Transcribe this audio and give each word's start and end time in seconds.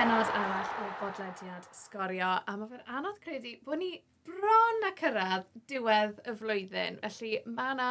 benod 0.00 0.30
arall 0.32 0.68
o 0.80 0.84
bodlediad 1.00 1.66
sgorio, 1.76 2.28
a 2.48 2.52
mae 2.56 2.68
fe'n 2.70 2.86
anodd 2.98 3.18
credu 3.20 3.50
bod 3.66 3.82
ni 3.82 3.90
bron 4.24 4.86
a 4.88 4.90
cyrraedd 4.96 5.50
diwedd 5.68 6.22
y 6.24 6.32
flwyddyn. 6.38 6.96
Felly 7.02 7.32
mae 7.58 7.74
yna 7.74 7.88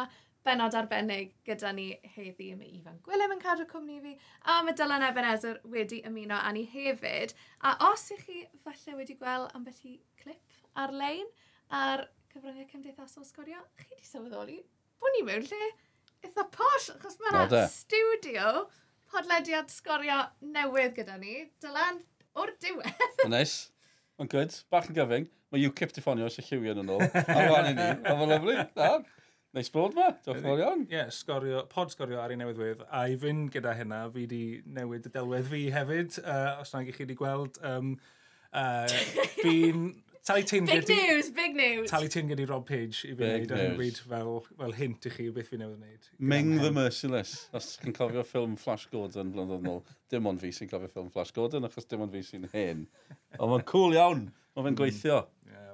benod 0.48 0.74
arbennig 0.80 1.36
gyda 1.46 1.70
ni 1.76 1.84
heddi. 2.16 2.48
Mae 2.58 2.72
Ifan 2.80 2.98
Gwilym 3.06 3.36
yn 3.36 3.42
cadw 3.44 3.68
cwmni 3.70 4.00
fi, 4.02 4.16
a 4.42 4.58
mae 4.66 4.74
Dylan 4.80 5.06
Ebenezer 5.06 5.60
wedi 5.76 6.00
ymuno 6.10 6.40
â 6.40 6.50
ni 6.56 6.64
hefyd. 6.72 7.36
A 7.62 7.76
os 7.92 8.08
ych 8.16 8.26
chi 8.26 8.42
falle 8.66 8.98
wedi 8.98 9.14
gweld 9.20 9.54
ambell 9.54 9.86
i 9.92 9.94
clip 10.18 10.58
ar-lein 10.82 11.30
ar 11.84 12.08
cyfryngau 12.34 12.66
cymdeithasol 12.74 13.28
sgorio, 13.28 13.62
chi 13.78 13.86
wedi 13.92 14.10
sylweddoli 14.10 14.58
bod 14.98 15.14
ni 15.14 15.22
mewn 15.30 15.46
lle 15.46 15.72
eitha 16.26 16.50
posh, 16.58 16.90
achos 16.96 17.22
mae 17.22 17.46
yna 17.46 17.66
studio 17.70 18.50
podlediad 19.10 19.70
sgorio 19.72 20.18
newydd 20.54 20.96
gyda 20.96 21.16
ni. 21.20 21.44
Dylan, 21.62 22.00
o'r 22.38 22.52
diwedd. 22.62 23.06
Mae'n 23.22 23.36
neis. 23.36 23.54
Mae'n 24.20 24.30
good. 24.32 24.56
Bach 24.72 24.90
yn 24.90 24.98
gyfyng. 24.98 25.30
Mae 25.50 25.66
UKIP 25.66 25.94
di 25.96 26.04
ffonio 26.04 26.28
sy'n 26.30 26.46
lliwio'n 26.46 26.82
yn 26.84 26.92
ôl. 26.94 27.02
A 27.08 27.24
fan 27.24 27.70
i 27.72 27.74
ni. 27.74 27.88
A 27.88 28.14
mae'n 28.14 28.34
lyflu. 28.34 28.56
Na. 28.78 28.90
Neis 29.56 29.70
bod 29.74 29.96
ma. 29.98 30.12
Diolch 30.22 30.38
yn 30.38 30.46
fawr 30.46 30.60
iawn. 30.62 30.84
Ie, 30.92 31.02
sgorio, 31.14 31.64
pod 31.72 31.90
sgorio 31.90 32.20
ar 32.22 32.30
ei 32.30 32.38
newyddwydd. 32.38 32.84
A 32.94 33.02
i 33.10 33.16
fynd 33.18 33.50
gyda 33.54 33.74
hynna, 33.74 34.04
fi 34.14 34.28
di 34.30 34.42
newid 34.76 35.08
y 35.10 35.14
delwedd 35.16 35.48
fi 35.50 35.64
hefyd. 35.74 36.20
Uh, 36.22 36.60
os 36.62 36.70
nag 36.76 36.90
i 36.90 36.94
chi 36.94 37.02
wedi 37.02 37.18
gweld, 37.18 37.58
um, 37.66 37.96
uh, 38.54 38.86
fi'n 39.42 39.88
Tali 40.26 40.44
Tin 40.44 40.66
Big 40.66 40.84
gyda... 40.84 40.96
news, 40.96 41.30
big 41.30 41.56
news. 41.56 41.90
Tali 41.90 42.08
Tin 42.08 42.28
gyda 42.28 42.46
Rob 42.48 42.66
Page 42.68 43.06
i 43.08 43.14
fi 43.14 43.24
wneud 43.24 43.54
yn 43.56 43.76
wneud 43.78 44.00
fel, 44.10 44.34
fel 44.60 44.74
hint 44.76 45.08
i 45.08 45.12
chi 45.14 45.28
beth 45.34 45.48
fi 45.52 45.60
newydd 45.60 45.80
wneud. 45.80 46.10
Ming 46.32 46.52
the 46.60 46.70
Merciless. 46.76 47.48
Os 47.56 47.72
chi'n 47.80 47.96
cofio 47.96 48.24
ffilm 48.26 48.58
Flash 48.60 48.90
Gordon 48.92 49.32
blynyddoedd 49.34 49.64
nôl, 49.66 49.80
dim 50.12 50.28
ond 50.30 50.42
fi 50.42 50.52
sy'n 50.54 50.70
cofio 50.70 50.92
ffilm 50.92 51.08
Flash 51.14 51.32
Gordon 51.36 51.68
achos 51.68 51.88
dim 51.88 52.04
ond 52.04 52.12
fi 52.14 52.22
sy'n 52.26 52.44
hen. 52.52 52.84
Ond 53.38 53.54
mae'n 53.54 53.66
cool 53.72 53.96
iawn. 53.96 54.28
Mae 54.54 54.66
fe'n 54.66 54.74
mm. 54.74 54.80
gweithio. 54.82 55.22
Yeah, 55.48 55.70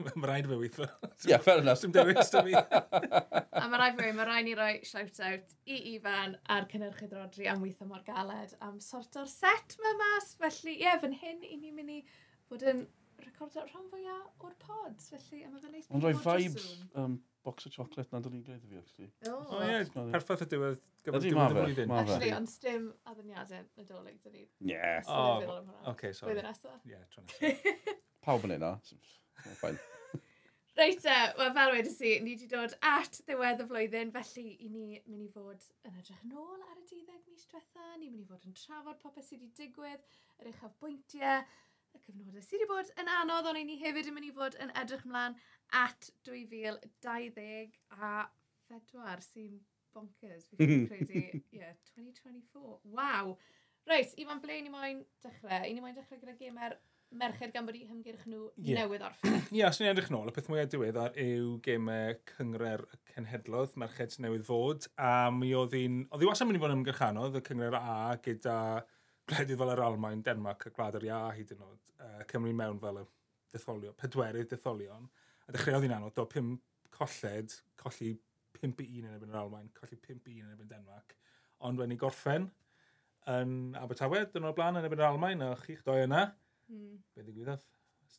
mae 0.16 0.28
rhaid 0.30 0.48
fe 0.48 0.58
weithio. 0.60 0.88
Ie, 1.10 1.32
yeah, 1.32 1.42
fair 1.44 1.60
enough. 1.60 1.82
Dim 1.84 1.92
dewis 1.94 2.32
da 2.32 2.42
fi. 2.46 2.54
a 2.56 3.66
mae 3.68 3.80
rhaid 3.82 3.98
fi, 4.00 4.12
mae 4.16 4.28
rhaid 4.28 4.48
ni 4.48 4.56
roi 4.58 4.72
shout-out 4.86 5.54
i 5.68 5.80
Ifan 5.94 6.38
a'r 6.54 6.68
cynnyrchydd 6.70 7.12
Rodri 7.18 7.50
am 7.52 7.60
weithio 7.64 7.88
mor 7.90 8.04
galed 8.06 8.56
am 8.64 8.80
sort 8.84 9.20
o'r 9.20 9.28
set 9.30 9.76
mae 9.84 9.98
mas. 10.00 10.32
Felly, 10.40 10.78
ie, 10.78 10.86
yeah, 10.86 10.98
fan 11.02 11.16
hyn 11.20 11.44
i 11.44 11.58
ni'n 11.58 11.76
mynd 11.76 11.98
i 11.98 12.00
fod 12.48 12.64
yn 12.72 12.86
recordio 13.24 13.64
rhan 13.66 13.88
fwyaf 13.92 14.46
o'r 14.46 14.54
pods, 14.62 15.10
felly 15.12 15.42
yma 15.46 15.60
fe'n 15.62 15.76
neis. 15.76 15.90
Ond 15.90 16.06
rhoi 16.06 16.14
vibes 16.24 16.68
um, 17.00 17.18
box 17.46 17.68
o 17.68 17.72
chocolate 17.74 18.12
na'n 18.12 18.24
dod 18.26 18.36
i'n 18.36 18.44
gweithio 18.46 18.70
fi, 18.70 18.80
actually. 18.80 19.10
O, 19.30 19.60
ie, 19.64 20.08
perffaith 20.14 20.44
y 20.44 20.50
diwedd 20.54 20.82
gyfer 21.06 21.24
diwedd 21.26 21.70
y 21.72 21.76
fe. 21.78 21.86
Actually, 22.00 22.32
ond 22.36 22.52
stym 22.52 22.90
adduniadau 23.12 23.64
nadolig, 23.80 24.18
dyn 24.24 24.36
ni. 24.36 24.44
Ie. 24.72 24.82
O, 25.06 25.62
oce, 25.94 26.12
sorry. 26.18 26.34
Blwyddyn 26.34 26.50
nesaf? 26.50 26.84
Ie, 26.88 27.00
tro 27.14 27.24
nesaf. 27.24 27.96
Pawb 28.26 28.44
yn 28.48 28.58
yna. 28.58 28.74
Fine. 29.62 29.80
Reit 30.80 31.04
e, 31.04 31.14
wel 31.36 31.50
fel 31.52 31.72
wedi 31.74 31.90
si, 31.92 32.10
ni 32.24 32.34
wedi 32.36 32.46
dod 32.48 32.72
at 32.86 33.18
ddiwedd 33.26 33.60
y 33.60 33.66
flwyddyn, 33.68 34.12
felly 34.14 34.44
i 34.64 34.68
ni 34.70 34.84
mynd 35.10 35.24
i 35.26 35.30
fod 35.34 35.64
yn 35.88 35.96
edrych 35.98 36.22
yn 36.24 36.36
ôl 36.40 36.62
ar 36.62 36.78
y 36.78 36.84
diddeg 36.88 37.24
mis 37.26 37.48
diwetha, 37.50 37.88
ni'n 37.98 38.12
mynd 38.12 38.22
i 38.22 38.28
fod 38.28 38.46
yn 38.48 38.54
trafod 38.56 39.00
popeth 39.02 39.26
sydd 39.26 39.42
wedi 39.42 39.66
digwydd, 39.66 40.06
yr 40.40 40.52
uchaf 40.52 40.76
bwyntiau, 40.80 41.42
y 41.96 42.02
cyfnodau 42.04 42.44
sydd 42.44 42.62
wedi 42.62 42.68
bod 42.70 42.92
yn 43.00 43.10
anodd, 43.20 43.48
ond 43.50 43.62
ni 43.66 43.78
hefyd 43.80 44.10
yn 44.10 44.16
mynd 44.16 44.28
i 44.28 44.34
fod 44.36 44.58
yn 44.62 44.72
edrych 44.82 45.06
mlaen 45.08 45.38
at 45.80 46.10
2020 46.28 47.74
a 47.96 48.12
2024 48.70 49.26
sy'n 49.26 49.58
bonkers, 49.94 50.46
fi'n 50.50 50.86
credu, 50.90 51.24
yeah, 51.54 51.74
2024, 51.96 52.78
waw. 52.94 53.34
Reit, 53.88 54.14
Ifan, 54.20 54.40
ble 54.42 54.60
ni 54.62 54.70
moyn 54.72 55.02
dechrau? 55.24 55.64
I 55.66 55.74
ni 55.74 55.82
moyn 55.82 55.96
dechrau 55.96 56.20
gyda 56.20 56.36
gemer 56.38 56.76
merched 57.10 57.50
gan 57.54 57.66
bod 57.66 57.74
i 57.74 57.82
hymgyrch 57.88 58.22
nhw 58.30 58.44
yeah. 58.54 58.84
newydd 58.84 59.02
orffen. 59.08 59.34
Ie, 59.50 59.60
yeah, 59.62 59.72
os 59.72 59.80
ni'n 59.80 59.90
edrych 59.90 60.12
nôl, 60.14 60.30
y 60.30 60.34
peth 60.36 60.50
mwyaf 60.50 60.70
diweddar 60.70 61.16
yw 61.18 61.56
gemau 61.64 62.14
cyngre'r 62.30 62.84
cenhedlodd, 63.10 63.74
merched 63.82 64.20
newydd 64.22 64.46
fod, 64.46 64.86
a 64.94 65.30
mi 65.34 65.50
oedd 65.58 65.74
hi'n, 65.74 66.04
oedd 66.10 66.22
hi 66.22 66.30
wasan 66.30 66.50
mynd 66.50 66.60
i 66.60 66.62
fod 66.62 66.74
yn 66.74 66.82
ymgyrchanodd, 66.84 67.40
y 67.40 67.44
cyngre'r 67.48 67.78
A 67.80 67.96
gyda 68.22 68.60
gwledydd 69.30 69.60
fel 69.60 69.72
yr 69.74 69.82
Almain, 69.84 70.22
Denmark 70.26 70.66
a 70.66 70.72
Gwlad 70.74 70.98
yr 70.98 71.06
Ia 71.06 71.20
hyd 71.36 71.54
yn 71.54 71.64
oed, 71.66 71.92
uh, 72.02 72.22
Cymru 72.30 72.52
mewn 72.56 72.80
fel 72.82 73.00
y 73.02 73.06
detholion, 73.54 73.96
pedwerydd 73.98 74.50
detholion, 74.50 75.06
a 75.46 75.54
dechreuodd 75.54 75.86
hi'n 75.86 75.96
anodd, 75.96 76.14
do, 76.16 76.26
pum 76.30 76.56
colled, 76.94 77.54
colli 77.80 78.14
5 78.58 78.82
i 78.84 78.88
1 79.00 79.08
yn 79.08 79.16
ebyn 79.16 79.32
yr 79.32 79.40
Almain, 79.42 79.70
colli 79.76 79.98
5 79.98 80.30
i 80.30 80.38
1 80.40 80.48
yn 80.48 80.54
ebyn 80.56 80.70
Denmark, 80.70 81.16
ond 81.66 81.80
wedyn 81.80 81.94
ni 81.94 81.98
gorffen 82.00 82.48
yn 83.30 83.56
Abertawe, 83.78 84.24
dyn 84.32 84.46
nhw'r 84.46 84.56
blaen 84.56 84.78
yn 84.80 84.86
ebyn 84.88 85.02
yr 85.02 85.10
Almain, 85.10 85.44
a 85.44 85.52
chi'ch 85.64 85.82
doi 85.86 86.00
yna, 86.04 86.26
mm. 86.70 86.94
be 87.14 87.26
ddigwyddodd? 87.26 87.66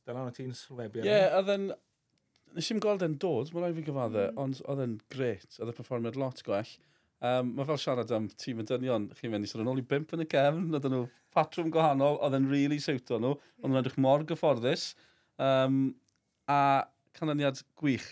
Dylan 0.07 0.31
o 0.31 0.35
ti'n 0.35 0.53
sylwebu. 0.57 1.03
Ie, 1.03 1.09
yeah, 1.09 1.35
oedd 1.37 1.51
yn... 1.53 1.71
Nes 2.51 2.67
i'n 2.73 2.81
gweld 2.83 3.03
e'n 3.05 3.13
dod, 3.21 3.51
mae'n 3.53 3.63
rhaid 3.63 3.77
fi 3.77 3.83
gyfadde, 3.87 4.23
mm. 4.31 4.39
ond 4.41 4.63
oedd 4.71 4.81
e'n 4.83 4.95
gret, 5.13 5.59
oedd 5.59 5.71
y 5.71 5.75
performiad 5.77 6.17
lot 6.19 6.41
gwell. 6.47 6.71
Um, 7.21 7.51
mae 7.53 7.67
fel 7.69 7.77
siarad 7.77 8.11
am 8.15 8.27
tîm 8.41 8.63
y 8.63 8.65
dynion, 8.65 9.03
chi'n 9.13 9.29
mynd 9.29 9.45
i 9.45 9.49
sôn 9.49 9.61
yn 9.61 9.67
ôl 9.69 9.77
i 9.77 9.83
bimp 9.85 10.15
yn 10.15 10.23
y 10.23 10.25
cefn, 10.29 10.63
oedd 10.73 10.87
nhw 10.89 11.03
patrwm 11.35 11.67
gwahanol, 11.73 12.17
oedd 12.25 12.33
yn 12.39 12.47
rili 12.49 12.63
really 12.63 12.79
siwto 12.81 13.19
nhw, 13.21 13.35
hmm. 13.35 13.59
oedd 13.59 13.69
nhw'n 13.69 13.81
edrych 13.83 13.99
mor 14.01 14.25
gyfforddus. 14.31 14.85
Um, 15.37 15.83
a 16.49 16.87
canlyniad 17.19 17.61
gwych. 17.77 18.07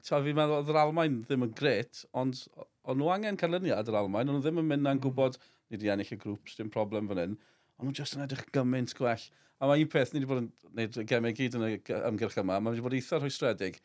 Ta, 0.00 0.22
fi'n 0.24 0.38
meddwl 0.38 0.62
oedd 0.62 0.72
yr 0.72 0.80
Almain 0.80 1.20
ddim 1.26 1.44
yn 1.44 1.52
gret, 1.58 2.06
ond 2.16 2.40
o'n 2.88 3.00
nhw 3.00 3.12
angen 3.12 3.40
canlyniad 3.40 3.92
yr 3.92 4.00
Almain, 4.00 4.32
ond 4.32 4.40
nhw 4.40 4.46
ddim 4.46 4.64
yn 4.64 4.70
mynd 4.72 4.86
na'n 4.88 4.96
hmm. 4.96 5.04
gwybod, 5.10 5.36
ni 5.68 5.76
wedi 5.76 5.92
ennill 5.92 6.16
y 6.16 6.20
grŵp, 6.24 6.56
dim 6.56 6.72
problem 6.72 7.12
fan 7.12 7.20
hyn, 7.20 7.38
ond 7.76 7.90
nhw'n 7.90 8.00
just 8.00 8.16
yn 8.16 8.24
edrych 8.24 8.48
gymaint 8.54 8.96
gwell. 8.96 9.28
A 9.60 9.68
mae 9.68 9.84
un 9.84 9.92
peth, 9.92 10.16
ni 10.16 10.22
wedi 10.22 10.32
bod 10.32 10.40
yn 10.40 10.52
gwneud 10.70 11.02
gemau 11.12 11.36
gyd 11.36 11.60
yn 11.60 11.68
y 11.68 11.74
ymgyrch 12.00 12.40
yma, 12.40 12.62
mae 12.64 12.72
wedi 12.72 12.84
bod 12.84 12.96
eitha 12.96 13.20
rhwystredig, 13.20 13.82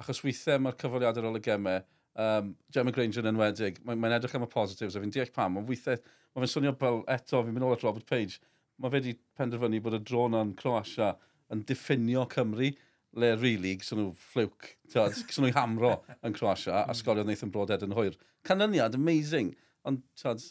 achos 0.00 0.24
weithiau 0.24 0.60
mae'r 0.64 0.80
cyforiadau 0.80 1.20
ar 1.20 1.34
ôl 1.34 1.40
y 1.40 1.44
gemau 1.44 1.84
um, 2.20 2.54
Gemma 2.74 2.92
Granger 2.94 3.24
yn 3.24 3.32
enwedig, 3.32 3.80
mae'n 3.86 4.00
mae 4.00 4.16
edrych 4.16 4.36
am 4.38 4.46
y 4.46 4.50
positives, 4.52 4.96
a 4.96 5.02
fi'n 5.02 5.12
deall 5.14 5.32
pam, 5.34 5.58
ond 5.60 5.68
weithiau, 5.68 6.00
mae 6.32 6.44
fe'n 6.44 6.54
swnio 6.54 6.72
fel 6.80 7.02
eto, 7.12 7.42
fi'n 7.42 7.56
mynd 7.56 7.66
ôl 7.68 7.76
at 7.76 7.84
Robert 7.86 8.08
Page, 8.08 8.40
mae 8.80 8.92
fe 8.92 9.00
wedi 9.00 9.16
penderfynu 9.38 9.82
bod 9.84 9.98
y 9.98 10.02
dron 10.04 10.38
yn 10.38 10.54
Croatia 10.58 11.12
yn 11.52 11.64
diffinio 11.68 12.24
Cymru, 12.32 12.72
le 13.20 13.34
really, 13.36 13.74
gysyn 13.80 14.00
nhw 14.00 14.14
fflwc, 14.16 14.72
gysyn 14.94 15.44
nhw'i 15.44 15.52
hamro 15.56 15.98
yn 16.24 16.32
Croatia, 16.36 16.78
a 16.80 16.86
hmm. 16.86 16.98
sgorio 17.00 17.26
Nathan 17.28 17.52
Broadhead 17.52 17.84
yn 17.84 17.94
hwyr. 17.96 18.16
Canlyniad, 18.48 18.96
amazing, 18.96 19.52
ond 19.88 20.00
tiad, 20.18 20.42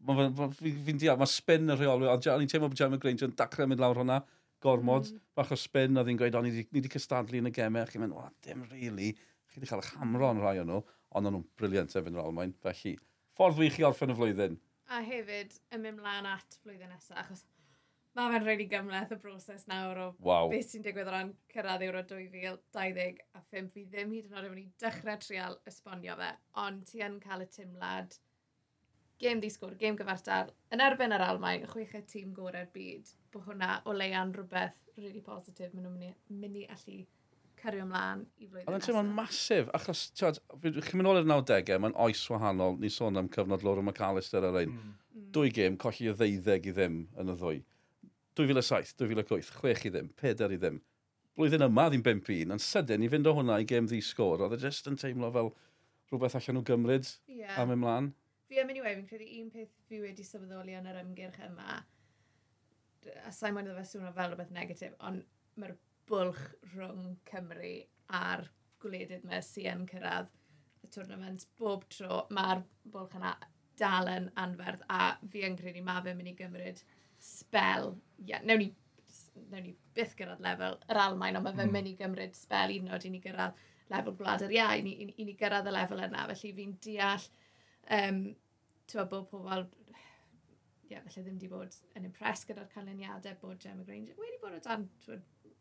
fi'n 0.00 0.18
ma, 0.18 0.28
deall, 0.90 1.20
mae 1.20 1.30
spin 1.30 1.70
y 1.70 1.78
rheolwyr, 1.78 2.10
a 2.16 2.38
ni'n 2.40 2.50
teimlo 2.50 2.70
bod 2.72 2.80
Gemma 2.80 2.98
Granger 3.00 3.30
yn 3.30 3.38
dachrau 3.38 3.70
mynd 3.70 3.82
lawr 3.82 4.02
hwnna, 4.02 4.20
gormod, 4.60 5.08
mm. 5.08 5.20
bach 5.38 5.54
o 5.54 5.58
spin, 5.58 5.96
a 5.96 6.04
ddi'n 6.04 6.18
gweud, 6.20 6.36
o, 6.36 6.42
ni 6.44 6.66
wedi 6.74 6.90
cystadlu 6.92 7.40
yn 7.40 7.48
y 7.48 7.54
gemau, 7.54 7.86
chi'n 7.88 8.02
mynd, 8.02 8.16
o, 8.18 8.26
dim 8.44 8.66
really 8.72 9.14
chi 9.50 9.60
wedi 9.60 9.70
cael 9.70 9.82
eich 9.82 9.94
hamro 9.98 10.32
yn 10.34 10.42
rhai 10.42 10.58
o'n 10.62 10.68
nhw, 10.70 10.80
ond 11.10 11.30
o'n 11.30 11.36
nhw'n 11.36 11.46
briliant 11.58 11.96
efo'n 11.98 12.18
yr 12.18 12.24
Almain. 12.24 12.56
Felly, 12.64 12.96
ffordd 13.36 13.58
wych 13.58 13.80
i 13.80 13.86
orffen 13.88 14.14
y 14.14 14.18
flwyddyn. 14.18 14.58
A 14.90 15.00
hefyd, 15.06 15.56
yn 15.74 15.84
mynd 15.84 16.02
mlaen 16.02 16.28
at 16.30 16.58
flwyddyn 16.62 16.92
nesaf, 16.94 17.18
achos 17.24 17.44
mae 18.18 18.32
fe'n 18.32 18.46
rhaid 18.46 18.62
i 18.64 18.66
gymleth 18.70 19.12
y 19.14 19.18
broses 19.22 19.68
nawr 19.70 20.00
o 20.02 20.06
wow. 20.26 20.48
beth 20.50 20.66
sy'n 20.72 20.82
digwydd 20.86 21.10
o 21.10 21.14
ran 21.14 21.30
cyrraedd 21.52 21.84
Euro 21.86 22.02
2020 22.10 23.20
a 23.38 23.42
5. 23.52 23.68
Fi 23.74 23.84
ddim 23.92 24.16
hyd 24.16 24.26
yn 24.26 24.34
oed 24.38 24.48
yn 24.48 24.56
mynd 24.56 24.64
i 24.64 24.82
dechrau 24.82 25.20
trial 25.22 25.54
esbonio 25.70 26.16
fe, 26.18 26.32
ond 26.64 26.82
ti 26.90 27.04
yn 27.06 27.20
cael 27.22 27.46
y 27.46 27.48
tymlad 27.54 28.18
gêm 29.20 29.40
ddisgwr, 29.42 29.76
gêm 29.78 29.98
gyfartal, 30.00 30.50
yn 30.72 30.82
erbyn 30.82 31.12
yr 31.12 31.22
Almain, 31.26 31.66
chweched 31.70 32.08
tîm 32.10 32.30
gorau'r 32.36 32.70
byd, 32.74 33.10
bod 33.34 33.46
hwnna 33.46 33.74
o 33.84 33.94
leian 33.94 34.32
rhywbeth 34.34 34.78
really 34.96 35.20
positif 35.24 35.74
maen 35.74 35.86
nhw'n 35.86 36.40
mynd 36.40 36.60
i 36.62 36.66
allu 36.72 37.02
cyrru 37.60 37.82
ymlaen 37.84 38.24
i 38.40 38.46
flwyddyn 38.46 38.66
nesaf. 38.66 38.70
Ond 38.70 38.78
yn 38.78 38.86
teimlo'n 38.86 39.12
masif, 39.16 39.70
achos, 39.76 40.04
tiwad, 40.18 40.40
chi'n 40.60 41.00
mynd 41.00 41.10
ôl 41.10 41.20
i'r 41.20 41.28
90au, 41.28 41.80
mae'n 41.84 41.96
oes 42.06 42.22
wahanol, 42.32 42.78
ni 42.80 42.90
sôn 42.92 43.20
am 43.20 43.30
cyfnod 43.32 43.64
Laura 43.66 43.84
McAllister 43.84 44.46
ar 44.48 44.60
ein. 44.62 44.76
Mm. 44.76 44.94
Dwy 45.34 45.52
gêm, 45.54 45.76
colli 45.80 46.10
y 46.10 46.14
ddeuddeg 46.16 46.70
i 46.70 46.74
ddim 46.76 47.02
yn 47.20 47.32
y 47.32 47.36
ddwy. 47.40 47.60
2007, 48.40 48.94
2008, 49.00 49.50
6 49.50 49.86
i 49.88 49.92
ddim, 49.94 50.12
4 50.20 50.54
i 50.56 50.60
ddim. 50.60 50.80
Blwyddyn 51.38 51.66
yma 51.66 51.88
ddim 51.90 52.04
5-1, 52.06 52.54
yn 52.54 52.62
sydyn 52.62 53.04
i 53.04 53.10
fynd 53.12 53.28
o 53.30 53.34
hwnna 53.36 53.60
i 53.62 53.66
gêm 53.68 53.86
ddi-sgôr, 53.88 54.42
oedd 54.44 54.56
e 54.56 54.62
jyst 54.64 54.88
yn 54.90 54.98
teimlo 55.00 55.30
fel 55.34 55.52
rhywbeth 56.10 56.36
allan 56.40 56.58
nhw 56.58 56.64
gymryd 56.66 57.06
yeah. 57.30 57.58
am 57.62 57.72
ymlaen. 57.76 58.10
Fi 58.50 58.58
am 58.62 58.72
anyway, 58.72 58.96
fi'n 58.98 59.06
credu 59.06 59.28
un 59.38 59.50
peth 59.54 59.70
fi 59.88 60.00
wedi 60.02 60.26
sylweddoli 60.26 60.74
yn 60.78 60.88
yr 60.90 60.98
ymgyrch 61.04 61.38
yma, 61.46 61.78
a 63.22 63.32
sa'n 63.34 63.54
mwyn 63.54 63.70
iddo 63.70 63.78
fe 63.78 63.86
swnio 63.92 64.10
fel 64.16 64.32
rhywbeth 64.32 64.50
negatif, 64.56 64.96
ond 65.06 65.22
mae'r 65.60 65.76
bwlch 66.08 66.42
rhwng 66.74 67.16
Cymru 67.30 67.72
a'r 68.20 68.46
gwledydd 68.82 69.26
mae 69.28 69.42
sy'n 69.44 69.82
yn 69.82 69.88
cyrraedd 69.90 70.30
y 70.86 70.90
twrnament 70.94 71.46
bob 71.60 71.86
tro. 71.92 72.24
Mae'r 72.34 72.62
bwlch 72.92 73.16
yna 73.18 73.34
dal 73.80 74.10
yn 74.12 74.28
anferth 74.40 74.84
a 74.92 75.14
fi 75.32 75.44
yn 75.48 75.58
credu 75.58 75.82
mae 75.84 76.04
fe'n 76.04 76.18
mynd 76.18 76.32
i 76.32 76.36
gymryd 76.38 76.82
spel. 77.20 77.94
Yeah, 78.18 78.44
newn 78.44 78.64
ni 78.64 78.70
newn 79.50 79.66
ni 79.66 79.74
byth 79.96 80.14
gyrraedd 80.18 80.42
lefel 80.44 80.78
yr 80.90 81.00
Almain, 81.04 81.38
ond 81.38 81.46
mae 81.46 81.56
fe'n 81.56 81.68
mm. 81.68 81.76
mynd 81.76 81.90
i 81.90 81.96
gymryd 81.98 82.36
spel 82.38 82.74
un 82.76 82.88
yn 82.88 82.94
oed 82.94 83.06
i 83.06 83.12
ni 83.12 83.22
gyrraedd 83.24 83.66
lefel 83.90 84.16
gwlad 84.18 84.44
yr 84.46 84.54
iau, 84.54 84.78
i 84.78 84.84
ni, 84.86 84.94
i, 85.02 85.08
i 85.18 85.26
ni 85.26 85.34
gyrraedd 85.38 85.68
y 85.70 85.74
lefel 85.74 86.04
yna. 86.06 86.26
Felly 86.30 86.52
fi'n 86.58 86.76
deall 86.86 87.26
um, 87.98 88.20
tywa, 88.90 89.06
bod 89.10 89.28
pobl 89.32 89.66
yeah, 90.90 91.02
felly 91.06 91.24
ddim 91.24 91.36
wedi 91.38 91.50
bod 91.50 91.76
yn 91.98 92.06
impress 92.08 92.46
gyda'r 92.48 92.70
canlyniadau 92.74 93.36
bod 93.42 93.60
Gemma 93.62 93.86
Granger 93.86 94.18
wedi 94.18 94.40
bod 94.42 94.56
o 94.56 94.62
dan 94.64 94.88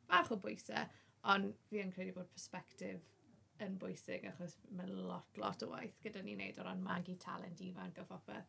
bach 0.09 0.31
o 0.33 0.39
bwysau, 0.41 0.87
ond 1.33 1.53
fi 1.69 1.83
yn 1.83 1.93
credu 1.95 2.15
bod 2.17 2.29
perspektif 2.33 3.01
yn 3.63 3.75
bwysig 3.79 4.25
achos 4.29 4.55
mae 4.75 4.87
lot, 4.87 5.27
lot 5.39 5.63
o 5.65 5.69
waith 5.73 5.97
gyda 6.03 6.23
ni 6.23 6.35
wneud 6.37 6.59
o 6.61 6.65
ran 6.65 6.81
magu 6.83 7.15
talent 7.19 7.61
ifanc 7.63 7.99
o 7.99 8.07
phopeth. 8.07 8.47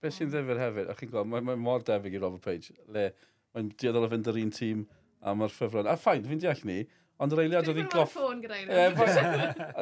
Be 0.00 0.12
sy'n 0.12 0.32
ddifur 0.32 0.60
hefyd, 0.60 0.88
a 0.88 0.96
chi'n 0.96 1.12
gweld, 1.12 1.28
mae'n 1.32 1.46
mae 1.48 1.60
mor 1.60 1.84
debyg 1.84 2.16
i 2.16 2.22
Robert 2.22 2.44
Page, 2.44 2.76
le 2.92 3.10
mae'n 3.54 3.72
dioddol 3.80 4.06
o 4.06 4.10
fynd 4.12 4.30
yr 4.32 4.40
un 4.40 4.52
tîm 4.56 4.86
a 5.20 5.34
mae'r 5.36 5.52
ffefron, 5.52 5.88
a 5.90 5.96
ffain, 6.00 6.24
fi'n 6.28 6.40
deall 6.40 6.62
ni, 6.68 6.78
ond 7.20 7.34
yr 7.36 7.42
eiliad 7.44 7.68
oedd 7.68 7.80
hi'n 7.82 7.90
goff... 7.92 8.14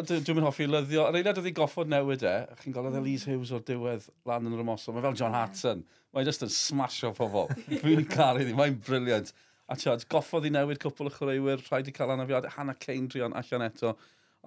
Dwi'n 0.09 0.39
mynd 0.39 0.49
hoffi 0.49 0.67
lyddio, 0.67 1.05
yr 1.07 1.19
eiliad 1.21 1.39
oedd 1.39 1.51
hi'n 1.51 1.59
goffod 1.59 1.91
newid 1.93 2.25
e, 2.27 2.35
a 2.51 2.59
chi'n 2.59 2.75
golygu 2.75 2.99
Elise 2.99 3.29
mm. 3.29 3.37
Hughes 3.37 3.53
o'r 3.55 3.63
diwedd 3.69 4.09
lan 4.27 4.49
yn 4.49 4.57
yr 4.57 4.65
ymosod, 4.65 4.97
mae 4.97 5.07
fel 5.07 5.19
John 5.21 5.37
Hatton, 5.39 5.85
mae'n 6.15 6.27
just 6.27 6.43
yn 6.47 6.55
smash 6.55 7.05
o 7.07 7.13
pobl, 7.15 7.47
dwi'n 7.69 8.09
caru 8.11 8.43
ddi, 8.43 8.57
mae'n 8.59 8.81
briliant. 8.83 9.31
A 9.69 9.77
tiod, 9.77 10.07
goffodd 10.13 10.47
i 10.49 10.53
newid 10.53 10.81
cwpl 10.83 11.11
o 11.11 11.13
chwaraewyr, 11.13 11.61
rhaid 11.67 11.91
i 11.91 11.93
cael 11.97 12.15
anafiad, 12.15 12.49
Hannah 12.55 12.79
Cain 12.81 13.09
drion 13.13 13.37
allan 13.37 13.67
eto. 13.67 13.95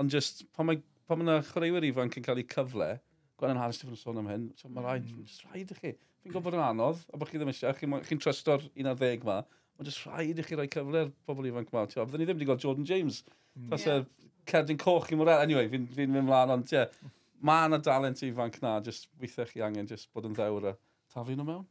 Ond 0.01 0.13
just, 0.13 0.45
pan 0.55 0.69
mae 0.69 0.81
pan 1.11 1.21
mae 1.21 1.43
chwaraewyr 1.45 1.85
ifanc 1.89 2.17
yn 2.17 2.25
cael 2.25 2.41
eu 2.41 2.47
cyfle, 2.49 2.87
Gwenyn 3.41 3.59
Harris 3.59 3.81
Stephen 3.81 3.97
sôn 3.99 4.21
am 4.21 4.29
hyn, 4.29 4.47
so 4.57 4.69
mae 4.69 4.85
rhaid, 4.85 5.07
mm. 5.09 5.37
rhaid 5.49 5.73
i 5.73 5.77
chi. 5.77 5.93
Fi'n 6.21 6.33
gwybod 6.33 6.45
bod 6.45 6.57
yn 6.59 6.63
anodd, 6.63 7.01
a 7.09 7.19
bod 7.19 7.31
chi 7.31 7.41
ddim 7.41 7.49
eisiau, 7.51 7.73
chi'n 7.77 7.95
chi 8.05 8.17
trysto'r 8.21 8.67
11 8.77 9.25
ma, 9.27 9.39
ond 9.77 9.89
just 9.89 10.05
rhaid 10.05 10.39
i 10.39 10.45
chi 10.45 10.57
rhoi 10.57 10.69
cyfle'r 10.71 11.09
pobl 11.27 11.49
ifanc 11.49 11.71
ma. 11.73 11.87
Tio, 11.89 12.05
fydden 12.05 12.21
ni 12.21 12.29
ddim 12.29 12.37
wedi 12.37 12.49
gweld 12.49 12.63
Jordan 12.63 12.87
James. 12.87 13.23
Mm. 13.57 13.71
Tas 13.73 13.87
yeah. 13.87 14.05
cerdyn 14.51 14.79
coch 14.81 15.09
i 15.11 15.17
mwrel. 15.17 15.41
Anyway, 15.41 15.67
fi'n 15.73 15.89
fi 15.97 16.05
mynd 16.05 16.29
mlaen, 16.29 16.53
ond 16.53 16.69
ie, 16.69 16.77
yeah, 16.77 17.11
mae 17.49 17.65
yna 17.67 17.81
dalent 17.81 18.21
ifanc 18.27 18.61
na, 18.61 18.77
just 18.85 19.09
weithiau 19.19 19.49
chi 19.49 19.65
angen 19.65 19.89
just 19.89 20.11
bod 20.13 20.29
yn 20.29 20.37
ddewr 20.37 20.71
a 20.71 20.75
taflu 21.13 21.35
nhw 21.35 21.47
mewn 21.47 21.65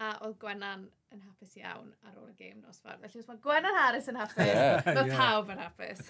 a 0.00 0.14
oedd 0.24 0.38
Gwenna'n 0.40 0.88
yn 1.12 1.22
hapus 1.26 1.54
iawn 1.60 1.92
ar 2.06 2.16
ôl 2.16 2.30
y 2.30 2.34
gêm 2.38 2.58
nos 2.62 2.80
fawr. 2.80 2.98
Felly, 3.02 3.20
os 3.20 3.28
mae 3.28 3.40
Gwenna'n 3.44 3.76
Harris 3.76 4.08
yn 4.10 4.18
hapus, 4.20 4.48
yeah, 4.48 4.80
mae 4.86 5.10
yeah. 5.10 5.16
pawb 5.18 5.52
yn 5.52 5.60
hapus. 5.60 6.02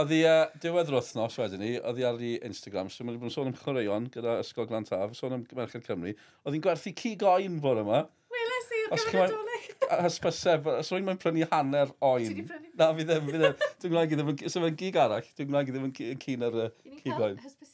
Oedd 0.00 0.12
hi, 0.14 0.20
uh, 0.28 0.44
diwedd 0.62 0.90
yr 0.92 0.98
wythnos 1.00 1.38
wedyn 1.40 1.64
ni, 1.64 1.70
oedd 1.80 1.98
hi 1.98 2.06
ar 2.06 2.20
ei 2.22 2.36
Instagram, 2.46 2.90
so 2.92 3.02
mae'n 3.02 3.16
wedi 3.16 3.22
bod 3.24 3.30
yn 3.30 3.34
sôn 3.34 3.50
am 3.50 3.56
chwaraeon 3.58 4.08
gyda 4.14 4.36
Ysgol 4.44 4.68
Glantaf, 4.70 5.16
sôn 5.18 5.34
am 5.38 5.46
Merched 5.56 5.86
Cymru. 5.88 6.12
Oedd 6.44 6.56
hi'n 6.56 6.66
gwerthu 6.66 6.92
ci 7.00 7.16
goen 7.18 7.56
bore 7.64 7.82
yma. 7.82 8.04
Weles 8.30 8.70
i'r 8.76 8.92
ar 8.94 9.02
gyfer 9.06 9.24
y 9.24 9.32
doleg. 9.32 9.66
Hysbysef, 10.04 10.68
os 10.76 10.92
rwy'n 10.92 11.08
mae'n 11.08 11.18
prynu 11.24 11.48
hanner 11.50 11.90
oen. 12.06 12.28
Ti 12.28 12.38
di 12.38 12.46
prynu? 12.46 12.70
Na, 12.78 12.92
fi 12.94 13.08
ddim, 13.08 13.24
e, 13.24 13.32
fi 13.32 13.40
ddim. 13.40 13.56
E, 13.56 13.72
dwi'n 13.82 13.96
gwneud 13.96 14.14
i 14.14 14.20
ddim 14.20 14.68
yn 14.68 14.78
gig 14.84 15.00
arall, 15.00 15.32
dwi'n 15.40 15.50
gwneud 15.50 15.72
i 15.72 15.74
ddim 15.74 15.88
yn 15.88 16.22
cyn 16.26 16.46
ar 16.46 16.60
y 16.60 16.68
ci 17.00 17.16
goen. 17.16 17.40
Ni'n 17.40 17.56
cael 17.56 17.69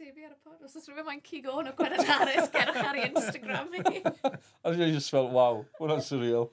os 0.66 0.74
oes 0.74 0.88
rhywun 0.90 1.06
mae'n 1.06 1.20
cig 1.22 1.44
o'n 1.46 1.68
o 1.70 1.72
Gwernod 1.78 2.08
Harris, 2.08 2.48
gerwch 2.50 2.78
ar 2.82 2.96
ei 2.98 3.04
Instagram 3.06 3.74
i. 3.78 4.00
A 4.66 4.72
dwi'n 4.72 4.94
just 4.96 5.12
fel, 5.14 5.28
waw, 5.30 5.60
hwnna'n 5.78 6.02
surreal. 6.02 6.48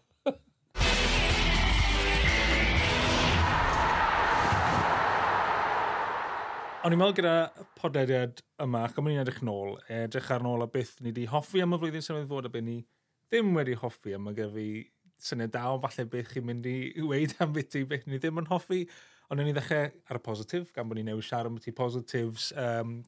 O'n 6.84 6.94
i'n 6.94 7.00
meddwl 7.00 7.16
gyda 7.18 7.66
podlediad 7.80 8.44
yma, 8.62 8.84
ac 8.86 9.00
o'n 9.02 9.10
i'n 9.10 9.24
edrych 9.24 9.40
nôl, 9.48 9.80
edrych 9.90 10.30
ar 10.36 10.46
nôl 10.46 10.62
a 10.62 10.68
beth 10.70 10.98
ni 11.00 11.10
wedi 11.10 11.26
hoffi 11.32 11.64
am 11.64 11.74
y 11.74 11.80
flwyddyn 11.82 12.06
sy'n 12.06 12.30
fod 12.30 12.52
a 12.52 12.54
beth 12.54 12.68
ni 12.68 12.78
ddim 13.32 13.50
wedi 13.58 13.80
hoffi 13.82 14.14
am 14.14 14.30
y 14.30 14.36
gyfi 14.38 14.68
syniad 15.24 15.56
da 15.56 15.64
o 15.72 15.82
falle 15.82 16.06
beth 16.12 16.36
chi'n 16.36 16.46
mynd 16.52 16.70
i 16.70 16.78
weid 17.08 17.34
am 17.42 17.56
beth 17.56 17.80
i 17.80 17.86
beth 17.88 18.06
ni 18.06 18.22
ddim 18.22 18.44
yn 18.44 18.52
hoffi. 18.52 18.84
Ond 19.32 19.42
o'n 19.42 19.50
i 19.50 19.56
ddechrau 19.56 19.90
ar 20.12 20.20
y 20.20 20.24
positif, 20.28 20.70
gan 20.76 20.86
bod 20.86 21.00
ni'n 21.00 21.10
newid 21.10 21.26
siarad 21.26 21.50
am 21.50 21.58
beth 21.58 21.72
i 21.72 21.76
positives 21.82 22.52
um, 22.60 23.00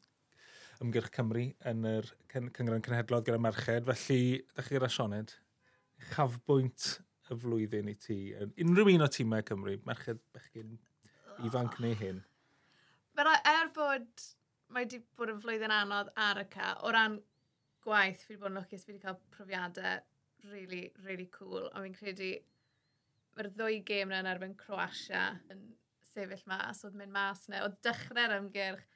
ymgyrch 0.83 1.11
Cymru 1.15 1.45
yn 1.71 1.87
yr 1.89 2.07
Cyngren 2.33 2.83
Cenhedloedd 2.85 3.27
gyda 3.27 3.41
merched. 3.41 3.87
Felly, 3.89 4.21
da 4.55 4.65
gyda 4.67 4.89
Sioned, 4.91 5.35
chafbwynt 6.11 6.87
y 7.31 7.37
flwyddyn 7.41 7.91
i 7.91 7.95
ti, 7.99 8.19
yn 8.37 8.53
unrhyw 8.65 8.95
un 8.95 9.05
o 9.05 9.09
tîmau 9.11 9.45
Cymru, 9.47 9.77
merched 9.87 10.21
bechgyn 10.35 10.75
ifanc 11.47 11.79
neu 11.83 11.95
hyn? 11.99 12.19
Fela, 13.15 13.37
er 13.49 13.71
bod 13.75 14.25
mae 14.73 14.83
wedi 14.83 14.99
bod 15.17 15.31
yn 15.31 15.39
flwyddyn 15.43 15.73
anodd 15.73 16.11
ar 16.19 16.41
y 16.41 16.45
ca, 16.51 16.73
o 16.83 16.91
ran 16.93 17.17
gwaith, 17.85 18.25
fi 18.25 18.33
wedi 18.33 18.41
bod 18.43 18.51
yn 18.51 18.59
lwcus, 18.59 18.83
fi 18.85 18.93
wedi 18.93 19.03
cael 19.05 19.17
profiadau 19.33 20.03
really, 20.51 20.91
really 21.05 21.29
cool, 21.33 21.69
A 21.73 21.81
fi'n 21.81 21.95
credu 21.97 22.33
mae'r 23.35 23.51
ddwy 23.55 23.81
gêm 23.87 24.11
yna 24.11 24.21
yn 24.23 24.31
erbyn 24.31 24.57
Croatia 24.59 25.23
yn 25.51 25.63
sefyll 26.11 26.45
mas, 26.49 26.83
oedd 26.87 26.97
mynd 26.99 27.13
mas 27.15 27.47
yna, 27.49 27.63
oedd 27.65 27.79
dechrau'r 27.85 28.37
ymgyrch, 28.37 28.94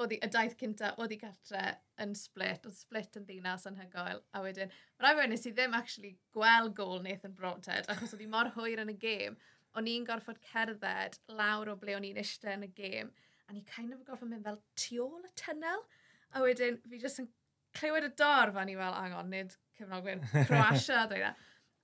oedd 0.00 0.14
y 0.16 0.28
daith 0.32 0.54
cynta, 0.60 0.92
oedd 1.00 1.12
i 1.12 1.18
gartre 1.20 1.62
yn 2.00 2.14
split, 2.16 2.64
oedd 2.68 2.76
split 2.76 3.18
yn 3.18 3.26
ddinas 3.28 3.66
anhygoel, 3.68 4.22
a 4.32 4.42
wedyn, 4.44 4.72
rai 5.02 5.12
fe 5.18 5.26
nes 5.28 5.44
i 5.48 5.52
ddim 5.52 5.76
actually 5.76 6.14
gweld 6.36 6.74
gol 6.78 7.02
Nathan 7.04 7.34
Broadhead, 7.36 7.88
achos 7.92 8.14
oedd 8.14 8.24
hi 8.24 8.30
mor 8.32 8.52
hwyr 8.56 8.82
yn 8.84 8.92
y 8.94 8.96
gêm, 9.02 9.36
o'n 9.76 9.88
i'n 9.88 10.06
gorfod 10.08 10.40
cerdded 10.48 11.18
lawr 11.36 11.72
o 11.72 11.76
ble 11.80 11.96
o'n 11.98 12.08
i'n 12.08 12.20
eistedd 12.22 12.56
yn 12.56 12.66
y 12.68 12.72
gêm, 12.78 13.12
a 13.48 13.56
ni 13.56 13.64
kind 13.68 13.92
of 13.92 14.04
gorfod 14.08 14.32
mynd 14.32 14.48
fel 14.48 14.60
tu 14.80 15.02
ôl 15.04 15.28
y 15.28 15.32
tunnel, 15.38 15.84
a 16.32 16.44
wedyn 16.44 16.80
fi 16.88 17.00
jyst 17.02 17.20
yn 17.22 17.28
clywed 17.76 18.08
y 18.08 18.12
dorf 18.16 18.56
a 18.56 18.64
ni 18.64 18.78
fel, 18.78 18.96
angon, 18.96 19.28
nid 19.32 19.56
cefnogwyr 19.76 20.24
Croatia, 20.48 21.04
dweud 21.10 21.28
e. 21.28 21.34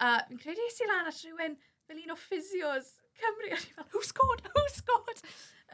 A 0.05 0.14
fi'n 0.28 0.40
credu 0.40 0.64
eisi 0.64 0.88
lan 0.88 1.08
at 1.10 1.20
rhywun 1.20 1.60
fel 1.88 2.02
un 2.05 2.14
o 2.14 2.19
physios 2.20 2.96
Cymru, 3.19 3.49
a 3.50 3.56
ni 3.58 3.72
fel, 3.75 3.88
who 3.93 4.02
scored, 4.06 4.44
who 4.55 4.66
scored? 4.70 5.25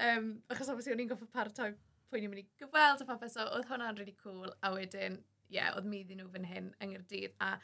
Um, 0.00 0.30
achos 0.50 0.70
obviously 0.72 0.94
o'n 0.94 1.02
i'n 1.04 1.10
goffo 1.10 1.28
paratoi 1.30 1.74
pwy 2.10 2.22
ni'n 2.22 2.32
mynd 2.32 2.42
i 2.44 2.46
gyfweld 2.60 3.02
a 3.02 3.08
popeth, 3.08 3.34
so 3.34 3.46
oedd 3.56 3.68
hwnna'n 3.70 4.00
really 4.00 4.16
cool, 4.22 4.52
a 4.62 4.72
wedyn, 4.74 5.20
ie, 5.48 5.56
yeah, 5.58 5.72
oedd 5.76 5.88
mi 5.90 6.02
ddyn 6.04 6.22
nhw 6.22 6.30
fan 6.34 6.48
hyn 6.48 6.70
yng 6.82 6.94
Nghyrdydd, 6.94 7.36
a 7.44 7.54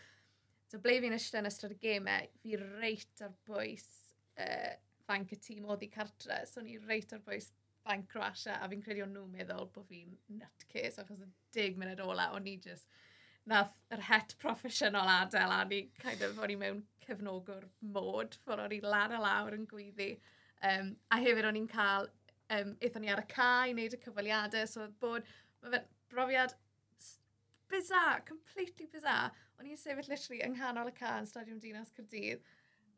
so 0.71 0.79
ble 0.83 0.99
fi'n 1.03 1.17
ystod 1.17 1.41
yn 1.41 1.51
ystod 1.51 1.75
y 1.75 1.81
gemau, 1.83 2.29
fi 2.43 2.59
reit 2.61 3.25
ar 3.27 3.35
bwys 3.49 3.89
uh, 4.39 4.73
fanc 5.09 5.35
y 5.35 5.41
tîm 5.43 5.67
oedd 5.67 5.87
i 5.87 5.91
cartre, 5.93 6.43
so 6.47 6.63
ni 6.65 6.79
reit 6.87 7.13
ar 7.17 7.23
bwys 7.27 7.51
fanc 7.87 8.11
Croatia, 8.13 8.59
a 8.61 8.69
fi'n 8.71 8.83
credu 8.85 9.05
o'n 9.07 9.15
nhw'n 9.17 9.33
meddwl 9.35 9.71
bod 9.75 9.89
fi'n 9.91 10.13
nutcase, 10.39 11.03
achos 11.03 11.25
y 11.25 11.31
dig 11.57 11.79
munud 11.81 12.03
ola, 12.05 12.31
o'n 12.37 12.49
i 12.51 12.59
just 12.63 12.91
nath 13.51 13.73
yr 13.95 14.03
het 14.11 14.35
proffesiynol 14.43 15.09
adael 15.11 15.55
a 15.55 15.63
ni 15.65 15.81
kind 15.99 16.23
of, 16.27 16.39
o'n 16.39 16.53
i 16.55 16.59
mewn 16.61 16.83
cefnogwr 17.07 17.67
mod 17.95 18.37
ffordd 18.45 18.67
o'n 18.67 18.77
i 18.77 18.81
lan 18.85 19.17
a 19.17 19.21
lawr 19.23 19.57
yn 19.57 19.67
gwyddi. 19.71 20.13
Um, 20.71 20.93
a 21.09 21.19
hefyd 21.23 21.49
o'n 21.49 21.59
i'n 21.59 21.71
cael 21.71 22.11
um, 22.56 22.75
eithon 22.81 23.05
ni 23.05 23.12
ar 23.12 23.23
y 23.23 23.29
cae, 23.31 23.75
wneud 23.75 23.97
y 23.97 24.00
cyfaliadau, 24.05 24.69
so 24.69 24.84
oedd 24.84 24.96
bod, 25.03 25.29
mae 25.63 25.75
fe'n 25.77 25.91
brofiad 26.13 26.56
bizar, 27.70 28.25
completely 28.29 28.89
bizar. 28.91 29.36
O'n 29.60 29.69
i'n 29.69 29.79
sefyll 29.79 30.08
literally 30.10 30.41
yng 30.46 30.56
nghanol 30.56 30.91
y 30.91 30.96
car 30.96 31.20
yn 31.20 31.29
Stadiwm 31.29 31.60
Dinas 31.63 31.93
Cyrdydd, 31.96 32.43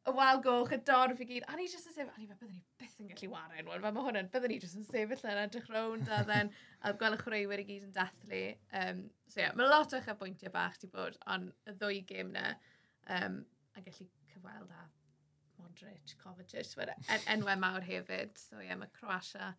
y 0.03 0.13
wal 0.17 0.41
goch, 0.43 0.73
y 0.75 0.79
dorf 0.87 1.21
i 1.23 1.27
gyd, 1.29 1.45
a 1.47 1.57
ni 1.59 1.69
jyst 1.71 1.91
yn 1.91 1.95
sefyll, 1.95 2.15
a 2.15 2.21
ni 2.21 2.27
fe, 2.27 2.37
byddwn 2.39 2.57
ni 2.57 2.63
byth 2.81 2.97
yn 3.03 3.11
gallu 3.11 3.29
wario 3.35 3.61
yn 3.63 3.69
fel 3.71 3.85
mae 3.85 4.07
hwnna'n, 4.07 4.31
byddwn 4.33 4.53
ni 4.55 4.59
jyst 4.63 4.79
yn 4.81 4.89
sefyll 4.89 5.29
yn 5.31 5.43
edrych 5.45 5.69
rownd 5.71 6.11
a 6.11 6.23
then, 6.27 6.51
a 6.83 6.95
gweld 6.99 7.19
y 7.19 7.21
chwaraewyr 7.23 7.63
i 7.63 7.67
gyd 7.69 7.87
yn 7.87 7.95
dathlu. 7.95 8.43
Um, 8.81 9.05
so 9.29 9.39
ie, 9.39 9.45
yeah, 9.45 9.55
mae 9.59 9.71
lot 9.71 9.95
o'ch 9.99 10.11
bwyntiau 10.19 10.55
bach 10.55 10.81
di 10.83 10.91
bod, 10.91 11.21
ond 11.31 11.53
y 11.71 11.77
ddwy 11.77 12.03
gêm 12.09 12.35
na, 12.35 12.49
um, 13.21 13.39
a 13.77 13.85
gallu 13.85 14.09
cyfweld 14.33 14.75
a 14.75 14.89
Modric, 15.63 16.17
Kovacic, 16.21 16.75
en 17.09 17.29
enwau 17.37 17.59
mawr 17.61 17.87
hefyd. 17.87 18.35
So 18.41 18.59
ie, 18.61 18.69
yeah, 18.69 18.79
mae 18.81 18.91
Croatia 18.99 19.53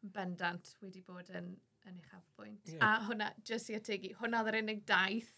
yn 0.00 0.14
bendant 0.14 0.74
wedi 0.80 1.02
bod 1.06 1.28
yn, 1.36 1.52
yn 1.88 2.00
eich 2.00 2.16
afbwynt. 2.16 2.72
Yeah. 2.72 2.82
A 2.86 3.06
hwnna, 3.08 3.30
jyst 3.46 3.70
i 3.72 3.78
ategu, 3.78 4.14
hwnna 4.20 4.42
oedd 4.42 4.52
yr 4.54 4.60
unig 4.62 4.82
daith 4.88 5.32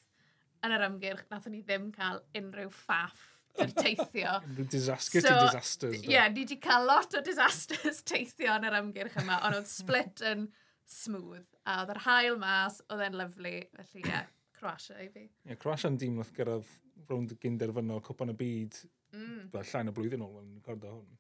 yn 0.63 0.75
yr 0.77 0.87
ymgyrch, 0.87 1.25
nath 1.31 1.49
ni 1.51 1.63
ddim 1.67 1.91
cael 1.95 2.23
unrhyw 2.39 2.71
ffaff 2.75 3.23
yr 3.61 3.73
teithio. 3.83 4.37
disaster 4.71 5.21
so, 5.21 5.29
to 5.29 5.49
disasters. 5.49 5.99
Ie, 6.03 6.13
yeah, 6.15 6.29
ni 6.31 6.45
wedi 6.45 6.59
cael 6.63 6.87
lot 6.89 7.19
o 7.19 7.25
disasters 7.25 8.03
teithio 8.11 8.55
yn 8.59 8.69
yr 8.69 8.79
ymgyrch 8.83 9.19
yma, 9.23 9.41
ond 9.47 9.59
oedd 9.59 9.71
split 9.71 10.23
yn 10.33 10.47
smooth. 10.89 11.49
A 11.67 11.83
oedd 11.83 11.93
yr 11.97 12.03
hael 12.07 12.39
mas, 12.41 12.81
oedd 12.89 13.05
e'n 13.09 13.19
lyflu, 13.19 13.59
felly 13.79 14.05
ie, 14.05 14.09
yeah, 14.09 14.31
Croatia 14.59 15.03
i 15.03 15.11
fi. 15.11 15.27
Ie, 15.27 15.51
yeah, 15.51 15.61
Croatia'n 15.61 15.99
dîm 16.01 16.19
nath 16.21 16.33
gyrraedd 16.37 16.71
rownd 17.11 17.35
y 17.35 17.39
gynderfynol 17.43 18.03
Cwpan 18.07 18.33
y 18.33 18.39
Byd 18.39 18.79
Mm. 19.13 19.49
Fel 19.53 19.67
llain 19.71 19.91
o 19.91 19.97
blwyddyn 19.97 20.25
ôl 20.25 20.39
yn 20.41 20.53
recordo 20.59 20.93
hwn. 20.95 21.19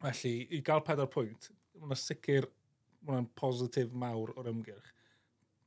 Felly, 0.00 0.34
i 0.56 0.62
gael 0.66 0.82
pedair 0.86 1.10
pwynt, 1.12 1.50
mae'n 1.80 2.00
sicr, 2.00 2.48
mae'n 3.06 3.28
positif 3.38 3.92
mawr 3.96 4.32
o'r 4.38 4.50
ymgyrch. 4.52 4.90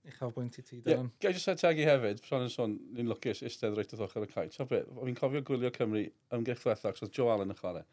I 0.04 0.12
chael 0.12 0.34
bwynt 0.36 0.58
i 0.60 0.64
ti, 0.66 0.82
Dan. 0.84 0.92
Yeah, 0.92 1.12
Gai 1.24 1.32
jyst 1.38 1.52
ategu 1.54 1.86
hefyd, 1.88 2.20
sôn 2.28 2.44
yn 2.44 2.52
sôn, 2.52 2.74
ni'n 2.96 3.08
lwcus 3.08 3.40
istedd 3.48 3.78
reit 3.78 3.94
oedd 3.96 4.04
ochr 4.04 4.26
y 4.26 4.30
caet. 4.34 4.56
So 4.56 4.68
beth, 4.68 4.90
fi'n 5.00 5.20
cofio 5.20 5.44
gwylio 5.48 5.72
Cymru 5.78 6.02
ymgyrch 6.36 6.66
ddiwethaf, 6.66 7.00
oedd 7.06 7.14
Joe 7.16 7.32
Allen 7.32 7.54
yn 7.54 7.60
chwarae. 7.60 7.86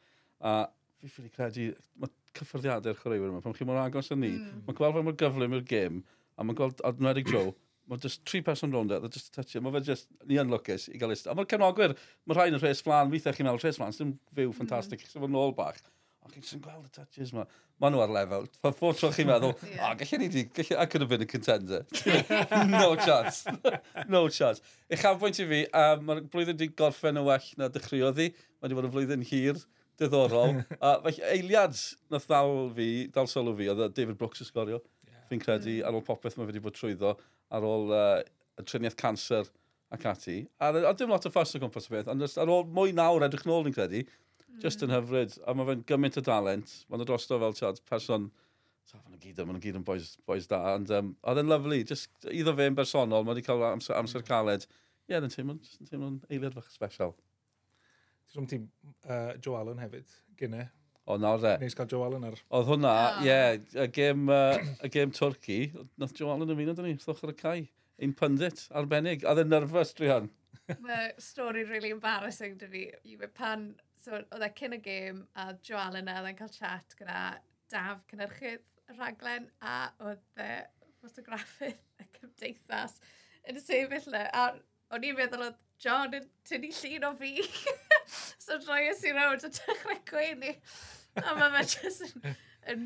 A 0.43 0.55
fi 0.99 1.12
ffili 1.12 1.31
credu, 1.37 1.69
mae 2.03 2.11
cyffyrddiadau'r 2.41 2.99
chwaraewyr 2.99 3.31
yma, 3.31 3.43
pan 3.45 3.55
chi 3.55 3.67
mor 3.69 3.79
agos 3.79 4.11
yn 4.15 4.21
ni, 4.25 4.33
mm. 4.41 4.65
mae'n 4.67 4.81
gweld 4.81 4.97
fe 4.97 5.05
mor 5.07 5.17
gyflym 5.23 5.55
i'r 5.57 5.65
gêm, 5.71 6.03
a 6.35 6.47
mae'n 6.47 6.59
gweld, 6.59 6.83
adnedig 6.89 7.31
Joe, 7.31 7.55
mae 7.88 8.02
just 8.02 8.25
tri 8.28 8.42
person 8.46 8.75
rownd 8.75 8.92
e, 8.94 8.99
e 9.00 9.12
just 9.12 9.32
touch 9.34 9.54
it. 9.54 9.62
Mae 9.64 9.75
fe 9.76 9.84
just, 9.87 10.10
ni 10.28 10.40
yn 10.40 10.52
lwcus 10.52 10.88
i 10.92 10.99
gael 11.00 11.14
eistedd. 11.14 11.32
A 11.32 11.38
mae'r 11.38 11.49
cefnogwyr, 11.50 11.96
mae 12.26 12.38
rhain 12.38 12.58
yn 12.58 12.62
rhes 12.62 12.84
flan, 12.87 13.10
weithiau 13.12 13.37
chi'n 13.37 13.49
meddwl 13.49 13.64
rhes 13.64 13.80
flan, 13.80 13.96
sy'n 13.96 14.12
fyw 14.34 14.50
mm. 14.50 14.58
ffantastig, 14.58 15.02
mm. 15.06 15.14
sy'n 15.14 15.34
nôl 15.34 15.56
bach. 15.56 15.80
A 16.20 16.28
chi'n 16.28 16.44
sy'n 16.44 16.62
gweld 16.64 16.84
y 16.84 16.92
touches 16.94 17.32
ma. 17.32 17.46
Mae 17.80 17.92
nhw 17.94 18.02
ar 18.04 18.12
lefel. 18.12 18.46
Pa 18.60 18.75
ffordd 18.76 18.99
tro 19.00 19.08
chi'n 19.16 19.28
meddwl, 19.30 19.54
yeah. 19.70 19.88
o, 19.88 19.96
gallu 20.02 20.20
ni 20.20 20.28
di, 20.32 20.44
gallu, 20.52 20.76
I 20.76 20.87
could 20.87 21.00
have 21.00 21.10
been 21.10 21.25
a 21.25 21.28
contender. 21.28 21.87
no 22.68 22.94
chance. 23.00 23.46
no 24.14 24.26
chance. 24.28 24.60
Eich 24.92 25.06
afbwynt 25.08 25.40
i 25.40 25.49
fi, 25.49 25.62
um, 25.80 26.04
mae'r 26.10 26.22
blwyddyn 26.32 26.60
di 26.60 26.68
gorffen 26.76 27.16
y 27.16 27.25
well 27.25 27.50
na 27.56 27.70
dechreuodd 27.72 28.20
hi. 28.20 28.28
Mae 28.60 28.68
wedi 28.68 28.78
bod 28.78 28.90
yn 28.90 28.94
flwyddyn 28.96 29.26
hir, 29.32 29.64
diddorol. 30.00 30.60
a 30.76 30.94
felly 31.06 31.25
eiliad 31.32 31.80
na 32.12 32.20
ddal 32.20 32.54
fi, 32.76 32.90
dal 33.16 33.30
sylw 33.32 33.56
fi, 33.56 33.72
oedd 33.72 33.87
David 33.96 34.20
Brooks 34.20 34.44
y 34.44 34.49
sgorio. 34.50 34.82
Yeah. 35.08 35.25
Fi'n 35.32 35.42
credu, 35.42 35.78
mm. 35.78 35.88
ar 35.88 35.96
ôl 35.96 36.04
popeth 36.04 36.37
mae 36.37 36.52
wedi 36.52 36.60
bod 36.64 36.76
trwyddo 36.76 37.16
ar 37.57 37.66
ôl 37.66 37.92
uh, 37.95 38.21
y 38.61 38.66
triniaeth 38.66 38.99
cancer 39.00 39.49
ac 39.90 40.07
ati. 40.07 40.38
A, 40.62 40.71
a 40.71 40.92
dim 40.95 41.11
lot 41.11 41.26
o 41.26 41.33
ffas 41.33 41.54
o 41.57 41.61
gwmpas 41.62 41.88
y 41.90 41.97
beth, 41.97 42.11
ond 42.12 42.26
ar 42.26 42.52
ôl 42.52 42.66
mwy 42.76 42.95
nawr 42.97 43.26
edrych 43.26 43.47
nôl 43.49 43.64
ni'n 43.66 43.75
credu, 43.75 44.04
just 44.62 44.83
yn 44.85 44.90
mm. 44.90 44.99
hyfryd, 44.99 45.38
a 45.47 45.54
mae 45.57 45.69
fe'n 45.71 45.83
gymaint 45.88 46.19
o 46.21 46.25
dalent, 46.26 46.76
mae'n 46.90 47.07
drosto 47.09 47.38
fel 47.42 47.57
tiad, 47.59 47.80
person, 47.90 48.28
mae'n 48.92 49.23
gyd, 49.23 49.42
mae'n 49.47 49.62
gyd 49.62 49.80
yn 49.80 49.87
boys, 49.87 50.12
boys 50.28 50.47
da, 50.50 50.61
ond 50.76 50.92
um, 50.95 51.14
oedd 51.30 51.42
e'n 51.42 51.50
lyflu, 51.50 51.80
just 51.90 52.30
iddo 52.30 52.54
fe'n 52.59 52.78
bersonol, 52.78 53.26
mae 53.26 53.35
wedi 53.35 53.47
cael 53.47 53.66
amser, 53.73 53.97
amser 53.99 54.26
caled, 54.26 54.66
ie, 55.07 55.14
yeah, 55.14 55.23
yn 55.23 55.33
teimlo'n 55.35 55.62
teimlo 55.88 56.12
eiliad 56.30 56.54
fach 56.54 56.71
special. 56.75 57.16
Ti'n 58.30 58.38
rhwng 58.38 58.50
ti 58.50 58.61
uh, 59.09 59.33
Joe 59.42 59.59
Allen 59.59 59.83
hefyd, 59.83 60.14
gynne, 60.38 60.69
Oedd 61.11 61.23
nawr 61.25 61.43
de. 61.43 61.52
Nes 61.62 61.76
cael 61.79 61.90
Joe 61.90 62.07
Allen 62.07 62.26
ar. 62.29 62.38
Oedd 62.55 62.69
hwnna, 62.71 62.95
ie, 63.21 63.26
yeah, 63.26 63.59
y 63.83 63.87
gêm, 63.95 64.29
uh, 64.31 64.59
y 64.87 64.90
gêm 64.95 65.12
Twrci, 65.17 65.59
nath 66.00 66.14
Joe 66.19 66.31
Allen 66.35 66.52
ymuno 66.55 66.75
dyn 66.79 66.90
ni, 66.90 66.97
ddwch 67.00 67.25
ar 67.26 67.35
y 67.35 67.37
cae. 67.40 67.62
Un 68.07 68.14
pundit, 68.17 68.64
arbennig. 68.79 69.26
Oedd 69.29 69.43
e 69.43 69.47
yn 69.47 69.52
nerfus 69.52 69.95
dwi 69.99 70.11
hon. 70.12 70.31
Mae 70.85 71.11
stori 71.21 71.64
really 71.67 71.90
embarrassing 71.95 72.57
dyn 72.61 72.75
ni. 72.75 72.85
Pan, 73.37 73.71
so, 73.99 74.21
oedd 74.21 74.47
e 74.47 74.50
cyn 74.61 74.79
y 74.79 74.83
gêm, 74.85 75.25
a 75.35 75.50
Joe 75.67 75.81
Allen 75.83 76.11
a 76.11 76.21
oedd 76.23 76.38
cael 76.38 76.52
chat 76.55 76.99
gyda 76.99 77.23
daf 77.71 78.05
cynnyrchydd 78.11 78.67
y 78.90 78.99
rhaglen, 78.99 79.50
a 79.62 79.81
oedd 80.07 80.43
e 80.43 80.52
ffotograffydd 81.00 81.79
y 82.02 82.07
cymdeithas 82.19 83.00
yn 83.49 83.59
y 83.59 83.64
sefyll 83.64 84.11
le. 84.14 84.25
A 84.31 84.50
o'n 84.95 85.07
i'n 85.07 85.19
meddwl 85.19 85.47
oedd 85.49 85.59
John 85.81 86.12
yn 86.17 86.26
tynnu 86.49 86.71
llun 86.76 87.07
o 87.09 87.12
fi. 87.17 87.35
so 88.45 88.59
droi 88.61 88.83
ys 88.90 89.05
i 89.09 89.14
rawd 89.17 89.47
a 89.47 89.52
dechrau 89.55 90.00
gweini. 90.11 90.57
A 91.26 91.35
mae 91.38 91.50
fe 91.57 91.64
jyst 91.75 92.07
yn... 92.07 92.37
yn 92.71 92.85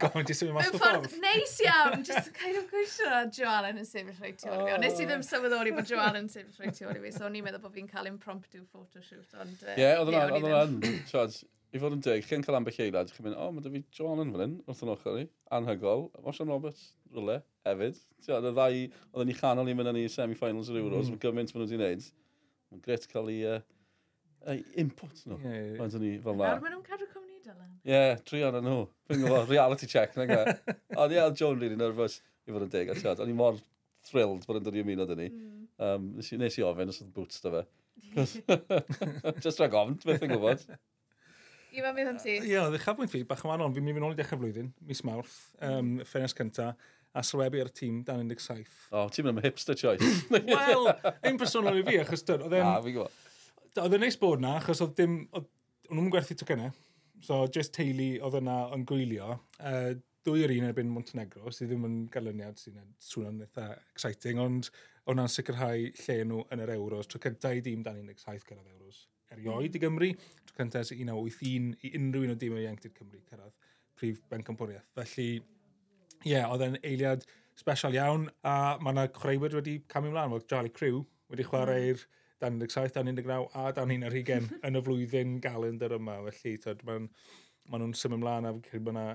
Gofyn, 0.00 0.26
jyst 0.28 0.44
yn 0.44 0.52
mynd 0.52 0.58
mas 0.58 0.70
o 0.70 0.78
ffordd. 0.78 1.16
Neis 1.22 1.56
iawn, 1.64 2.04
jyst 2.06 2.30
yn 2.30 2.36
cael 2.36 2.60
ei 2.60 2.64
gwisio 2.70 3.24
Joellen 3.38 3.82
yn 3.82 3.88
sefyll 3.88 4.20
rhaid 4.20 4.38
tu 4.42 4.50
ôl 4.50 4.62
fi. 4.62 4.76
Ond 4.76 4.86
nes 4.86 5.00
i 5.00 5.08
ddim 5.08 5.24
oh. 5.24 5.28
sylweddoli 5.30 5.74
bod 5.76 5.90
Joellen 5.90 6.22
yn 6.22 6.30
sefyll 6.32 6.62
rhaid 6.62 6.78
tu 6.78 6.86
ôl 6.86 7.02
fi, 7.02 7.12
so 7.16 7.26
o'n 7.26 7.38
i'n 7.40 7.46
meddwl 7.46 7.64
bod 7.64 7.74
fi'n 7.74 7.90
cael 7.90 8.10
impromptu 8.12 8.62
photoshoot, 8.70 9.36
ond... 9.42 9.68
Ie, 9.74 9.90
oedd 9.96 10.12
yna, 10.12 10.24
oedd 10.38 10.48
yna, 10.52 10.94
Charles, 11.10 11.42
i 11.74 11.82
fod 11.82 11.96
yn 11.96 12.04
deg, 12.04 12.22
chi'n 12.28 12.44
cael 12.46 12.60
ambell 12.60 12.78
eilad, 12.86 13.10
chi'n 13.12 13.26
mynd, 13.26 13.38
o, 13.42 13.48
mae 13.52 13.64
da 13.64 13.72
fi 13.74 13.82
Joellen 13.98 14.30
fan 14.32 14.44
hyn, 14.44 14.58
wrth 14.70 14.84
yn 14.86 14.92
ochr 14.94 15.18
i, 15.20 15.26
anhygol, 15.58 16.06
Mosian 16.24 16.52
Roberts, 16.52 16.92
rwle, 17.16 17.40
hefyd. 17.66 17.98
Ti'n 18.22 18.36
oedd 18.38 18.50
y 18.50 18.54
ddau, 18.54 18.84
oedd 19.12 19.24
yn 19.26 19.32
ei 19.32 19.40
chanol 19.40 19.72
i 19.72 19.74
mynd 19.76 19.92
yn 19.92 19.98
ei 20.00 20.12
semi-finals 20.12 20.70
yr 20.72 20.80
Euros, 20.80 21.10
hmm. 21.10 21.16
mae 21.16 21.24
gymaint 21.24 21.52
maen 21.52 21.64
nhw 21.64 21.66
wedi 21.66 21.80
gwneud. 21.80 22.06
Mae'n 22.70 22.84
gret 22.86 23.08
cael 23.10 23.32
ei 23.32 23.56
eu 24.46 24.62
input 24.82 25.22
nhw. 25.26 25.38
Ie, 25.40 25.54
ie. 25.72 25.76
Mae'n 25.80 25.96
ni 26.02 26.12
fel 26.22 26.38
na. 26.38 26.50
Er 26.52 26.62
maen 26.62 26.76
nhw'n 26.76 26.84
cadw 26.86 27.08
cwmni, 27.12 27.38
Dylan. 27.44 27.70
Ie, 27.82 27.92
yeah, 27.94 28.18
tri 28.26 28.42
o'n 28.46 28.58
nhw. 28.62 28.84
Fi'n 29.08 29.22
gwybod, 29.22 29.48
reality 29.50 29.88
check. 29.90 30.16
E? 30.16 30.26
Ond 31.00 31.14
ie, 31.14 31.22
oedd 31.22 31.40
Joan 31.40 31.62
really 31.62 31.78
nervous 31.78 32.20
i 32.46 32.54
fod 32.54 32.66
yn 32.66 32.72
deg. 32.72 32.92
O'n 32.94 33.32
i 33.32 33.36
mor 33.36 33.58
thrilled 34.06 34.46
bod 34.46 34.60
yn 34.60 34.66
dod 34.66 34.76
i 34.76 34.82
ymuno 34.84 35.06
dyn 35.08 35.22
ni. 35.24 35.30
Um, 35.82 36.12
nes, 36.16 36.32
i, 36.32 36.40
nes 36.40 36.56
i 36.56 36.64
ofyn 36.66 36.92
os 36.92 37.02
oedd 37.02 37.14
boots 37.14 37.42
da 37.44 37.52
fe. 37.56 37.64
Just 39.44 39.60
rhag 39.60 39.74
ofn, 39.76 39.98
beth 40.04 40.24
yn 40.24 40.32
gwybod. 40.34 40.66
Ie, 41.76 41.82
mae'n 41.82 41.96
mynd 41.96 42.12
am 42.14 42.20
ti. 42.22 42.38
Ie, 42.38 42.56
oedd 42.62 42.78
eich 42.78 42.86
afwyn 42.88 43.10
fi, 43.12 43.22
bach 43.28 43.42
yn 43.44 43.52
wanon. 43.52 43.74
Fi'n 43.76 43.84
mynd 43.84 44.00
i 44.00 44.04
nôl 44.04 44.14
i 44.14 44.18
dechrau 44.18 44.40
flwyddyn, 44.40 44.70
mis 44.88 45.02
Mawrth, 45.04 45.36
um, 45.66 45.96
ffenest 46.08 46.38
cynta 46.38 46.70
a 47.16 47.22
sylwebu 47.24 47.60
ar 47.60 47.70
y 47.70 47.74
tîm 47.76 48.00
dan 48.06 48.24
17. 48.28 48.66
O, 48.90 49.02
oh, 49.02 49.10
ti'n 49.12 49.26
mynd 49.26 49.36
am 49.36 49.44
hipster 49.44 49.76
choice. 49.76 50.08
Wel, 50.32 50.90
ein 51.24 51.38
personol 51.40 51.80
i 51.80 51.84
fi, 51.84 51.98
achos 52.02 52.24
dyn, 52.28 52.44
oedd 52.46 52.56
e'n... 52.56 52.64
Ah, 52.64 52.80
fi'n 52.84 52.96
gwybod. 52.96 53.22
Oedd 53.82 53.96
yn 53.96 54.04
neis 54.06 54.16
bod 54.20 54.42
na, 54.42 54.56
achos 54.60 54.82
oedd 54.84 54.96
dim... 54.98 55.22
Oedd, 55.36 55.48
nhw'n 55.90 56.10
gwerthu 56.10 56.36
tocynnau. 56.38 56.72
So, 57.24 57.44
just 57.52 57.74
teulu 57.76 58.16
oedd 58.24 58.38
yna 58.40 58.56
yn 58.74 58.84
gwylio. 58.88 59.36
Uh, 59.60 59.94
dwy 60.26 60.42
yr 60.42 60.54
un 60.56 60.68
erbyn 60.68 60.90
Montenegro, 60.90 61.52
sydd 61.54 61.70
ddim 61.70 61.86
yn 61.86 61.98
galyniad 62.12 62.58
sy'n 62.58 62.80
swnio'n 63.02 63.44
eitha 63.44 63.68
exciting, 63.92 64.40
ond 64.42 64.70
o'na'n 65.12 65.30
sicrhau 65.30 65.84
lle 65.86 66.16
nhw 66.26 66.40
yn 66.54 66.64
yr 66.64 66.74
Euros. 66.74 67.06
Tro 67.10 67.20
cyntaf 67.22 67.54
i 67.54 67.62
dîm 67.62 67.84
dan 67.86 68.00
17 68.02 68.48
cyrraedd 68.48 68.72
Euros 68.72 69.04
erioed 69.34 69.70
i 69.70 69.78
mm. 69.78 69.84
Gymru. 69.84 70.10
Tro 70.48 70.58
cyntaf 70.58 70.88
sy'n 70.88 71.04
1981 71.04 71.86
i 71.86 71.92
unrhyw 72.00 72.26
un 72.26 72.34
o 72.34 72.38
dîm 72.42 72.56
o 72.56 72.60
Ieuenctid 72.62 72.96
Cymru 72.98 73.22
cyrraedd 73.30 73.54
prif 73.96 74.20
bencampwriaeth. 74.32 74.90
Felly, 74.98 75.30
ie, 76.24 76.32
yeah, 76.32 76.50
oedd 76.50 76.66
e'n 76.66 76.80
eiliad 76.82 77.24
special 77.56 77.94
iawn, 77.96 78.26
a 78.44 78.76
mae 78.82 78.96
yna 78.96 79.06
chwaraewyr 79.14 79.60
wedi 79.60 79.78
camu 79.92 80.10
ymlaen, 80.10 80.34
fel 80.34 80.48
Charlie 80.50 80.74
Crew 80.74 81.04
wedi 81.30 81.46
chwarae'r 81.46 82.02
mm 82.02 82.24
dan 82.42 82.58
17, 82.60 82.92
dan 82.94 83.08
19 83.08 83.48
a 83.54 83.70
dan 83.72 83.92
120 83.92 84.50
yn 84.66 84.78
y 84.78 84.82
flwyddyn 84.88 85.38
galendr 85.44 85.96
yma. 85.96 86.18
Felly, 86.28 86.56
tyd, 86.62 86.84
maen 86.88 87.08
ma 87.70 87.80
nhw'n 87.80 87.96
symud 87.98 88.20
ymlaen 88.20 88.46
a 88.46 88.52
fi'n 88.54 88.62
credu 88.66 88.84
bod 88.86 88.94
yna 88.94 89.06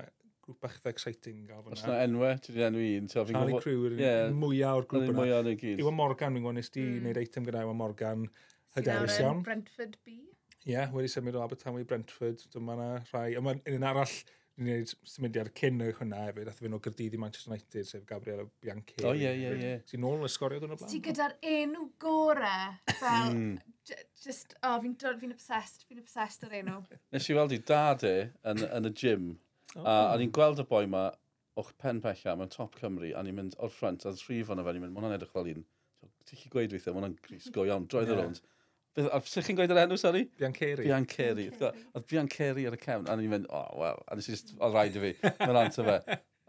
grŵp 0.42 0.58
bach 0.64 0.74
eitha 0.76 0.90
exciting 0.92 1.46
gael 1.48 1.62
fyna. 1.62 1.78
Os 1.78 1.86
na 1.86 2.00
enwe, 2.04 2.32
ti 2.42 2.52
wedi 2.52 2.66
enw 2.66 2.82
un. 2.82 3.08
Harry 3.38 3.60
Crew 3.62 3.86
yw'r 3.86 3.96
yeah, 4.00 4.34
mwyaf 4.34 4.80
o'r 4.80 4.88
grŵp 4.90 5.06
yna. 5.06 5.16
Mwyaf 5.20 5.44
yn 5.44 5.52
y 5.52 5.56
gyd. 5.62 5.82
Iwan 5.84 5.96
e 5.96 6.00
Morgan, 6.00 6.36
fi'n 6.36 6.44
gwybod, 6.44 6.58
nes 6.58 6.72
di 6.74 6.84
mm. 6.84 7.00
wneud 7.04 7.22
eitem 7.22 7.48
gyda 7.48 7.64
Iwan 7.66 7.78
Morgan. 7.78 8.28
Hyderus 8.76 9.18
iawn. 9.22 9.42
Brentford 9.46 9.98
B. 10.02 10.18
Ie, 10.62 10.74
yeah, 10.74 10.92
wedi 10.94 11.10
symud 11.10 11.38
o 11.38 11.42
Abertawe 11.44 11.82
i 11.82 11.86
Brentford. 11.88 12.42
Dyma 12.54 12.76
yna 12.78 12.90
rhai. 13.12 13.28
Yma 13.38 13.54
un 13.76 13.86
arall 13.92 14.16
ni'n 14.60 14.68
gwneud 14.68 14.90
symudiad 15.08 15.50
cyn 15.56 15.80
o'i 15.84 15.94
hwnna 15.96 16.26
hefyd, 16.26 16.48
ath 16.50 16.58
fy'n 16.60 16.76
o 16.76 16.80
Gyrdydd 16.82 17.14
i 17.16 17.20
Manchester 17.20 17.52
United, 17.52 17.86
sef 17.88 18.04
Gabriel 18.08 18.44
Bianchi. 18.62 18.98
O, 19.08 19.14
ie, 19.16 19.30
ie, 19.38 19.52
ie. 19.56 19.72
Si 19.88 20.00
nôl 20.00 20.20
yn 20.20 20.32
sgorio 20.32 20.60
dwi'n 20.60 20.74
o 20.74 20.78
blaen? 20.80 20.92
Si 20.92 21.00
gyda'r 21.04 21.36
enw 21.54 21.86
gorau, 22.02 22.76
fel, 22.90 23.30
hmm. 23.30 23.96
just, 24.20 24.56
o, 24.60 24.74
oh, 24.74 24.76
fi'n 24.84 24.96
fi 25.00 25.32
obsessed, 25.32 25.86
fi'n 25.88 26.02
obsessed 26.02 26.44
ar 26.48 26.56
enw. 26.60 26.78
Nes 27.16 27.30
i 27.30 27.38
weld 27.38 27.56
i 27.56 27.60
dad 27.72 28.04
e 28.08 28.14
yn, 28.52 28.64
yn 28.68 28.90
y 28.90 28.94
gym, 29.02 29.28
oh. 29.76 29.86
a, 29.86 29.96
o'n 30.12 30.26
i'n 30.26 30.34
gweld 30.36 30.60
y 30.60 30.68
boi 30.68 30.84
ma 30.90 31.08
o'ch 31.60 31.72
pen 31.80 32.00
pella, 32.04 32.36
mae'n 32.36 32.52
top 32.52 32.76
Cymru, 32.80 33.12
a 33.16 33.24
ni'n 33.24 33.38
mynd 33.38 33.56
o'r 33.60 33.72
ffrant, 33.72 34.04
a'r 34.08 34.20
rhif 34.28 34.52
o'n 34.52 34.60
o 34.60 34.66
fe, 34.66 34.76
ni'n 34.76 34.84
mynd, 34.86 34.94
mae 34.94 35.04
hwnna'n 35.04 35.18
edrych 35.18 35.32
fel 35.32 35.50
un, 35.52 35.64
ti'n 36.28 36.40
chi 36.44 36.52
gweud 36.52 36.76
weithio, 36.76 36.92
mae 36.92 37.02
hwnna'n 37.02 37.20
gris 37.24 37.48
go 37.54 37.66
iawn, 37.68 37.88
droedd 37.88 38.12
yeah. 38.12 38.20
y 38.20 38.22
rownd. 38.22 38.42
Beth, 38.96 39.08
a 39.08 39.20
Sych 39.24 39.48
chi'n 39.48 39.56
gweud 39.56 39.72
yr 39.72 39.82
enw, 39.86 39.96
sori? 40.00 40.26
Biancheri. 40.40 40.84
Biancheri. 40.84 41.48
Oedd 41.62 42.06
Biancheri 42.10 42.66
ar 42.68 42.76
y 42.76 42.80
cefn. 42.82 43.08
A 43.08 43.16
ni'n 43.16 43.32
mynd, 43.32 43.48
oh, 43.48 43.68
well, 43.80 44.02
A 44.08 44.18
nes 44.18 44.28
i 44.28 44.34
just, 44.34 44.52
oedd 44.58 44.76
rhaid 44.76 44.98
i 44.98 45.04
fi. 45.06 45.12
Mae'n 45.40 45.60
ant 45.64 45.78
o 45.80 45.86
fe. 45.86 45.98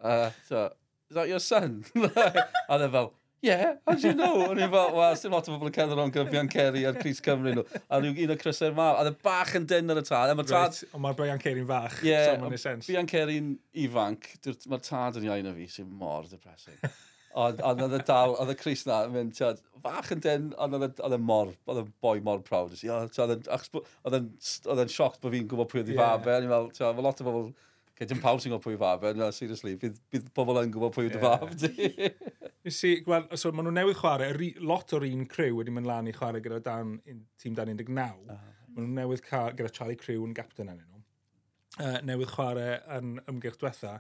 Uh, 0.04 0.30
so, 0.50 0.64
is 1.10 1.16
that 1.16 1.30
your 1.32 1.40
son? 1.40 1.84
a 1.96 2.80
dde 2.82 2.90
fel, 2.92 3.14
yeah, 3.44 3.76
how 3.88 3.96
do 3.96 4.08
you 4.08 4.14
know? 4.14 4.50
A 4.50 4.58
ni'n 4.58 4.72
fel, 4.74 4.92
well, 4.98 5.16
sy'n 5.20 5.32
lot 5.32 5.48
o 5.48 5.56
bobl 5.56 5.72
yn 5.72 5.78
cerdded 5.78 6.04
o'n 6.04 6.12
gyda 6.16 6.34
Biancheri 6.34 6.84
a'r 6.90 7.00
Cris 7.00 7.24
Cymru 7.24 7.56
nhw. 7.56 7.64
A 7.88 8.02
nhw 8.04 8.12
un 8.26 8.36
o 8.36 8.38
Crisau'r 8.44 8.76
mawr. 8.76 9.00
A 9.00 9.08
dde 9.08 9.16
bach 9.24 9.56
yn 9.60 9.70
dyn 9.72 9.96
ar 9.96 10.04
y 10.04 10.06
tad. 10.10 10.34
Right. 10.34 10.52
tad... 10.52 10.60
Right, 10.82 10.92
Ond 10.92 11.06
mae'r 11.08 11.18
Biancheri'n 11.22 11.72
fach. 11.72 11.98
Yeah, 12.04 12.28
so, 12.34 12.38
mae'n 12.44 12.56
neud 12.58 12.66
sens. 12.66 12.92
Biancheri'n 12.92 13.56
ifanc. 13.88 14.30
Mae'r 14.68 14.86
tad 14.90 15.24
yn 15.24 15.32
iawn 15.32 15.52
o 15.54 15.56
fi 15.62 15.72
sy'n 15.78 15.92
mor 16.04 16.28
depressing. 16.28 16.84
Ond 17.34 17.62
oedd 17.66 17.96
y 17.98 18.00
dal, 18.06 18.36
oedd 18.38 18.52
y 18.54 18.56
Cris 18.60 18.84
na, 18.86 19.00
mynd, 19.10 19.34
tiod, 19.38 19.62
fach 19.82 20.12
yn 20.14 20.22
dyn, 20.22 20.50
ond 20.62 20.78
oedd 20.78 20.86
e, 20.86 20.92
y 21.02 21.18
e 21.18 21.20
mor, 21.22 21.54
oedd 21.66 21.82
y 21.82 21.86
boi 22.04 22.20
mor 22.26 22.44
prawd. 22.46 22.76
Oedd 22.78 24.18
yn 24.20 24.92
sioct 24.94 25.24
bod 25.24 25.34
fi'n 25.34 25.48
gwybod 25.50 25.72
pwy 25.72 25.82
oedd 25.82 25.94
i 25.96 25.98
fab 25.98 26.28
e, 26.28 26.36
fel, 26.52 26.70
tiod, 26.78 26.94
mae 26.98 27.08
lot 27.08 27.24
o 27.24 27.28
bobl, 27.28 27.50
okay, 27.94 28.08
dim 28.10 28.22
pawb 28.22 28.42
sy'n 28.42 28.54
gwybod 28.54 28.66
pwy 28.68 28.78
i 28.78 28.82
fabe. 28.84 29.16
No, 29.18 29.32
seriously, 29.34 29.74
bydd, 29.82 29.98
bydd 30.14 30.30
pobl 30.38 30.62
yn 30.62 30.74
gwybod 30.76 30.94
pwy 30.94 31.10
oedd 31.10 31.18
i 31.18 31.24
fab 31.24 31.50
di. 31.58 31.90
Nes 32.68 32.80
i, 32.88 32.96
gweld, 33.04 33.34
so 33.40 33.52
maen 33.52 33.68
nhw 33.68 33.76
newydd 33.80 34.00
chwarae, 34.00 34.54
lot 34.64 34.94
o'r 34.96 35.10
un 35.10 35.28
crew 35.30 35.58
wedi 35.58 35.74
mynd 35.74 35.90
lan 35.90 36.08
i 36.08 36.16
chwarae 36.16 36.44
gyda 36.44 36.62
dan, 36.64 37.00
tîm 37.42 37.58
dan 37.58 37.74
19. 37.74 37.98
Maen 37.98 38.78
nhw 38.78 38.92
newydd 39.02 39.26
cael, 39.26 39.56
gyda 39.58 39.74
Charlie 39.74 40.00
Crew 40.00 40.24
yn 40.28 40.38
gapten 40.38 40.70
anyn 40.72 40.86
nhw, 40.86 41.02
uh, 41.82 41.98
newydd 42.08 42.32
chwarae 42.32 42.78
yn 42.96 43.18
ymgyrch 43.26 43.60
diwetha, 43.62 43.98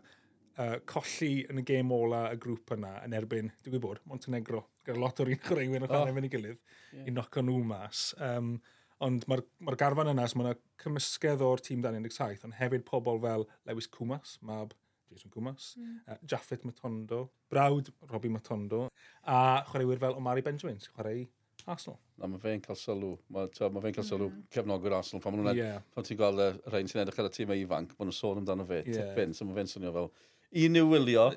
uh, 0.59 0.75
colli 0.89 1.33
yn 1.49 1.61
y 1.61 1.65
gêm 1.67 1.91
ola 1.95 2.25
y 2.33 2.39
grŵp 2.41 2.75
yna 2.77 2.93
yn 3.07 3.17
erbyn, 3.17 3.51
dwi'n 3.63 3.75
gwybod, 3.77 4.03
Montenegro, 4.09 4.63
gyda 4.85 5.01
lot 5.01 5.23
o'r 5.23 5.33
un 5.33 5.41
chwaraewyr 5.47 5.87
o 5.87 5.91
chan 5.91 5.99
oh. 6.01 6.13
efo'n 6.13 6.29
ei 6.29 6.33
gilydd, 6.33 6.61
yeah. 6.93 7.09
i 7.09 7.15
nocio 7.15 7.43
nhw 7.45 7.59
mas. 7.73 8.05
Um, 8.23 8.55
ond 9.03 9.27
mae'r 9.27 9.43
ma 9.65 9.75
garfan 9.79 10.13
yna, 10.13 10.27
so 10.29 10.39
mae 10.39 10.51
yna 10.51 10.57
cymysgedd 10.83 11.43
o'r 11.43 11.63
tîm 11.63 11.83
dan 11.83 11.99
17, 11.99 12.47
ond 12.47 12.57
hefyd 12.59 12.87
pobl 12.87 13.21
fel 13.23 13.47
Lewis 13.67 13.89
Cwmas, 13.91 14.37
Mab 14.45 14.75
Jason 15.13 15.31
Cwmas, 15.33 15.73
mm. 15.77 16.01
uh, 16.07 16.19
Jaffet 16.29 16.65
Matondo, 16.65 17.27
brawd 17.51 17.91
Robbie 18.09 18.31
Matondo, 18.33 18.87
a 19.27 19.63
chwaraewyr 19.69 20.01
fel 20.01 20.19
Omari 20.19 20.45
Benjamin, 20.45 20.79
sy'n 20.81 20.95
chwarae 20.95 21.25
Arsenal. 21.69 21.99
Na, 22.19 22.27
mae 22.27 22.41
fe'n 22.41 22.61
cael 22.63 22.77
sylw. 22.79 23.13
Mae 23.31 23.71
ma 23.71 23.81
fe'n 23.83 23.95
cael 23.95 24.07
sylw 24.07 24.27
mm. 24.27 24.45
cefnogwyr 24.51 24.97
Arsenal. 24.97 25.21
Pan, 25.23 25.37
yeah. 25.55 25.79
pan 25.95 26.07
ti'n 26.07 26.19
gweld 26.19 26.41
y 26.43 26.47
rhain 26.71 26.89
sy'n 26.91 27.03
edrych 27.03 27.21
ar 27.23 27.29
y 27.29 27.33
tîm 27.37 27.53
ifanc, 27.55 27.93
maen 27.95 28.09
nhw'n 28.09 28.17
sôn 28.17 28.41
amdano 28.41 28.65
fe. 28.67 28.81
Yeah. 28.83 29.13
Tipyn, 29.13 29.35
so 29.37 29.47
mae 29.47 29.61
fe'n 29.61 29.71
swnio 29.71 29.93
fel 29.95 30.09
i 30.53 30.67
ni 30.69 30.81
wylio. 30.85 31.29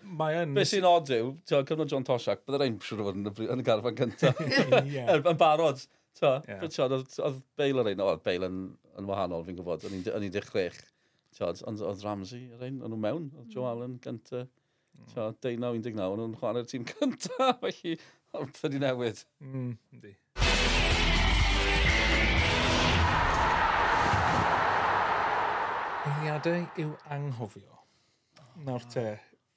Beth 0.56 0.70
sy'n 0.70 0.87
odd 0.88 1.12
yw, 1.14 1.30
ti'n 1.49 1.68
cyfnod 1.68 1.92
John 1.92 2.04
Toshak, 2.06 2.42
byddai 2.44 2.66
rhaid 2.66 2.82
siwr 2.85 3.02
o 3.02 3.06
fod 3.08 3.46
yn 3.46 3.62
y 3.62 3.64
garfan 3.66 3.96
cyntaf. 3.96 4.42
Er, 5.06 5.23
yn 5.23 5.38
barod. 5.40 5.80
Ta, 6.16 6.38
yeah. 6.49 6.62
oedd 6.64 7.40
Bale 7.61 7.82
yr 7.82 7.90
ein, 7.92 8.02
oedd 8.04 8.23
Bale 8.25 8.49
yn, 8.49 8.61
yn 8.96 9.08
wahanol 9.08 9.44
fi'n 9.44 9.58
gwybod, 9.58 9.85
yn 9.88 10.04
16. 10.04 10.78
Tad, 11.37 11.61
ond 11.68 11.82
oedd 11.85 12.04
Ramsey 12.04 12.46
yr 12.56 12.68
un, 12.70 12.78
o'n 12.85 12.94
nhw 12.94 13.00
mewn, 13.00 13.26
oedd 13.37 13.52
Joe 13.52 13.68
Allen 13.68 13.99
gyntaf. 14.04 14.49
Ta, 15.12 15.28
19-19, 15.44 16.00
o'n 16.00 16.23
nhw'n 16.23 16.38
chwarae'r 16.40 16.68
tîm 16.70 16.87
cyntaf, 16.88 17.61
felly 17.64 17.99
oedd 18.37 18.62
wedi 18.64 18.80
newid. 18.80 19.25
Mm, 19.44 19.75
di. 20.00 20.16
Eiliadau 26.06 26.64
yw 26.80 26.92
anghofio 27.12 27.75
Nawr 28.64 28.84
te, 28.88 29.04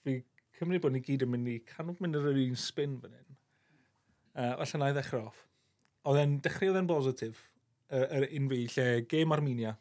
fi 0.04 0.18
cymryd 0.60 0.84
bod 0.84 0.96
ni 0.96 1.02
gyd 1.04 1.24
yn 1.24 1.32
mynd 1.32 1.52
i 1.52 1.60
canol 1.68 1.98
mynd 2.04 2.18
ar 2.20 2.32
yr 2.34 2.42
un 2.42 2.58
spin 2.60 2.98
fan 3.00 3.14
hyn. 3.16 3.38
Uh, 4.40 4.56
Alla 4.56 4.82
na 4.82 4.90
i 4.92 4.96
ddechrau 4.98 5.30
off. 5.30 5.46
Oedd 6.10 6.20
e'n 6.22 6.40
dechrau 6.44 6.72
oedd 6.72 6.82
e'n 6.82 6.90
bositif, 6.90 7.46
yr 7.92 8.06
er, 8.06 8.26
er 8.26 8.36
unfi, 8.40 8.66
lle 8.76 8.88
gêm 9.12 9.36
Armenia. 9.36 9.76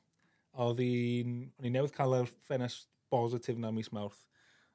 Oedd 0.59 0.83
i'n 0.83 1.49
newydd 1.63 1.95
cael 1.95 2.21
yr 2.21 2.31
ffenest 2.47 2.89
bositif 3.13 3.59
na 3.61 3.73
mis 3.75 3.91
mawrth. 3.95 4.25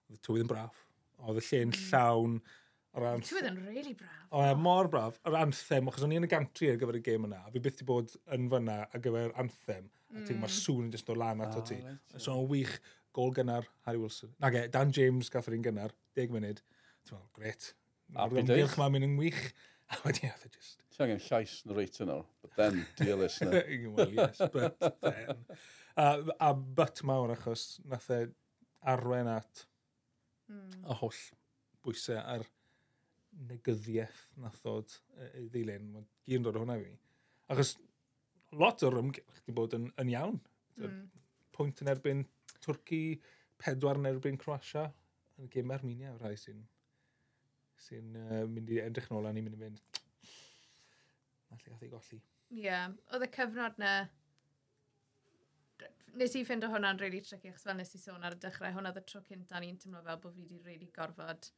Oedd 0.09 0.19
y 0.19 0.25
tywydd 0.27 0.45
yn 0.45 0.51
braf. 0.51 0.83
Oedd 1.23 1.39
y 1.41 1.45
lle'n 1.49 1.71
mm. 1.71 1.87
llawn. 1.89 2.37
Ran... 3.03 3.23
Tywydd 3.25 3.49
yn 3.49 3.61
really 3.65 3.95
braf. 3.97 4.25
O, 4.29 4.43
e, 4.43 4.55
mor 4.59 4.89
braf. 4.91 5.19
Yr 5.27 5.39
anthem, 5.39 5.87
achos 5.89 6.05
o'n 6.05 6.13
i 6.13 6.19
yn 6.19 6.27
y 6.27 6.31
gantri 6.31 6.71
ar 6.71 6.79
gyfer 6.81 6.99
y 6.99 7.03
gêm 7.05 7.27
yna. 7.29 7.41
Fi 7.53 7.63
byth 7.63 7.83
i 7.83 7.87
bod 7.89 8.11
yn 8.35 8.49
fyna 8.51 8.81
ar 8.85 9.03
gyfer 9.03 9.33
anthem. 9.43 9.87
Mm. 10.11 10.19
A 10.19 10.27
ti'n 10.27 10.41
mae'r 10.43 10.51
mm. 10.51 10.59
sŵn 10.59 10.83
yn 10.87 10.93
jyst 10.93 11.09
o 11.09 11.17
lan 11.17 11.43
ato 11.43 11.63
ah, 11.63 11.67
ti. 11.71 11.79
So, 12.17 12.35
o'n 12.35 12.47
wych 12.51 12.75
gol 13.13 13.33
gynnar 13.35 13.67
Harry 13.87 14.01
Wilson. 14.01 14.33
Na 14.41 14.51
ge, 14.53 14.65
Dan 14.73 14.93
James 14.95 15.29
gath 15.33 15.49
yr 15.51 15.57
un 15.57 15.65
gynnar, 15.65 15.93
10 16.19 16.33
munud. 16.33 16.63
Ti'n 17.03 17.17
meddwl, 17.17 17.29
gret. 17.37 17.69
Ar 18.19 18.33
ymgylch 18.41 18.77
ma'n 18.79 18.93
mynd 18.93 19.07
yn 19.09 19.19
wych. 19.19 19.43
A 19.93 19.99
wedi 20.05 20.27
oedd 20.29 20.47
e 20.47 20.51
just... 20.53 20.81
Ti'n 20.93 21.05
angen 21.07 21.21
llais 21.25 21.53
yn 21.65 21.75
reit 21.77 21.99
yno, 22.03 22.17
but 22.41 22.55
then, 22.57 22.83
dear 22.99 23.17
listener. 23.19 23.63
well, 23.93 24.11
yes, 24.13 24.41
but 24.53 24.79
then. 25.01 25.45
A, 25.97 26.07
a 26.39 26.53
but 26.53 27.03
mawr 27.05 27.33
achos 27.35 27.79
nath 27.89 28.09
e 28.13 28.19
arwen 28.93 29.29
at 29.29 29.65
mm. 30.49 30.83
y 30.89 30.99
holl 31.01 31.23
bwysau 31.85 32.21
a'r 32.21 32.45
negyddiaeth 33.49 34.21
nath 34.41 34.61
oedd 34.69 34.95
y 35.33 35.47
ddilyn. 35.53 35.89
Mae'n 35.93 36.07
gyn 36.29 36.45
dod 36.45 36.57
o 36.57 36.63
hwnna 36.63 36.79
fi. 36.81 36.93
Achos 37.53 37.75
lot 38.57 38.85
o'r 38.85 38.99
ymgylch 39.01 39.41
wedi 39.41 39.57
bod 39.57 39.77
yn, 39.77 39.89
yn 40.01 40.13
iawn. 40.13 40.39
Mm. 40.81 41.03
Pwynt 41.53 41.83
yn 41.83 41.91
erbyn 41.93 42.25
Twrci 42.63 43.01
pedwar 43.61 43.99
yn 43.99 44.09
erbyn 44.09 44.39
Croatia 44.41 44.87
yn 45.41 45.49
gym 45.53 45.73
Armenia, 45.75 46.13
rhai 46.19 46.35
sy'n 46.39 46.63
sy 47.83 47.99
uh, 47.99 48.43
mynd 48.49 48.71
i 48.71 48.79
edrych 48.83 49.09
nôl 49.11 49.27
a 49.27 49.33
ni'n 49.33 49.47
mynd 49.47 49.57
i 49.57 49.61
mynd. 49.63 50.01
Na 51.49 51.57
lle 51.57 51.71
gath 51.71 51.85
ei 51.85 51.91
golli. 51.91 52.19
Ie, 52.53 52.65
yeah. 52.67 52.91
oedd 53.11 53.27
y 53.27 53.31
cyfnod 53.33 53.79
na... 53.81 53.93
Nes 56.13 56.35
i 56.37 56.43
ffind 56.45 56.65
o 56.65 56.69
hwnna'n 56.69 56.99
really 57.01 57.23
tricky, 57.25 57.49
achos 57.49 57.65
fel 57.65 57.77
nes 57.79 57.95
i 57.97 57.99
sôn 57.99 58.25
ar 58.27 58.35
y 58.35 58.41
dechrau, 58.41 58.73
hwnna 58.75 58.91
oedd 58.93 59.01
y 59.01 59.05
tro 59.09 59.23
cynta 59.25 59.61
ni'n 59.61 59.79
teimlo 59.81 60.03
fel 60.05 60.19
bod 60.21 60.35
fi 60.35 60.43
wedi 60.43 60.59
really 60.61 60.91
gorfod 60.93 61.49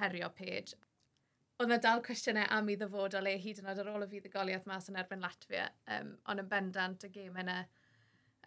herio 0.00 0.32
page. 0.34 0.74
Oedd 1.60 1.70
na 1.70 1.78
dal 1.78 2.02
cwestiynau 2.02 2.48
am 2.56 2.70
i 2.72 2.76
ddyfodol 2.80 3.28
e 3.30 3.36
hyd 3.38 3.60
yn 3.62 3.70
oed 3.70 3.80
ar 3.84 3.92
ôl 3.92 4.06
y 4.06 4.08
fuddugoliaeth 4.10 4.66
mas 4.66 4.90
yn 4.90 4.98
erbyn 4.98 5.22
Latvia, 5.22 5.68
um, 5.94 6.10
ond 6.32 6.42
yn 6.42 6.50
bendant 6.50 7.06
y 7.06 7.12
gêm 7.14 7.38
yna, 7.44 7.60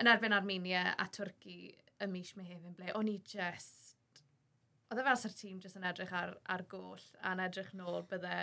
yn 0.02 0.12
erbyn 0.12 0.36
Armenia 0.36 0.90
a 1.00 1.08
Twrci 1.08 1.60
y 2.02 2.08
mis 2.12 2.34
Mehefin 2.38 2.76
ble, 2.76 2.92
o'n 2.98 3.10
i 3.12 3.18
just... 3.24 3.94
Oedd 4.92 5.02
e 5.02 5.06
fel 5.08 5.18
sa'r 5.18 5.34
tîm 5.34 5.62
jyst 5.64 5.80
yn 5.80 5.88
edrych 5.90 6.14
ar, 6.14 6.36
ar 6.52 6.64
goll 6.70 7.06
a'n 7.26 7.42
edrych 7.42 7.72
nôl 7.78 8.04
bydde 8.10 8.36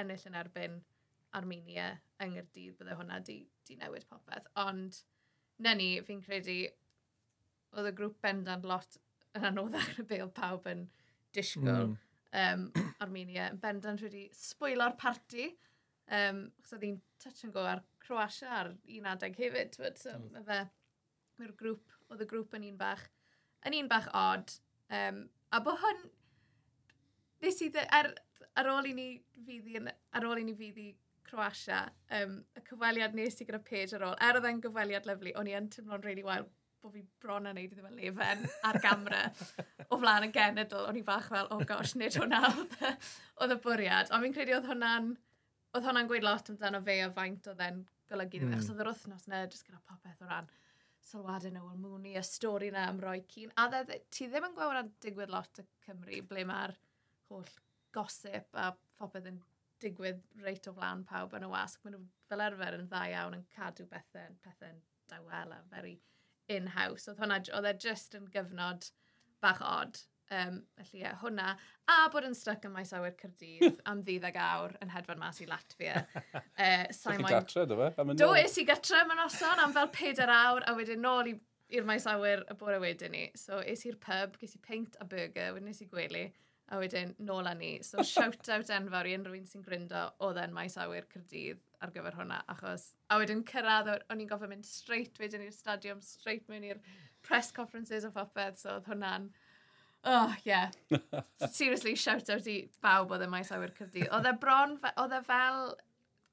ennill 0.00 0.28
yn 0.30 0.38
erbyn 0.40 0.78
Armenia 1.36 1.90
yng 2.22 2.32
Nghyrdydd 2.32 2.78
bydde 2.78 2.96
hwnna 2.96 3.20
di, 3.26 3.42
di 3.68 3.76
newid 3.80 4.06
popeth. 4.08 4.48
Ond, 4.62 5.02
na 5.64 5.74
ni, 5.76 5.90
fi'n 6.06 6.22
credu, 6.24 6.62
oedd 7.76 7.90
y 7.90 7.94
grŵp 7.98 8.16
bendant 8.24 8.64
lot 8.68 8.96
yn 9.36 9.50
anoddach 9.50 9.92
na 9.98 10.06
be 10.08 10.22
oedd 10.24 10.34
pawb 10.36 10.68
yn 10.72 10.86
disgwyl. 11.36 11.92
Mm. 11.92 11.96
Um, 12.36 12.64
Armenia 13.04 13.50
yn 13.52 13.60
bendant 13.60 14.02
wedi 14.04 14.26
sbwylo'r 14.36 14.96
parti. 15.00 15.50
Um, 16.06 16.46
chos 16.62 16.76
oedd 16.76 16.88
hi'n 16.88 17.00
touch 17.22 17.44
and 17.44 17.54
go 17.56 17.66
ar 17.66 17.82
Croatia 18.06 18.52
ar 18.60 18.72
un 18.72 19.08
adeg 19.12 19.38
hefyd. 19.38 19.78
But, 19.82 20.00
so, 20.02 20.14
mm. 20.16 20.44
Fe, 20.46 20.60
mae'r 21.40 21.54
grŵp, 21.60 21.96
oedd 22.12 22.22
y 22.24 22.28
grŵp 22.30 22.54
yn 22.58 22.68
un 22.70 22.78
bach, 22.80 23.06
yn 23.66 23.78
un 23.80 23.90
bach 23.90 24.08
odd. 24.16 24.54
Um, 24.96 25.24
a 25.50 25.60
bod 25.64 25.80
hwn, 25.82 26.04
nes 27.44 27.58
i, 27.64 27.70
dde, 27.74 27.86
ar, 27.98 28.12
ar 28.56 28.70
ôl 28.76 28.90
i 28.90 28.94
ni 28.96 29.08
fyddi, 29.46 29.82
ar 30.16 30.28
ôl 30.28 30.42
i 30.42 30.46
ni 30.46 30.54
fyddi 30.58 30.92
Croatia, 31.26 31.80
um, 32.20 32.38
y 32.54 32.62
cyfweliad 32.68 33.16
nes 33.18 33.40
i 33.42 33.48
gyda 33.48 33.58
Paige 33.66 33.98
ar 33.98 34.06
ôl, 34.06 34.20
er 34.22 34.38
oedd 34.38 34.46
e'n 34.46 34.62
gyfweliad 34.62 35.08
lyflu, 35.08 35.34
o'n 35.40 35.50
i 35.50 35.56
yn 35.58 35.66
teimlo'n 35.72 36.04
really 36.06 36.22
wael 36.26 36.46
bod 36.86 36.94
fi 36.94 37.02
bron 37.22 37.48
yn 37.50 37.56
neud 37.58 37.72
iddo 37.74 37.82
fel 37.82 37.98
lefen 37.98 38.44
ar 38.68 38.78
gamra 38.84 39.24
o 39.90 39.98
flaen 39.98 40.28
y 40.28 40.30
genedl. 40.34 40.84
O'n 40.86 41.00
i 41.00 41.02
fach 41.06 41.26
fel, 41.32 41.48
oh 41.50 41.64
gosh, 41.66 41.96
nid 41.98 42.14
hwnna 42.20 42.44
oedd 43.42 43.56
y 43.56 43.58
bwriad. 43.64 44.12
Ond 44.14 44.22
fi'n 44.22 44.36
credu 44.36 44.54
oedd 44.54 44.68
hwnna'n 44.70 45.10
oedd 45.76 45.88
hwnna'n 45.88 46.10
gweud 46.10 46.26
lot 46.26 46.52
amdano 46.52 46.80
fe 46.86 47.00
a 47.04 47.10
faint 47.16 47.50
oedd 47.50 47.64
e'n 47.66 47.82
golygu 48.10 48.40
ddim. 48.40 48.50
Mm. 48.50 48.56
Achos 48.56 48.70
hmm. 48.70 48.76
oedd 48.76 48.86
yr 48.86 48.92
wythnos 48.92 49.28
yna 49.28 49.42
jyst 49.46 49.68
gyda 49.68 49.82
popeth 49.90 50.22
o 50.24 50.30
ran 50.30 50.48
sylwadau 51.06 51.52
Noel 51.54 51.78
Mooney, 51.78 52.16
y 52.18 52.22
stori 52.26 52.70
yna 52.72 52.88
am 52.90 52.98
roi 53.02 53.20
cyn. 53.30 53.52
A 53.60 53.68
dde, 53.72 54.00
ti 54.10 54.26
ddim 54.30 54.48
yn 54.48 54.56
gweld 54.56 54.80
yn 54.80 54.90
digwydd 55.04 55.32
lot 55.34 55.62
y 55.62 55.66
Cymru, 55.86 56.22
ble 56.30 56.42
mae'r 56.48 56.74
holl 57.30 57.52
gosip 57.94 58.58
a 58.58 58.72
popeth 58.98 59.28
yn 59.30 59.38
digwydd 59.82 60.22
reit 60.42 60.66
o 60.70 60.74
flaen 60.74 61.04
pawb 61.06 61.36
yn 61.38 61.46
y 61.46 61.52
wasg. 61.52 61.84
Maen 61.84 61.98
nhw 61.98 62.04
fel 62.30 62.42
arfer 62.48 62.78
yn 62.80 62.90
dda 62.90 63.04
iawn 63.12 63.38
yn 63.38 63.46
cadw 63.54 63.86
bethau, 63.92 64.34
pethau'n 64.44 64.82
dawel 65.12 65.54
a 65.54 65.62
very 65.70 65.96
in-house. 66.50 67.06
Oedd 67.10 67.22
hwnna, 67.22 67.40
oedd 67.58 67.70
e 67.70 67.74
just 67.86 68.16
yn 68.18 68.26
gyfnod 68.34 68.90
bach 69.44 69.62
odd 69.62 70.02
Um, 70.26 70.62
felly 70.74 70.98
ie, 70.98 71.02
yeah, 71.04 71.18
hwnna. 71.20 71.52
A 71.86 71.96
bod 72.10 72.24
yn 72.26 72.34
stuck 72.34 72.64
yn 72.66 72.72
maes 72.74 72.90
awyr 72.96 73.12
Cyrdydd 73.20 73.76
am 73.90 74.00
ddiddeg 74.02 74.38
awr 74.42 74.72
yn 74.82 74.90
hedfan 74.90 75.20
mas 75.20 75.38
i 75.42 75.46
Latvia. 75.46 76.00
uh, 76.26 76.86
Sa'n 76.98 77.20
moyn... 77.22 77.30
gatre, 77.30 77.66
dy 77.70 77.78
fe? 77.78 78.06
Do, 78.18 78.32
es 78.34 78.56
i 78.58 78.64
gatre 78.66 79.04
mewn 79.06 79.22
noson 79.22 79.62
am 79.62 79.76
fel 79.76 79.92
4 79.94 80.32
awr, 80.34 80.66
a 80.66 80.74
wedyn 80.74 81.04
nôl 81.04 81.30
i'r 81.30 81.86
maes 81.86 82.08
awyr 82.10 82.42
y 82.50 82.58
bore 82.58 82.80
wedyn 82.82 83.14
ni. 83.14 83.22
So, 83.38 83.60
es 83.62 83.86
i'r 83.86 84.00
pub, 84.02 84.34
ges 84.42 84.58
i 84.58 84.60
peint 84.66 84.98
a 84.98 85.06
burger, 85.06 85.54
wedyn 85.54 85.70
nes 85.70 85.82
i 85.84 85.88
gwely, 85.90 86.26
a 86.74 86.82
wedyn 86.82 87.14
nôl 87.22 87.46
â 87.46 87.54
ni. 87.58 87.72
So, 87.86 88.02
shout-out 88.10 88.74
enfawr 88.80 89.06
i 89.06 89.14
unrhyw 89.20 89.38
un 89.38 89.46
sy'n 89.46 89.62
gryndo 89.66 90.08
oedd 90.26 90.42
e'n 90.42 90.54
maes 90.58 90.74
awyr 90.82 91.06
Cyrdydd 91.14 91.62
ar 91.86 91.94
gyfer 91.94 92.18
hwnna, 92.18 92.42
achos... 92.50 92.90
A 93.14 93.22
wedyn 93.22 93.46
cyrraedd, 93.46 93.94
o'n 94.10 94.22
i'n 94.22 94.30
gofio 94.30 94.50
mynd 94.50 94.66
straight 94.66 95.22
wedyn 95.22 95.46
i'r 95.46 95.54
stadiwm, 95.54 96.02
straight 96.02 96.50
mewn 96.50 96.66
i'r 96.66 96.82
press 97.26 97.54
conferences 97.54 98.06
o 98.08 98.14
phopeth, 98.14 98.58
so 98.62 98.74
oedd 98.74 98.90
hwnna'n... 98.90 99.30
Oh, 100.06 100.34
yeah. 100.44 100.70
Seriously, 101.50 101.96
shout 101.98 102.30
out 102.30 102.46
i 102.46 102.60
bawb 102.84 103.10
oedd 103.16 103.26
y 103.26 103.30
maes 103.30 103.50
awyr 103.54 103.74
cyrdi. 103.74 104.06
Oedd 104.06 104.30
e 104.30 104.36
bron, 104.42 104.78
oedd 104.94 105.18
e 105.18 105.20
fel... 105.26 105.74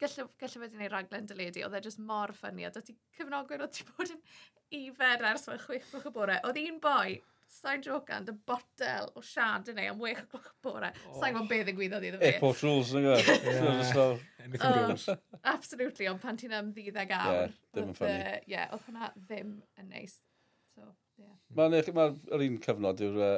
Gallai 0.04 0.26
wedi 0.60 0.76
gwneud 0.76 0.92
raglen 0.92 1.28
dyledu, 1.30 1.62
oedd 1.64 1.78
e 1.78 1.84
just 1.86 2.02
mor 2.02 2.34
ffynnu. 2.36 2.66
Oedd 2.68 2.86
ti 2.86 2.96
cyfnogwyr, 3.18 3.64
oedd 3.64 3.76
ti 3.78 3.86
bod 3.88 4.12
yn 4.12 4.20
ifer 4.74 5.24
ers 5.30 5.46
fel 5.48 5.62
chwech 5.62 5.94
o'ch 5.98 6.10
bore. 6.14 6.36
Oedd 6.46 6.60
un 6.60 6.80
boi, 6.84 7.22
sa'n 7.54 7.84
joc 7.86 8.10
and 8.14 8.30
y 8.30 8.36
botel 8.50 9.10
o 9.16 9.24
siad 9.26 9.70
yn 9.72 9.80
ei 9.82 9.90
am 9.92 10.02
wech 10.02 10.22
o'ch 10.38 10.50
bore. 10.66 10.90
Oh. 11.08 11.18
Sa'n 11.22 11.38
gwybod 11.38 11.50
beth 11.52 11.72
yn 11.72 11.78
gwyddoedd 11.78 12.08
iddo 12.10 12.20
fi. 12.22 12.32
Airport 12.32 12.64
rules, 12.66 12.94
yn 12.98 13.08
gwybod. 13.08 14.26
Anything 14.44 14.78
goes. 14.90 15.08
Oh, 15.14 15.40
absolutely, 15.54 16.10
ond 16.12 16.22
pan 16.24 16.40
ti'n 16.42 16.56
am 16.58 16.74
ddiddeg 16.76 17.14
awr. 17.18 17.54
Yeah, 17.54 17.58
ddim 17.74 17.90
yn 17.94 17.98
ffynnu. 18.00 18.36
Ie, 18.52 18.62
oedd 18.66 18.88
hwnna 18.90 19.12
ddim 19.18 19.56
yn 19.80 19.90
neis. 19.94 20.20
So, 20.74 20.90
yeah. 21.22 21.36
Mae'n 21.58 21.78
ma, 21.96 22.10
ma 22.12 22.42
un 22.42 22.62
cyfnod 22.68 23.06
yw'r 23.08 23.22
uh, 23.22 23.36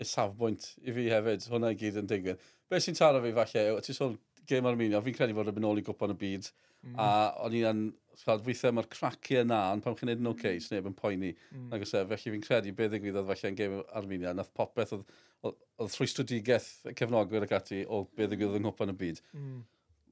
y 0.00 0.06
safbwynt 0.08 0.70
i 0.82 0.94
fi 0.94 1.08
hefyd, 1.12 1.48
hwnna 1.52 1.72
i 1.74 1.80
gyd 1.80 2.00
yn 2.02 2.10
digwydd. 2.10 2.46
Be 2.70 2.80
sy'n 2.82 2.96
taro 2.98 3.20
fi 3.24 3.34
falle, 3.36 3.66
yw, 3.72 3.82
ti'n 3.84 3.98
sôn 3.98 4.16
gêm 4.48 4.66
Armenia, 4.68 5.02
fi'n 5.04 5.16
credu 5.16 5.36
fod 5.36 5.52
yn 5.52 5.58
mynd 5.58 5.68
ôl 5.70 5.80
i 5.80 5.84
gwpan 5.86 6.14
y 6.14 6.18
byd, 6.20 6.48
mm. 6.84 6.96
a 7.00 7.10
o'n 7.44 7.58
i'n 7.60 7.84
Chod, 8.14 8.44
weithiau 8.46 8.74
mae'r 8.74 8.86
craciau 8.92 9.42
yna, 9.42 9.60
ond 9.74 9.82
pan 9.82 9.96
chi'n 9.98 10.06
neud 10.10 10.20
yn 10.22 10.30
oce, 10.30 10.38
okay, 10.38 10.60
sy'n 10.62 10.76
neb 10.76 10.88
yn 10.90 10.94
poeni. 10.94 11.32
Mm. 11.50 11.66
Ac 11.74 11.84
ose, 11.86 12.02
felly 12.12 12.32
fi'n 12.34 12.44
credu 12.44 12.74
beth 12.78 12.92
ddigwyddodd 12.92 13.26
falle 13.26 13.50
yn 13.50 13.56
gêm 13.58 13.74
Armenia. 13.98 14.34
Nath 14.38 14.52
popeth 14.54 14.92
oedd, 14.94 15.02
oedd, 15.42 15.56
oedd 15.82 15.96
rhwystredigaeth 15.96 16.68
cefnogwyr 17.00 17.46
ac 17.48 17.56
ati 17.58 17.80
o 17.84 18.04
beth 18.14 18.30
ddigwyddodd 18.30 18.60
yng 18.60 18.66
Nghwpan 18.68 18.94
y 18.94 18.96
byd. 19.00 19.20
Mm. 19.34 19.56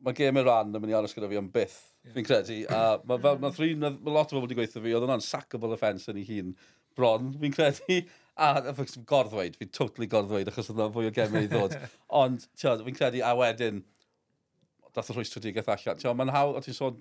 Mae 0.02 0.18
gêm 0.18 0.40
Iran 0.42 0.74
yn 0.74 0.82
mynd 0.82 0.90
i 0.90 0.98
aros 0.98 1.14
gyda 1.14 1.30
fi 1.30 1.38
am 1.38 1.52
byth, 1.54 1.78
yeah. 2.02 2.14
fi'n 2.16 2.26
credu. 2.26 2.58
A 2.74 2.82
mae 3.06 3.22
ma, 3.22 3.36
ma, 3.38 3.52
ma, 3.54 3.92
ma 3.94 4.16
lot 4.16 4.34
o 4.34 4.40
bobl 4.40 4.48
wedi 4.48 4.58
gweithio 4.58 4.82
fi, 4.82 4.96
oedd 4.96 5.06
hwnna'n 5.06 5.22
sackable 5.22 5.76
offence 5.76 6.10
yn 6.10 6.18
ei 6.18 6.26
hun 6.32 6.56
bron, 6.98 7.30
fi'n 7.38 7.54
credu. 7.54 8.00
A 8.40 8.72
fi'n 8.72 9.04
gorddweud, 9.08 9.56
fi'n 9.60 9.72
totally 9.76 10.08
gorddweud, 10.08 10.48
achos 10.48 10.70
oedd 10.72 10.78
yna 10.78 10.88
fwy 10.94 11.10
o 11.10 11.12
gemau 11.14 11.44
i 11.44 11.50
ddod. 11.50 11.74
Ond, 12.22 12.46
tiod, 12.56 12.84
fi'n 12.86 12.96
credu, 12.96 13.20
a 13.26 13.32
wedyn, 13.36 13.82
dath 14.96 15.10
y 15.12 15.16
rhwystredigaeth 15.16 15.68
allan. 15.74 16.00
Tiod, 16.00 16.16
mae'n 16.18 16.32
hawl, 16.32 16.56
o 16.56 16.62
ti'n 16.64 16.76
sôn, 16.76 16.98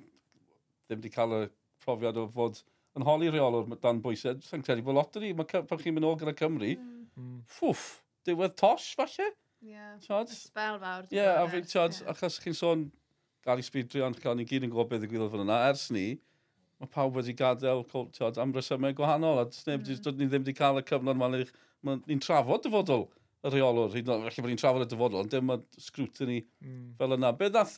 ddim 0.87 0.99
wedi 0.99 1.13
cael 1.13 1.37
y 1.37 1.41
profiad 1.83 2.19
o 2.19 2.27
fod 2.31 2.59
yn 2.99 3.05
holi 3.07 3.31
reolwr 3.31 3.69
dan 3.83 4.01
bwysau. 4.03 4.35
Dwi'n 4.43 4.65
credu 4.67 4.83
bod 4.87 4.97
lot 4.97 5.15
o 5.15 5.23
ni, 5.23 5.31
pan 5.39 5.79
chi'n 5.79 5.95
mynd 5.95 6.09
ôl 6.09 6.17
gyda 6.19 6.35
Cymru, 6.35 6.73
mm. 6.75 7.05
mm. 7.15 7.37
ffwff, 7.55 8.01
diwedd 8.27 8.57
tosh, 8.59 8.91
falle? 8.99 9.31
Ie, 9.61 9.77
yeah. 9.77 10.25
spel 10.33 10.81
fawr. 10.81 11.07
Ie, 11.07 11.21
yeah, 11.21 11.39
a 11.39 11.47
fi'n, 11.51 11.63
tiod, 11.69 11.95
yeah. 11.95 12.11
achos 12.11 12.41
chi'n 12.43 12.57
sôn, 12.57 12.89
Gary 13.45 13.63
Speedrion, 13.65 14.15
cael 14.19 14.35
ni 14.37 14.45
gyd 14.49 14.67
yn 14.67 14.73
gwybod 14.73 14.91
beth 14.91 15.07
y 15.07 15.31
fan 15.31 15.45
yna, 15.45 15.61
ers 15.71 15.87
ni, 15.95 16.05
mae 16.81 16.89
pawb 16.89 17.17
wedi 17.19 17.35
gadael 17.37 17.83
tiod, 17.85 18.39
am 18.41 18.53
resymau 18.55 18.95
gwahanol, 18.97 19.43
a 19.43 19.47
sneb, 19.53 19.83
mm. 19.85 20.17
ni 20.17 20.27
ddim 20.27 20.41
wedi 20.41 20.55
cael 20.57 20.81
y 20.81 20.85
cyfnod 20.87 21.19
ma'n 21.19 21.37
eich, 21.37 21.51
ni'n 21.85 22.21
trafod 22.23 22.63
dyfodol 22.65 23.05
y 23.45 23.51
reolwr, 23.53 23.91
hyd 23.93 24.07
yn 24.09 24.15
oed, 24.15 24.23
felly 24.27 24.45
bod 24.45 24.51
ni'n 24.51 24.61
trafod 24.61 24.85
y 24.85 24.87
dyfodol, 24.89 25.23
ond 25.23 25.33
dim 25.33 25.45
mae 25.49 25.61
scrutiny 25.81 26.39
mm. 26.41 26.95
fel 26.97 27.17
yna. 27.17 27.31
Be 27.37 27.51
ddath 27.53 27.75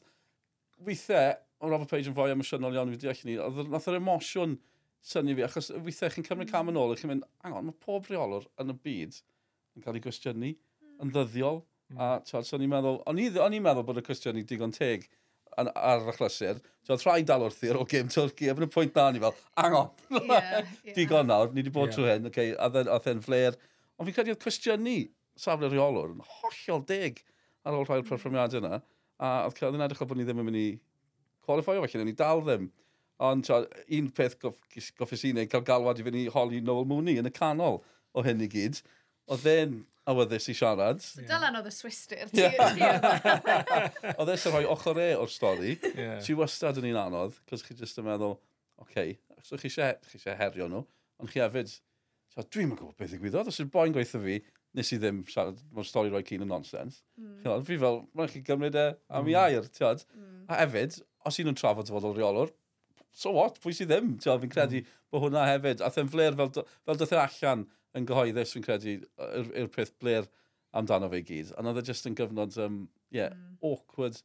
weithiau, 0.88 1.36
o 1.64 1.72
Robert 1.72 1.92
Page 1.92 2.12
yn 2.12 2.16
fwy 2.16 2.32
emosiynol 2.34 2.78
iawn 2.78 2.92
i 2.92 2.96
fi 2.96 3.02
deall 3.04 3.26
ni, 3.28 3.36
oedd 3.44 3.72
nath 3.72 3.90
yr 3.92 4.00
emosiwn 4.00 4.56
syni 5.04 5.36
fi, 5.36 5.46
achos 5.48 5.72
weithiau 5.84 6.16
chi'n 6.16 6.28
cymryd 6.28 6.52
cam 6.52 6.72
yn 6.72 6.80
ôl, 6.80 6.96
chi'n 7.00 7.12
mynd, 7.12 7.28
angon, 7.44 7.68
mae 7.70 7.80
pob 7.84 8.08
reolwr 8.12 8.48
yn 8.64 8.72
y 8.72 8.78
byd 8.88 9.20
yn 9.76 9.84
cael 9.84 10.00
ei 10.00 10.04
gwestiynu, 10.04 10.54
yn 10.94 11.10
mm. 11.10 11.12
ddyddiol, 11.12 11.60
mm. 11.92 12.00
a 12.00 12.10
tiod, 12.28 12.48
so 12.48 12.60
ni'n 12.60 12.72
meddwl, 12.72 13.02
o'n 13.10 13.20
i'n 13.20 13.64
meddwl 13.68 13.88
bod 13.88 14.00
y 14.00 14.06
cwestiwn 14.08 14.40
cwestiynu 14.40 14.48
digon 14.52 14.76
teg, 14.76 15.08
ar 15.58 16.08
y 16.08 16.16
chlysur, 16.18 16.62
so 16.84 16.96
oedd 16.96 17.06
rhaid 17.08 17.28
dal 17.30 17.46
wrth 17.48 17.64
o 17.78 17.86
gym 17.90 18.10
Twrci, 18.12 18.50
a 18.50 18.56
fydd 18.56 18.68
y 18.68 18.72
pwynt 18.74 18.98
na 18.98 19.10
ni 19.12 19.22
fel, 19.24 19.36
hang 19.60 19.78
on, 19.80 19.92
yeah, 20.14 20.64
yeah. 20.86 20.96
digon 20.98 21.30
nawr, 21.30 21.52
ni 21.54 21.62
wedi 21.62 21.74
bod 21.74 21.92
yeah. 21.92 21.98
trwy 21.98 22.10
hyn, 22.12 22.30
okay, 22.30 22.56
a 22.58 22.70
oedd 22.70 23.12
e'n 23.12 23.24
flair. 23.24 23.60
Ond 23.98 24.10
fi'n 24.10 24.18
credu 24.18 24.34
oedd 24.34 24.42
cwestiynu 24.44 24.98
safle 25.40 25.70
reolwr 25.72 26.14
yn 26.14 26.26
hollol 26.42 26.84
deg 26.90 27.22
ar 27.64 27.78
ôl 27.78 27.86
rhai'r 27.88 28.04
mm. 28.04 28.10
perfformiadau 28.10 28.62
yna, 28.64 28.82
a 29.24 29.34
oedd 29.48 29.58
cael 29.58 29.78
yn 29.78 29.86
edrych 29.86 30.04
o 30.04 30.10
bod 30.10 30.20
ni 30.20 30.28
ddim 30.28 30.42
yn 30.44 30.50
mynd 30.50 30.60
i 30.60 30.68
qualifio, 31.46 31.84
felly 31.86 32.08
ni 32.08 32.16
dal 32.18 32.44
ddim. 32.44 32.70
Ond 33.24 33.46
so, 33.48 33.62
un 33.94 34.10
peth 34.12 34.40
goff, 34.42 34.60
i 34.74 35.32
wneud, 35.32 35.50
cael 35.52 35.66
galwad 35.68 36.02
i 36.02 36.06
fynd 36.06 36.20
i 36.20 36.28
holi 36.34 36.60
Noel 36.66 36.88
Mooney 36.90 37.22
yn 37.22 37.30
y 37.30 37.34
canol 37.34 37.80
o 38.14 38.24
hyn 38.26 38.42
i 38.44 38.50
gyd. 38.52 38.82
Oedd 39.32 39.46
e'n 39.48 39.76
awyddus 40.10 40.50
i 40.52 40.56
siarad. 40.58 41.00
So 41.04 41.24
dylan 41.28 41.56
oedd 41.60 41.70
y 41.70 41.74
swister. 41.74 42.26
Oedd 42.28 44.32
e'n 44.34 44.42
rhoi 44.52 44.66
ochr 44.74 45.00
e 45.00 45.12
o'r 45.16 45.32
stori. 45.32 45.78
Yeah. 45.94 46.18
Ti 46.24 46.36
wastad 46.40 46.80
yn 46.82 46.90
un 46.92 47.00
anodd, 47.06 47.38
cos 47.50 47.64
chi 47.64 47.78
jyst 47.80 48.02
yn 48.02 48.10
meddwl, 48.10 48.36
oce, 48.84 48.88
okay, 48.88 49.16
so 49.46 49.60
chi 49.60 49.70
eisiau 49.70 50.40
herio 50.40 50.68
nhw, 50.72 50.82
ond 51.22 51.32
chi 51.32 51.44
hefyd, 51.44 51.72
so, 52.34 52.44
dwi'n 52.44 52.74
gwybod 52.74 52.98
beth 53.00 53.16
i 53.16 53.22
gwybod, 53.22 53.52
os 53.52 53.62
yw'r 53.62 53.72
boi'n 53.72 53.96
gweithio 53.96 54.20
fi, 54.24 54.36
nes 54.74 54.90
i 54.96 54.98
ddim 55.00 55.22
siarad, 55.30 55.60
mae'r 55.76 55.88
stori 55.88 56.12
roi 56.12 56.24
cyn 56.28 56.44
yn 56.44 56.52
nonsens. 56.52 56.96
Mm. 57.20 57.62
Fi 57.68 57.78
fel, 57.80 58.02
mae'n 58.18 58.32
chi 58.32 58.42
gymryd 58.48 58.80
e 58.80 58.88
am 58.90 59.24
mm. 59.24 59.32
i 59.32 59.38
air, 59.40 59.70
tiod. 59.78 60.04
Mm. 60.18 60.44
A 60.50 60.60
hefyd, 60.64 60.92
os 61.30 61.40
un 61.40 61.54
yn 61.54 61.60
trafod 61.60 61.92
fod 61.94 62.10
o'r 62.10 62.18
reolwr, 62.18 62.50
so 63.14 63.36
what, 63.36 63.60
pwy 63.62 63.76
sydd 63.78 63.94
ddim, 63.94 64.16
tiod, 64.24 64.42
fi'n 64.42 64.54
credu 64.56 64.82
mm. 64.82 64.98
bod 65.14 65.28
hwnna 65.28 65.46
hefyd. 65.52 65.86
A 65.86 65.92
thyn 65.94 66.10
fler 66.12 66.36
fel, 66.40 66.52
fel 66.88 67.00
dyth 67.00 67.14
e 67.14 67.22
allan, 67.22 67.68
yn 67.98 68.08
gyhoeddus, 68.10 68.54
fi'n 68.56 68.66
credu, 68.66 68.98
yw'r 69.18 69.40
er, 69.40 69.52
er 69.64 69.72
peth 69.74 69.94
bler 70.02 70.30
amdano 70.78 71.10
fe 71.12 71.22
gyd. 71.26 71.54
Ond 71.60 71.70
oedd 71.70 71.84
e 71.84 71.86
jyst 71.92 72.10
yn 72.10 72.18
gyfnod, 72.18 72.58
um, 72.64 72.84
yeah, 73.14 73.34
mm. 73.36 73.58
awkward 73.70 74.20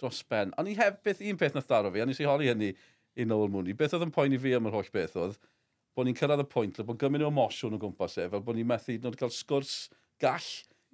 dros 0.00 0.22
ben. 0.28 0.54
Ond 0.60 0.70
i 0.70 0.76
heb, 0.78 1.02
beth, 1.04 1.20
un 1.24 1.40
peth 1.40 1.56
nath 1.56 1.68
daro 1.70 1.92
fi, 1.92 2.02
a 2.02 2.08
nes 2.08 2.20
i 2.22 2.28
holi 2.28 2.48
hynny 2.50 2.70
i 3.20 3.26
Noel 3.28 3.52
Mooney. 3.52 3.76
Beth 3.76 3.96
oedd 3.96 4.06
yn 4.06 4.14
poeni 4.14 4.40
fi 4.40 4.54
am 4.56 4.68
yr 4.70 4.76
holl 4.78 4.92
beth 4.94 5.18
oedd, 5.20 5.36
bod 5.96 6.08
ni'n 6.08 6.16
cyrraedd 6.16 6.44
y 6.44 6.48
pwynt 6.48 6.78
lle 6.78 6.86
bod 6.88 7.00
gymryd 7.02 7.26
o 7.26 7.30
emosiwn 7.32 7.76
o 7.76 7.80
gwmpas 7.82 8.16
e, 8.22 8.28
fel 8.32 8.44
bod 8.46 8.56
ni'n 8.56 8.68
methu 8.70 8.96
nod 9.02 9.18
cael 9.20 9.32
sgwrs 9.34 9.74
gall. 10.22 10.48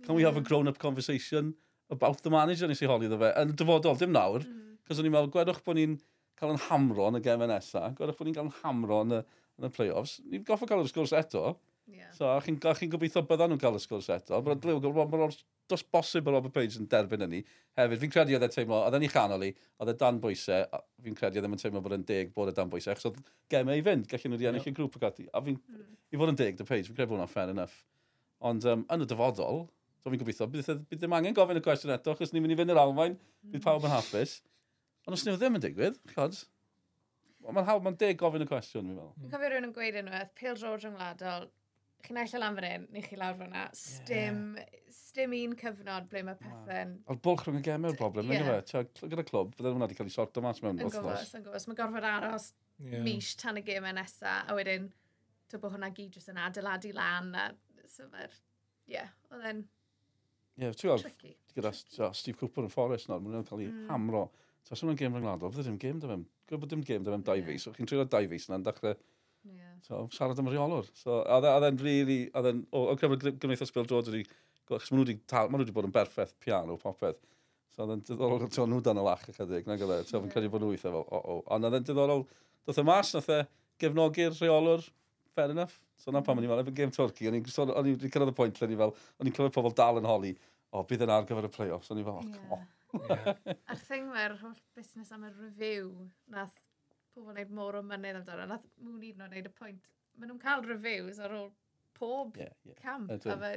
Can 0.05 0.17
we 0.17 0.25
have 0.27 0.37
a 0.37 0.43
mm. 0.43 0.49
grown-up 0.49 0.79
conversation 0.83 1.55
about 1.91 2.23
the 2.25 2.33
manager 2.33 2.69
nes 2.69 2.83
i 2.83 2.91
holi 2.91 3.11
ddo 3.11 3.21
fe? 3.21 3.31
Yn 3.41 3.55
dyfodol, 3.57 3.99
dim 4.01 4.15
nawr. 4.17 4.45
Mm. 4.45 4.77
Cos 4.89 5.01
o'n 5.01 5.09
i'n 5.09 5.15
meddwl, 5.15 5.33
gwedwch 5.35 5.63
bod 5.67 5.79
ni'n 5.79 5.97
cael 6.37 6.53
yn 6.53 6.63
hamro 6.67 7.09
yn 7.11 7.21
y 7.21 7.23
gemau 7.25 7.49
nesaf, 7.51 7.95
gwedwch 7.99 8.19
bod 8.19 8.29
ni'n 8.29 8.37
cael 8.37 8.51
yn 8.51 8.59
hamro 8.63 9.01
yn 9.07 9.17
y, 9.19 9.23
yn 9.61 9.69
y 9.69 9.73
play-offs. 9.77 10.19
Ni'n 10.33 10.45
goffa 10.49 10.69
cael 10.69 10.85
yr 10.85 10.91
sgwrs 10.91 11.15
eto, 11.17 11.55
Yeah. 11.87 12.11
So, 12.11 12.27
a 12.27 12.41
chi'n 12.43 12.59
chi 12.59 12.89
gobeithio 12.91 13.23
byddan 13.29 13.53
nhw'n 13.53 13.61
cael 13.63 13.77
y 13.79 13.83
sgwrs 13.83 14.09
eto, 14.11 14.41
mm. 14.41 14.57
Mae'n 14.65 14.83
gwybod 14.83 15.13
bod 15.13 15.37
dos 15.71 15.83
bosib 15.83 16.27
o 16.27 16.33
Robert 16.35 16.55
Page 16.55 16.79
yn 16.81 16.89
derbyn 16.91 17.23
yn 17.27 17.31
ni. 17.31 17.41
Hefyd, 17.79 18.01
fi'n 18.03 18.13
credu 18.15 18.35
oedd 18.37 18.47
e 18.47 18.49
teimlo, 18.51 18.81
oedd 18.87 18.97
e'n 18.99 19.07
ei 19.07 19.11
chanol 19.11 19.45
i, 19.47 19.53
oedd 19.83 19.93
e 19.93 19.95
dan 20.01 20.19
bwysau, 20.23 20.67
fi'n 21.03 21.19
credu 21.19 21.41
oedd 21.41 21.49
e'n 21.49 21.61
teimlo 21.63 21.83
bod 21.85 21.95
e'n 21.97 22.07
deg 22.07 22.33
bod 22.35 22.51
e 22.51 22.55
dan 22.57 22.71
bwysau, 22.73 22.95
achos 22.95 23.11
oedd 23.11 23.21
gemau 23.53 23.79
i 23.79 23.85
fynd, 23.87 24.07
gallu 24.11 24.31
nhw 24.31 24.39
wedi 24.39 24.51
ennill 24.51 24.71
y 24.71 24.75
grŵp 24.77 24.99
ac 24.99 25.05
gati. 25.07 25.27
A 25.31 25.43
fi'n, 25.47 25.59
mm. 25.59 25.89
i 26.11 26.21
fod 26.21 26.33
yn 26.33 26.41
deg, 26.43 26.59
dy 26.59 26.67
Page, 26.67 26.87
fi'n 26.89 26.99
credu 26.99 27.13
bod 27.13 27.21
hwnna'n 27.21 27.33
fair 27.35 27.55
enough. 27.55 27.79
Ond 28.51 28.67
um, 28.71 28.87
yn 28.95 29.07
y 29.07 29.09
dyfodol, 29.11 29.65
so 30.03 30.13
fi'n 30.13 30.23
gobeithio, 30.23 30.51
bydd, 30.51 30.73
bydd 30.91 31.03
ddim 31.03 31.17
angen 31.19 31.39
gofyn 31.39 31.59
y 31.59 31.65
cwestiwn 31.67 31.97
eto, 31.97 32.15
achos 32.15 32.35
ni'n 32.35 32.47
mynd 32.47 32.55
i 32.55 32.61
fynd 32.63 32.75
i'r 32.75 32.83
Almain, 32.83 33.19
bydd 33.51 33.67
pawb 33.67 33.87
yn 33.87 33.95
hapus. 33.95 34.41
Ond 35.07 35.19
os 35.19 35.27
nhw 35.27 35.35
ddim 35.39 35.59
yn 35.59 35.67
digwydd, 35.67 35.99
chod, 36.15 36.39
mae'n 37.47 37.83
ma 37.83 37.95
deg 37.99 38.19
gofyn 38.21 38.47
y 38.47 38.51
cwestiwn, 38.51 38.87
fi'n 38.87 38.95
meddwl. 38.95 39.15
Fi'n 39.19 39.33
cofio 39.35 39.51
rhywun 39.51 39.69
yn 39.69 39.75
gweud 39.75 39.99
unwaith, 40.03 40.31
e, 40.31 40.39
pil 40.39 40.59
drod 40.59 40.83
rhyngwladol, 40.85 41.49
cynnaillio 42.07 42.41
lan 42.41 42.57
fan 42.59 42.67
hyn, 42.67 42.85
ni 42.95 43.03
chi 43.05 43.19
lawr 43.19 43.37
fan'na, 43.39 43.65
Stym, 43.77 44.41
yeah. 44.61 44.85
stym 44.95 45.35
un 45.37 45.57
cyfnod 45.61 46.07
ble 46.13 46.23
mae 46.27 46.39
pethau'n... 46.41 46.95
Wow. 47.01 47.13
Oedd 47.13 47.23
bwlch 47.27 47.45
rhwng 47.47 47.59
y 47.61 47.65
gemau'r 47.67 47.99
broblem, 47.99 48.31
yeah. 48.33 48.45
nid 48.47 48.73
yw 48.73 48.83
e? 48.83 49.09
Gyda 49.13 49.25
clwb, 49.29 49.55
fydden 49.59 49.77
hwnna 49.77 49.89
wedi 49.89 49.99
cael 49.99 50.11
ei 50.11 50.15
sorto 50.15 50.45
mas 50.45 50.63
mewn 50.65 50.81
wrthnos. 50.81 50.97
Yn 50.97 51.07
gwybod, 51.07 51.35
yn 51.39 51.47
gwybod. 51.47 51.69
Mae 51.71 51.81
gorfod 51.81 52.09
aros 52.11 52.49
yeah. 52.79 53.03
mis 53.07 53.33
tan 53.41 53.61
y 53.61 53.65
gemau 53.67 53.97
nesa, 53.97 54.39
a 54.47 54.57
wedyn, 54.59 54.89
to 55.51 55.61
bod 55.63 55.77
hwnna 55.77 55.91
gyd 55.97 56.19
jyst 56.19 56.33
yn 56.33 56.41
adeiladu 56.47 56.95
lan, 56.97 57.33
a 57.37 57.49
syfer, 57.91 58.39
ie, 58.87 58.97
yeah, 58.97 59.13
oedd 59.33 59.51
e'n... 59.53 59.67
Ie, 60.57 60.73
ti'n 60.73 60.89
gweld, 60.89 61.27
gyda 61.59 61.75
Steve 62.17 62.39
Cooper 62.41 62.65
yn 62.65 62.73
Forest 62.73 63.11
nawr, 63.11 63.21
mae'n 63.25 63.45
cael 63.47 63.67
ei 63.67 63.69
mm. 63.69 63.91
hamro. 63.91 64.29
Ta, 64.67 64.75
os 64.75 64.83
yna'n 64.83 64.97
gêm 64.99 65.15
rhyngwladol, 65.15 65.53
fydde 65.53 65.69
ddim 65.69 65.77
gêm 65.83 65.99
dyfem, 66.03 66.25
gwybod 66.51 66.73
dim 66.73 66.81
gêm 66.83 67.05
dyfem, 67.05 67.23
fewn 67.23 67.27
dau 67.29 67.45
fus. 67.47 67.67
so 67.67 67.75
chi'n 67.77 67.87
treulio 67.87 68.07
dau 68.11 68.27
fus, 68.33 68.49
yna'n 68.49 68.65
dechrau 68.67 68.97
Yeah. 69.55 69.77
So, 69.87 70.03
siarad 70.13 70.41
am 70.43 70.51
y 70.51 70.55
reolwr. 70.55 70.89
So, 70.97 71.21
oedd 71.23 71.47
e, 71.47 71.55
e'n 71.69 71.81
really, 71.83 72.19
oedd 72.33 72.51
e'n, 72.51 72.65
o, 72.75 72.87
o 72.91 72.97
gyfer 72.99 73.39
gymdeithas 73.39 73.73
Bill 73.75 73.89
George 73.91 74.13
wedi, 74.13 74.27
chos 74.67 74.91
maen 74.91 75.03
nhw 75.03 75.07
wedi, 75.07 75.73
ma 75.73 75.79
bod 75.79 75.89
yn 75.89 75.95
berffaith 75.95 76.35
piano, 76.43 76.79
popeth. 76.83 77.21
So, 77.75 77.85
oedd 77.85 77.95
e'n 77.97 78.05
diddorol, 78.09 78.47
ti'n 78.49 78.73
nhw 78.73 78.83
dan 78.85 79.01
y 79.03 79.07
lach 79.07 79.27
ychydig, 79.31 79.69
na 79.69 79.79
gyda, 79.79 80.01
so, 80.09 80.19
oedd 80.19 80.31
e? 80.31 80.35
credu 80.35 80.53
bod 80.53 80.65
nhw 80.65 80.73
eitha 80.75 80.91
fel, 80.91 81.05
o, 81.07 81.21
o. 81.21 81.39
Ond 81.55 81.69
oedd 81.69 81.79
e'n 81.79 81.89
diddorol, 81.91 82.27
doedd 82.67 82.83
e 82.83 82.87
mas, 82.89 83.13
nath 83.15 83.31
e 83.31 83.41
gefnogi'r 83.83 84.39
reolwr, 84.41 84.87
fair 85.37 85.55
enough. 85.55 85.79
So, 86.01 86.13
na 86.13 86.25
pam 86.25 86.41
o'n 86.41 86.47
i'n 86.47 86.51
meddwl, 86.51 86.65
efo 86.67 86.75
game 86.77 86.95
Turkey, 86.95 87.31
o'n 87.31 87.39
i'n 87.39 87.47
cyrraedd 87.47 88.33
y 88.33 88.37
pwynt, 88.37 88.63
o'n 88.65 88.73
i'n 88.73 88.81
fel, 88.81 88.95
o'n 89.21 89.31
i'n 89.31 89.37
clywed 89.37 89.55
pobl 89.55 89.77
dal 89.77 90.01
yn 90.01 90.09
holi, 90.09 90.35
o, 90.73 90.83
bydd 90.89 91.07
yna 91.07 91.21
ar 91.21 91.29
gyfer 91.29 91.49
y 91.49 91.53
play-offs, 91.53 91.93
o'n 91.93 92.01
i'n 92.03 92.09
fel, 92.09 92.21
o, 92.21 92.33
come 92.35 92.59
on. 92.59 92.67
A'r 93.69 93.81
thing 93.89 94.09
mae'r 94.13 94.37
holl 94.41 94.57
busnes 94.77 95.13
am 95.13 95.25
y 95.27 95.33
review, 95.37 95.91
nath 96.33 96.55
pobl 97.17 97.33
wneud 97.33 97.53
mor 97.57 97.79
o 97.79 97.85
mynydd 97.85 98.21
amdano. 98.21 98.49
Nath 98.53 98.67
mwyn 98.83 99.07
i'n 99.11 99.23
wneud 99.29 99.49
y 99.49 99.53
pwynt. 99.57 99.87
Maen 100.17 100.31
nhw'n 100.33 100.43
cael 100.43 100.65
reviews 100.67 101.21
ar 101.23 101.35
ôl 101.37 101.49
pob 101.97 102.37
yeah, 102.37 102.53
yeah. 102.69 102.77
camp 102.83 103.11
a 103.11 103.37
fe. 103.41 103.53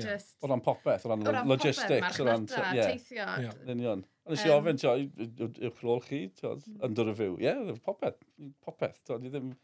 just... 0.00 0.36
O 0.44 0.50
ran 0.50 0.60
popeth, 0.64 1.06
o 1.06 1.12
ran 1.12 1.48
logistics. 1.48 2.20
O 2.20 2.26
ran 2.28 2.46
teithio. 2.50 3.28
Union. 3.64 4.04
Ond 4.24 4.36
nes 4.36 4.44
i 4.44 4.52
ofyn, 4.52 4.80
i'wch 4.84 5.80
rôl 5.84 6.02
chi, 6.04 6.26
mm. 6.28 6.80
yn 6.84 6.96
dy 6.96 7.06
review. 7.08 7.38
Ie, 7.40 7.48
yeah, 7.48 7.80
popeth, 7.84 8.20
popeth. 8.64 9.00
Ddim 9.08 9.54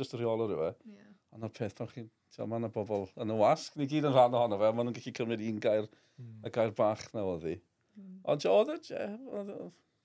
just 0.00 0.16
y 0.16 0.20
rheolwr 0.20 0.54
yw 0.56 0.64
e. 0.70 0.72
Ond 1.32 1.46
o'r 1.46 1.54
peth, 1.54 1.78
pan 1.78 1.90
chi'n... 1.92 2.10
Mae 2.38 2.62
yna 2.62 2.70
bobl 2.72 3.10
yn 3.20 3.32
y 3.34 3.36
wasg, 3.36 3.74
ni 3.76 3.84
gyd 3.88 4.06
yn 4.08 4.14
rhan 4.14 4.34
ohono 4.38 4.56
fe, 4.60 4.70
maen 4.72 4.88
nhw'n 4.88 4.96
gallu 4.96 5.12
cymryd 5.18 5.42
un 5.50 5.58
gair, 5.62 5.88
mm. 6.16 6.38
y 6.48 6.52
gair 6.54 6.72
bach 6.78 7.02
na 7.12 7.26
oedd 7.28 7.44
hi. 7.44 7.56
Mm. 8.00 8.14
Ond 8.32 8.46
oedd 8.48 8.88
e, 8.96 9.02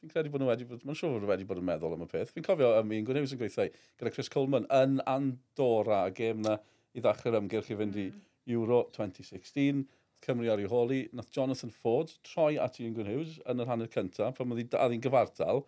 Fi'n 0.02 0.12
credu 0.14 0.32
bod 0.34 0.44
nhw 0.44 0.50
wedi 0.52 0.68
bod, 0.70 0.84
mae'n 0.86 0.98
siŵr 1.00 1.26
wedi 1.30 1.46
bod 1.50 1.62
yn 1.62 1.68
meddwl 1.68 1.96
am 1.96 2.04
y 2.06 2.10
peth. 2.12 2.34
Fi'n 2.36 2.46
cofio 2.46 2.74
am 2.78 2.92
un 2.94 3.06
gwneud 3.08 3.32
yn 3.34 3.40
gweithio 3.40 3.68
gyda 3.72 4.12
Chris 4.14 4.30
Coleman 4.34 4.68
yn 4.74 5.00
Andorra, 5.10 6.04
y 6.12 6.14
gêm 6.20 6.44
na 6.46 6.60
i 6.94 7.02
ddechrau'r 7.02 7.40
ymgyrch 7.40 7.72
i 7.74 7.80
fynd 7.80 7.98
i 7.98 8.10
hmm. 8.12 8.28
Euro 8.58 8.84
2016. 8.98 9.88
Cymru 10.26 10.50
ar 10.50 10.62
ei 10.62 10.70
holi, 10.70 11.02
nath 11.14 11.34
Jonathan 11.34 11.74
Ford 11.74 12.14
troi 12.26 12.56
at 12.62 12.80
Ian 12.82 12.96
Gwyn 12.98 13.10
yn 13.14 13.64
yr 13.64 13.70
hanner 13.70 13.90
cyntaf, 13.94 14.38
pan 14.38 14.54
oedd 14.54 14.78
hi'n 14.78 15.04
gyfartal, 15.04 15.66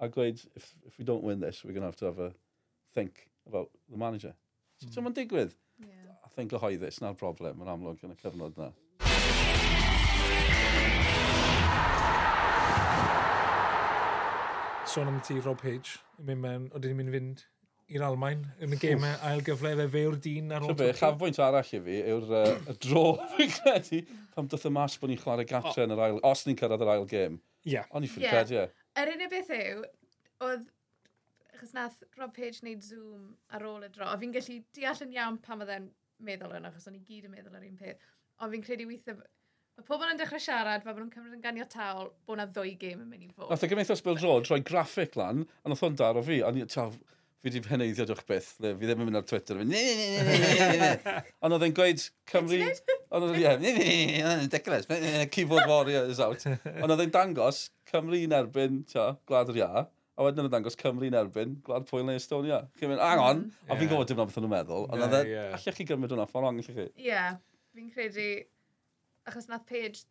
a 0.00 0.08
gweud, 0.12 0.42
if, 0.54 0.74
if 0.84 0.98
we 0.98 1.04
don't 1.04 1.24
win 1.24 1.40
this, 1.40 1.64
we're 1.64 1.72
going 1.72 1.82
to 1.82 1.88
have 1.88 1.96
to 1.96 2.04
have 2.04 2.18
a 2.18 2.32
think 2.92 3.28
about 3.46 3.70
the 3.88 3.96
manager. 3.96 4.34
So, 4.80 4.88
mm. 4.88 4.92
so 4.94 5.04
mae'n 5.04 5.16
digwydd. 5.16 5.54
Yeah. 5.80 6.16
I 6.24 6.28
think 6.34 6.52
gyhoeddus, 6.52 7.00
na'r 7.04 7.16
problem, 7.16 7.62
yn 7.64 7.72
amlwg 7.72 8.04
yn 8.04 8.12
y 8.12 8.18
cyfnod 8.20 8.60
na. 8.60 8.72
sôn 14.96 15.08
am 15.08 15.20
ti 15.20 15.34
Rob 15.44 15.58
Page, 15.60 15.98
yn 16.16 16.24
mynd 16.24 16.40
mewn, 16.40 16.62
oedden 16.70 16.94
ni'n 16.94 16.96
mynd 16.96 17.12
fynd 17.12 17.40
i'r 17.92 18.04
Almain 18.06 18.46
yn 18.64 18.72
y 18.72 18.78
gemau 18.80 19.18
ail 19.28 19.42
gyfle 19.44 19.74
fe 19.76 19.84
fe 19.92 20.04
o'r 20.08 20.14
dyn 20.24 20.54
ar 20.56 20.64
ôl. 20.64 20.72
Be, 20.78 20.86
chafbwynt 20.96 21.40
arall 21.44 21.68
i 21.76 21.80
fi 21.84 21.98
yw'r 22.14 22.32
uh, 22.38 22.70
dro 22.80 23.02
fi'n 23.34 23.52
credu 23.58 24.00
pam 24.32 24.48
dyth 24.48 24.64
y 24.64 24.72
mas 24.72 24.96
bod 25.02 25.12
ni'n 25.12 25.20
chwarae 25.20 25.44
gatre 25.50 25.84
yn 25.84 25.92
yr 25.92 26.00
ail, 26.06 26.16
os 26.24 26.46
ni'n 26.46 26.56
cyrraedd 26.62 26.86
yr 26.86 26.92
ail 26.94 27.04
gêm. 27.10 27.36
Ie. 27.66 27.74
Yeah. 27.74 27.90
O'n 27.92 28.08
i'n 28.08 28.12
ffwrdd 28.14 28.32
credu, 28.32 28.56
ie. 28.62 28.88
Yr 29.02 29.12
unig 29.12 29.32
beth 29.34 29.52
yw, 29.58 29.84
oedd 30.48 30.64
achos 31.50 31.76
nath 31.76 32.00
Rob 32.16 32.32
Page 32.40 32.64
wneud 32.64 32.88
Zoom 32.88 33.30
ar 33.52 33.68
ôl 33.68 33.84
y 33.84 33.92
dro, 33.92 34.08
a 34.08 34.16
fi'n 34.22 34.32
gallu 34.38 34.62
deall 34.80 35.04
yn 35.04 35.16
iawn 35.18 35.36
pam 35.44 35.66
oedd 35.66 35.74
e'n 35.76 35.90
meddwl 36.24 36.56
yna, 36.56 36.72
achos 36.72 36.88
o'n 36.88 36.96
i 36.96 37.04
gyd 37.04 37.28
yn 37.28 37.36
meddwl 37.36 37.60
ar 37.60 37.68
un 37.68 37.76
peth. 37.84 38.08
Ond 38.40 38.56
fi'n 38.56 38.64
credu 38.64 38.88
weithio 38.88 39.20
Mae 39.76 39.84
pobl 39.84 40.08
yn 40.08 40.16
dechrau 40.16 40.40
siarad 40.40 40.84
fe 40.86 40.88
bod 40.88 41.02
nhw'n 41.02 41.10
cymryd 41.12 41.34
yn 41.36 41.42
ganiataol 41.42 42.06
bod 42.24 42.38
yna 42.38 42.46
ddwy 42.48 42.70
gêm 42.80 43.02
yn 43.02 43.10
mynd 43.10 43.26
i 43.26 43.34
fod. 43.34 43.50
Nath 43.50 43.64
o 43.66 43.68
gymaint 43.68 43.90
o 43.92 43.96
spil 43.98 44.16
dro, 44.16 44.38
rhoi 44.40 44.62
graffic 44.64 45.18
lan, 45.20 45.42
a 45.60 45.68
nath 45.68 45.82
o'n 45.84 45.98
dar 46.00 46.16
o 46.16 46.22
fi, 46.24 46.38
a 46.40 46.48
ni, 46.54 46.64
taf, 46.72 46.94
fi 47.44 47.50
wedi 47.50 47.60
heneiddio 47.68 48.06
diolch 48.08 48.24
beth, 48.30 48.48
le, 48.64 48.70
fi 48.80 48.88
ddim 48.88 49.02
yn 49.04 49.10
mynd 49.10 49.20
ar 49.20 49.26
Twitter, 49.28 49.60
ne, 49.60 49.82
ne, 49.98 50.06
ne, 50.14 50.22
ne, 50.30 50.54
ne, 50.56 50.78
ne. 50.80 51.20
Ond 51.44 51.58
oedd 51.58 51.66
e'n 51.68 51.76
gweud 51.76 52.06
Cymru... 52.32 52.62
Ond 53.12 53.28
oedd 53.28 53.36
e'n, 53.36 53.60
ne, 53.66 53.74
ne, 53.76 53.84
ne, 54.14 54.32
ne, 54.40 54.48
decles, 54.56 54.88
keyboard 55.36 55.68
warrior 55.68 56.08
is 56.08 56.24
out. 56.24 56.48
Ond 56.48 56.96
oedd 56.96 57.04
e'n 57.04 57.14
dangos 57.20 57.60
Cymru 57.92 58.24
yn 58.24 58.38
erbyn, 58.40 58.80
ta, 58.88 59.10
Gwlad 59.28 59.52
yr 59.52 59.60
Ia, 59.60 59.86
a 60.16 60.24
wedyn 60.24 60.48
yn 60.48 60.56
dangos 60.56 60.80
Cymru 60.80 61.12
yn 61.12 61.20
erbyn 61.20 61.58
Gwlad 61.68 61.84
Pwyl 61.92 62.08
neu 62.08 62.16
Estonia. 62.16 62.64
Chi'n 62.80 62.94
mynd, 62.94 63.04
hang 63.04 63.26
on, 63.28 63.46
a 63.68 63.76
fi'n 63.76 63.92
gwybod 63.92 64.08
dim 64.08 64.24
ond 64.24 64.32
beth 64.32 64.40
o'n 64.40 64.50
meddwl, 64.56 64.88
ond 64.88 65.04
oedd 65.10 65.20
e, 65.20 65.38
allech 65.52 65.76
chi 65.76 65.90
gymryd 65.92 66.16
hwnna 66.16 66.24
ffordd 66.32 66.48
ong, 66.48 66.64
allech 66.64 66.80
chi? 66.80 66.90
Ie, 67.12 67.24
fi'n 67.76 67.92
credu 67.92 68.30
achos 69.26 69.48
nath 69.50 69.66
Paige, 69.68 70.04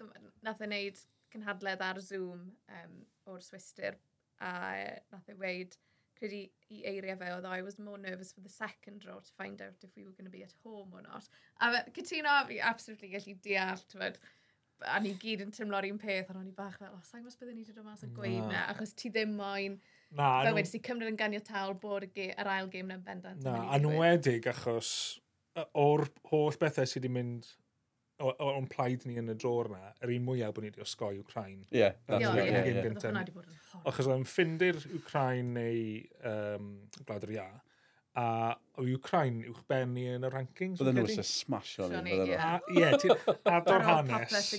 nath 0.46 0.62
e 0.62 0.70
wneud 0.70 1.02
cynhadledd 1.34 1.84
ar 1.84 2.00
Zoom 2.04 2.46
um, 2.80 3.02
o'r 3.32 3.44
Swister, 3.44 3.98
a 4.44 4.54
e, 4.80 4.88
nath 5.14 5.32
e 5.32 5.36
weid, 5.40 5.76
credu 6.16 6.46
i 6.72 6.82
eiriau 6.88 7.18
fe, 7.20 7.32
oedd 7.36 7.48
I 7.50 7.62
was 7.66 7.78
more 7.80 8.00
nervous 8.00 8.32
for 8.32 8.44
the 8.44 8.52
second 8.52 9.04
row 9.08 9.20
to 9.20 9.36
find 9.36 9.62
out 9.62 9.84
if 9.84 9.92
we 9.96 10.06
were 10.06 10.16
going 10.16 10.30
to 10.30 10.36
be 10.38 10.44
at 10.44 10.56
home 10.64 10.94
or 10.94 11.04
not. 11.04 11.28
A 11.60 11.84
cytuno, 11.96 12.38
fi 12.48 12.60
absolutely 12.60 13.12
gallu 13.16 13.36
deall, 13.44 13.84
tyfod, 13.92 14.20
a 14.92 15.00
ni 15.00 15.14
gyd 15.20 15.44
yn 15.46 15.52
tymlo'r 15.56 15.88
un 15.90 16.00
peth, 16.00 16.32
ond 16.32 16.42
o'n 16.42 16.48
i 16.52 16.56
bach 16.56 16.78
fel, 16.80 16.92
oh, 16.92 17.00
o, 17.00 17.08
sa'n 17.08 17.24
gwybod 17.24 17.38
bydden 17.42 17.60
ni 17.60 17.64
wedi 17.64 17.76
dod 17.76 17.88
mas 17.88 18.04
a 18.04 18.10
gweud 18.16 18.42
na, 18.44 18.54
na 18.54 18.64
achos 18.74 18.96
ti 19.00 19.12
ddim 19.12 19.36
moyn, 19.40 19.78
na, 20.12 20.32
fel 20.44 20.58
wedi 20.58 20.72
si 20.72 20.82
cymryd 20.84 21.12
yn 21.14 21.20
ganio 21.20 21.44
tal 21.48 21.76
bod 21.80 22.08
y 22.08 22.32
yr 22.32 22.50
ail 22.56 22.72
gêm 22.72 22.92
na'n 22.92 23.04
bendant. 23.06 23.44
Na, 23.48 23.62
anwedig 23.78 24.50
achos 24.52 24.90
o'r 25.80 26.04
holl 26.32 26.60
bethau 26.60 26.88
sydd 26.88 27.06
wedi 27.06 27.14
mynd 27.16 27.54
o'n 28.24 28.68
plaid 28.72 29.04
ni 29.10 29.18
yn 29.20 29.34
y 29.34 29.36
dror 29.40 29.70
na, 29.74 29.92
yr 30.04 30.14
un 30.16 30.26
mwyaf 30.28 30.54
bod 30.56 30.66
ni 30.66 30.72
wedi 30.72 30.84
osgoi 30.86 31.20
Ukraine. 31.20 31.66
Ie, 31.72 31.82
yeah, 31.82 31.96
Achos 33.86 34.08
o'n 34.12 34.24
ffindi'r 34.28 34.80
Ukraine 34.96 35.52
neu 35.58 35.82
um, 36.32 36.70
Gwlad 37.02 37.28
yr 37.28 37.34
Ia, 37.36 37.48
a 38.16 38.56
o 38.80 38.84
Ukraine 38.84 39.44
uwch 39.50 39.62
benni 39.72 40.06
yn 40.16 40.24
y 40.24 40.30
rankings. 40.32 40.80
Bydden 40.80 40.98
nhw'n 41.00 41.10
sy'n 41.12 41.28
smasho 41.28 41.88
ni. 42.04 42.16
Ie, 42.16 42.38
a 42.38 43.60
dor 43.68 43.84
hanes, 43.84 44.50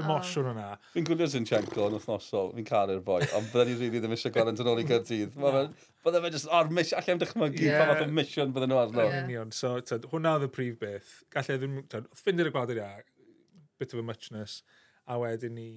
emosiwn 0.00 0.50
yna. 0.52 0.66
Fi'n 0.94 1.08
gwylio 1.08 1.28
Zinchenko 1.32 1.88
yn 1.90 1.96
wythnosol, 1.98 2.52
fi'n 2.56 2.68
caru'r 2.68 3.02
boi, 3.04 3.20
ond 3.36 3.48
bydden 3.52 3.72
ni'n 3.72 3.80
rili 3.82 4.02
ddim 4.02 4.16
eisiau 4.16 4.34
gorau 4.34 4.56
yn 4.56 4.72
ôl 4.72 4.82
i 4.82 4.86
Gyrdydd. 4.88 5.36
Bydden 5.36 6.26
fe 6.26 6.32
just 6.34 6.50
ar 6.60 6.72
mission, 6.72 7.00
allai'n 7.00 7.22
dychmygu 7.22 7.60
dychmygu 7.60 7.78
pa 7.78 7.88
fath 7.92 8.04
o 8.06 8.10
mission 8.20 8.56
bydden 8.56 8.72
nhw 8.72 8.82
arno. 8.86 9.06
Yn 9.08 9.28
Union, 9.28 9.54
so 9.56 9.76
hwnna 10.12 10.36
oedd 10.38 10.48
y 10.48 10.52
prif 10.56 10.80
beth. 10.80 11.14
Gallai 11.36 11.60
ddim, 11.60 11.80
ffindir 12.16 12.48
y 12.48 12.54
gwadir 12.56 12.80
ia, 12.80 12.92
bit 13.80 13.92
of 13.92 14.00
a 14.00 14.06
muchness, 14.08 14.60
a 15.04 15.20
wedyn 15.20 15.56
ni 15.56 15.70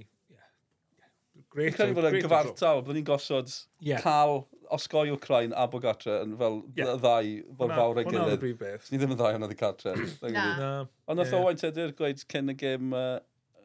Great. 1.56 1.72
Fi'n 1.72 1.78
credu 1.78 1.96
bod 1.96 2.10
yn 2.10 2.20
gyfartal, 2.20 2.82
byddwn 2.84 3.00
ni'n 3.00 3.08
gosod 3.08 3.52
yeah. 3.80 4.02
cael 4.04 4.42
osgoi 4.76 5.08
Ukraine 5.14 5.56
a 5.56 5.68
Bogatra 5.72 6.18
yn 6.26 6.34
fel 6.40 6.58
yeah. 6.76 6.96
ddau 7.00 7.30
fod 7.60 7.74
fawr 7.78 8.02
ei 8.02 8.08
gilydd. 8.10 8.40
brif 8.42 8.58
beth. 8.60 8.90
Ni 8.92 9.00
ddim 9.00 9.14
yn 9.16 9.20
ddau 9.20 9.36
hwnna 9.38 9.48
di 9.48 9.58
cartre. 9.60 9.94
Na. 10.36 10.46
na. 10.60 10.72
Ond 11.08 11.22
nath 11.22 11.36
Owain 11.38 11.60
Tedyr 11.62 11.94
gweud 11.96 12.24
cyn 12.28 12.52
y 12.52 12.58
gêm 12.60 12.96
uh, 12.98 13.18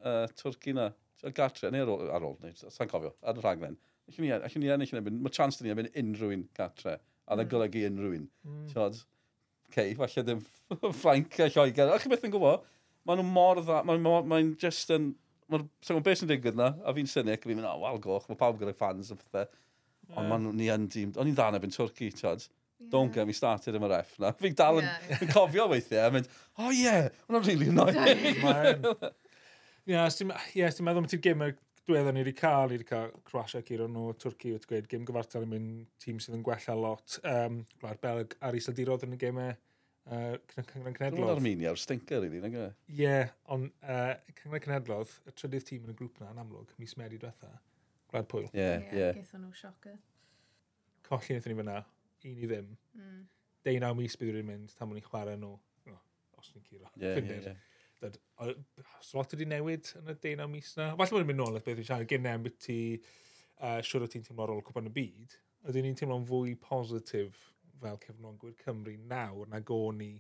uh, 0.04 0.26
Twrci 0.38 0.76
na. 0.76 0.90
Gartre, 1.36 1.68
neu 1.74 1.84
ar 1.84 1.90
ôl, 1.92 2.04
ar 2.16 2.24
ôl 2.24 2.36
neu, 2.40 2.54
sa'n 2.56 2.88
cofio, 2.88 3.12
ar 3.26 3.36
y 3.36 3.42
rhaglen. 3.42 3.74
Allwn 4.08 4.24
ni, 4.24 4.30
allwn 4.32 4.62
ni 4.62 4.70
ennill 4.72 4.94
yn 4.94 5.00
ebyn, 5.02 5.18
mae 5.20 5.34
chance 5.36 5.58
dyn 5.60 5.68
ni 5.68 5.74
ebyn 5.74 5.90
unrhyw 6.00 6.32
un 6.32 6.44
gartre, 6.56 6.94
a 7.26 7.36
dda 7.36 7.44
golygu 7.50 7.82
unrhyw 7.90 8.14
un. 8.16 8.22
Hmm. 8.46 8.62
Tiod, 8.70 9.02
cei, 9.74 9.92
falle 9.98 10.24
ddim 10.24 10.40
Ffrainc 11.02 11.36
a 11.44 11.50
Lloegr. 11.50 11.92
Ach 11.92 12.00
chi 12.00 12.12
beth 12.12 12.24
yn 12.24 12.32
gwybod, 12.32 12.64
maen 13.04 13.20
nhw 13.20 13.34
mor 13.36 13.60
dda, 13.60 13.82
maen 13.84 14.00
nhw'n 14.00 14.54
just 14.62 14.94
yn 14.96 15.10
Mae'r 15.50 15.66
so 15.84 15.98
beth 16.06 16.20
sy'n 16.20 16.30
digwydd 16.30 16.58
na, 16.58 16.72
a 16.86 16.94
fi'n 16.96 17.10
synic, 17.10 17.44
fi'n 17.44 17.58
mynd, 17.58 17.66
o, 17.66 17.74
oh, 17.74 17.82
wal 17.84 18.00
goch, 18.02 18.28
mae 18.30 18.38
pawb 18.38 18.60
gyda'i 18.60 18.76
fans 18.76 19.12
a 19.12 19.18
pethau. 19.18 19.48
Ond 20.10 20.24
yeah. 20.24 20.30
ma'n 20.32 20.50
ni 20.58 20.68
yn 20.72 20.88
dîm, 20.90 21.14
o'n 21.18 21.30
i'n 21.30 21.36
ddan 21.38 21.58
efo'n 21.58 21.74
Twrci, 21.74 22.10
tiod. 22.18 22.46
Yeah. 22.80 22.90
Don't 22.92 23.12
get 23.14 23.26
me 23.28 23.34
started 23.36 23.76
yn 23.76 23.84
y 23.84 23.90
ref 23.92 24.14
na. 24.22 24.30
Fi'n 24.40 24.54
dal 24.58 24.80
yn, 24.80 24.86
yeah. 24.88 25.18
fi'n 25.20 25.32
cofio 25.34 25.66
weithiau, 25.70 26.06
a 26.06 26.14
mynd, 26.14 26.30
oh 26.58 26.70
yeah, 26.74 27.10
hwnna'n 27.26 27.48
really 27.48 27.68
annoying. 27.72 28.30
Ie, 29.90 29.96
yeah, 29.96 30.06
ti'n 30.14 30.86
meddwl 30.86 31.02
am 31.02 31.10
ti'n 31.10 31.24
gym 31.24 31.44
diweddar 31.90 32.14
ni 32.14 32.22
wedi 32.22 32.34
cael, 32.36 32.68
ni 32.70 32.78
wedi 32.78 32.86
cael 32.88 33.10
Croatia 33.26 33.62
gyro 33.66 33.88
nhw, 33.90 34.12
Twrci 34.20 34.54
wedi 34.54 34.68
gweud, 34.70 34.88
gym 34.90 35.06
gyfartal 35.08 35.46
yn 35.46 35.52
mynd 35.54 35.88
tîm 36.02 36.20
sydd 36.22 36.36
yn 36.38 36.44
gwella 36.46 36.76
lot. 36.78 37.18
Um, 37.26 37.64
Gwlad 37.80 38.00
Belg 38.04 38.36
ar 38.46 38.58
Iseldirodd 38.58 39.06
yn 39.06 39.16
y 39.16 39.20
gymau 39.20 39.56
uh, 40.08 40.36
Cyngren 40.54 40.94
Cenedlodd. 40.96 41.18
Dwi'n 41.18 41.32
Armenia 41.34 41.72
ar 41.72 41.80
stinker 41.80 42.24
i 42.26 42.30
ddyn, 42.32 42.56
e? 42.56 42.68
Ie, 42.90 43.00
yeah, 43.02 43.32
ond 43.52 43.70
uh, 43.84 44.14
Cyngren 44.38 44.64
Cenedlodd, 44.64 45.16
y 45.28 45.34
trydydd 45.36 45.66
tîm 45.68 45.86
yn 45.86 45.94
y 45.94 45.96
grŵp 45.98 46.20
na 46.22 46.30
yn 46.34 46.40
amlwg, 46.42 46.72
mis 46.80 46.96
Medi 47.00 47.20
diwetha, 47.20 47.50
Gwlad 48.10 48.30
Pwyl. 48.30 48.48
Ie, 48.50 48.60
yeah, 48.62 48.86
ie. 48.90 49.02
Yeah, 49.02 49.34
nhw 49.42 49.52
sioca. 49.58 49.96
Colli 51.08 51.34
wnaethon 51.34 51.54
ni 51.54 51.58
fyna, 51.60 51.76
un 52.26 52.36
i 52.36 52.48
ddim. 52.50 52.70
Mm. 52.98 53.20
Deunaw 53.66 53.96
mis 53.98 54.16
bydd 54.20 54.34
rwy'n 54.36 54.48
mynd, 54.48 54.74
tam 54.78 54.94
o'n 54.94 55.00
i 55.00 55.04
chwarae 55.04 55.36
nhw, 55.38 55.52
no, 55.90 55.98
os 56.40 56.54
ni'n 56.54 56.64
curo, 56.64 56.88
Ie, 56.96 57.12
ffindir. 57.12 57.50
Yeah, 57.50 57.58
yeah. 58.00 58.56
Os 58.96 59.10
lot 59.12 59.34
wedi 59.34 59.44
newid 59.44 59.90
yn 59.98 60.08
y 60.08 60.16
deunaw 60.22 60.48
mis 60.48 60.72
na, 60.78 60.94
falle 60.96 61.18
bod 61.18 61.26
yn 61.26 61.28
mynd 61.28 61.42
nôl 61.42 61.58
at 61.58 61.66
beth 61.66 61.82
i'n 61.82 61.88
siarad, 61.90 62.08
gen 62.08 62.24
beth 62.24 62.56
ti, 62.64 62.78
uh, 63.60 63.78
siwr 63.84 64.06
o 64.06 64.08
ti'n 64.08 64.24
teimlo 64.24 64.46
ar 64.46 64.54
ôl 64.54 64.62
cwpan 64.64 64.88
y 64.88 64.92
byd, 64.94 65.36
ydyn 65.68 65.84
ni'n 65.84 65.98
teimlo'n 66.00 66.24
fwy 66.28 66.54
positif 66.64 67.50
fel 67.82 68.00
cefnogwyr 68.04 68.56
Cymru 68.64 68.96
nawr 69.10 69.48
na 69.50 69.60
go 69.60 69.82
ni 69.96 70.12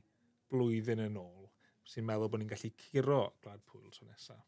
blwyddyn 0.50 1.06
yn 1.06 1.18
ôl 1.20 1.48
sy'n 1.90 2.06
meddwl 2.06 2.30
bod 2.30 2.42
ni'n 2.42 2.50
gallu 2.50 2.70
curo 2.84 3.22
glad 3.42 3.62
pwyl 3.66 3.90
tro 3.94 4.06
nesaf. 4.06 4.44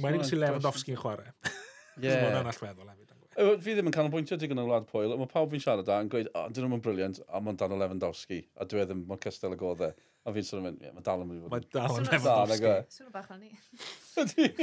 Mae'n 0.00 0.20
i'n 0.20 0.26
sy'n 0.26 0.42
Lewandowski'n 0.42 0.98
chwarae. 1.00 1.32
Ie. 1.96 2.10
Yeah. 2.10 2.26
Mae'n 2.26 2.42
arall 2.42 2.62
meddwl 2.62 2.90
hefyd. 2.92 3.12
E? 3.36 3.46
Fi 3.60 3.74
ddim 3.76 3.88
yn 3.90 3.94
canolbwyntio 3.94 4.36
digon 4.40 4.60
o 4.60 4.66
wlad 4.68 4.86
pwyl, 4.88 5.14
mae 5.20 5.28
pawb 5.28 5.50
fi'n 5.52 5.62
siarad 5.62 5.88
â 5.92 5.96
yn 6.04 6.10
gweud, 6.12 6.28
o, 6.32 6.44
dyn 6.52 6.66
nhw'n 6.68 6.82
briliant, 6.84 7.20
a 7.28 7.40
mae'n 7.40 7.58
dan 7.60 7.72
o 7.72 7.80
Lewandowski, 7.80 8.38
a 8.56 8.66
dwi 8.68 8.84
ddim, 8.84 9.02
mor 9.08 9.20
cystal 9.20 9.56
y 9.56 9.58
goddau. 9.60 9.96
A 10.26 10.32
fi'n 10.34 10.46
sôn, 10.46 10.68
yn 10.70 10.78
yeah, 10.82 10.94
mae 10.96 11.04
dal 11.06 11.22
yn 11.22 11.28
mynd 11.30 11.42
i 11.42 11.42
fod. 11.44 11.52
Mae 11.52 11.66
dal 11.76 11.98
yn 12.00 12.08
Lewandowski. 12.08 12.72
Swn 12.96 13.10
bach 13.14 13.28
o'n 13.34 13.44
ni. 13.44 13.52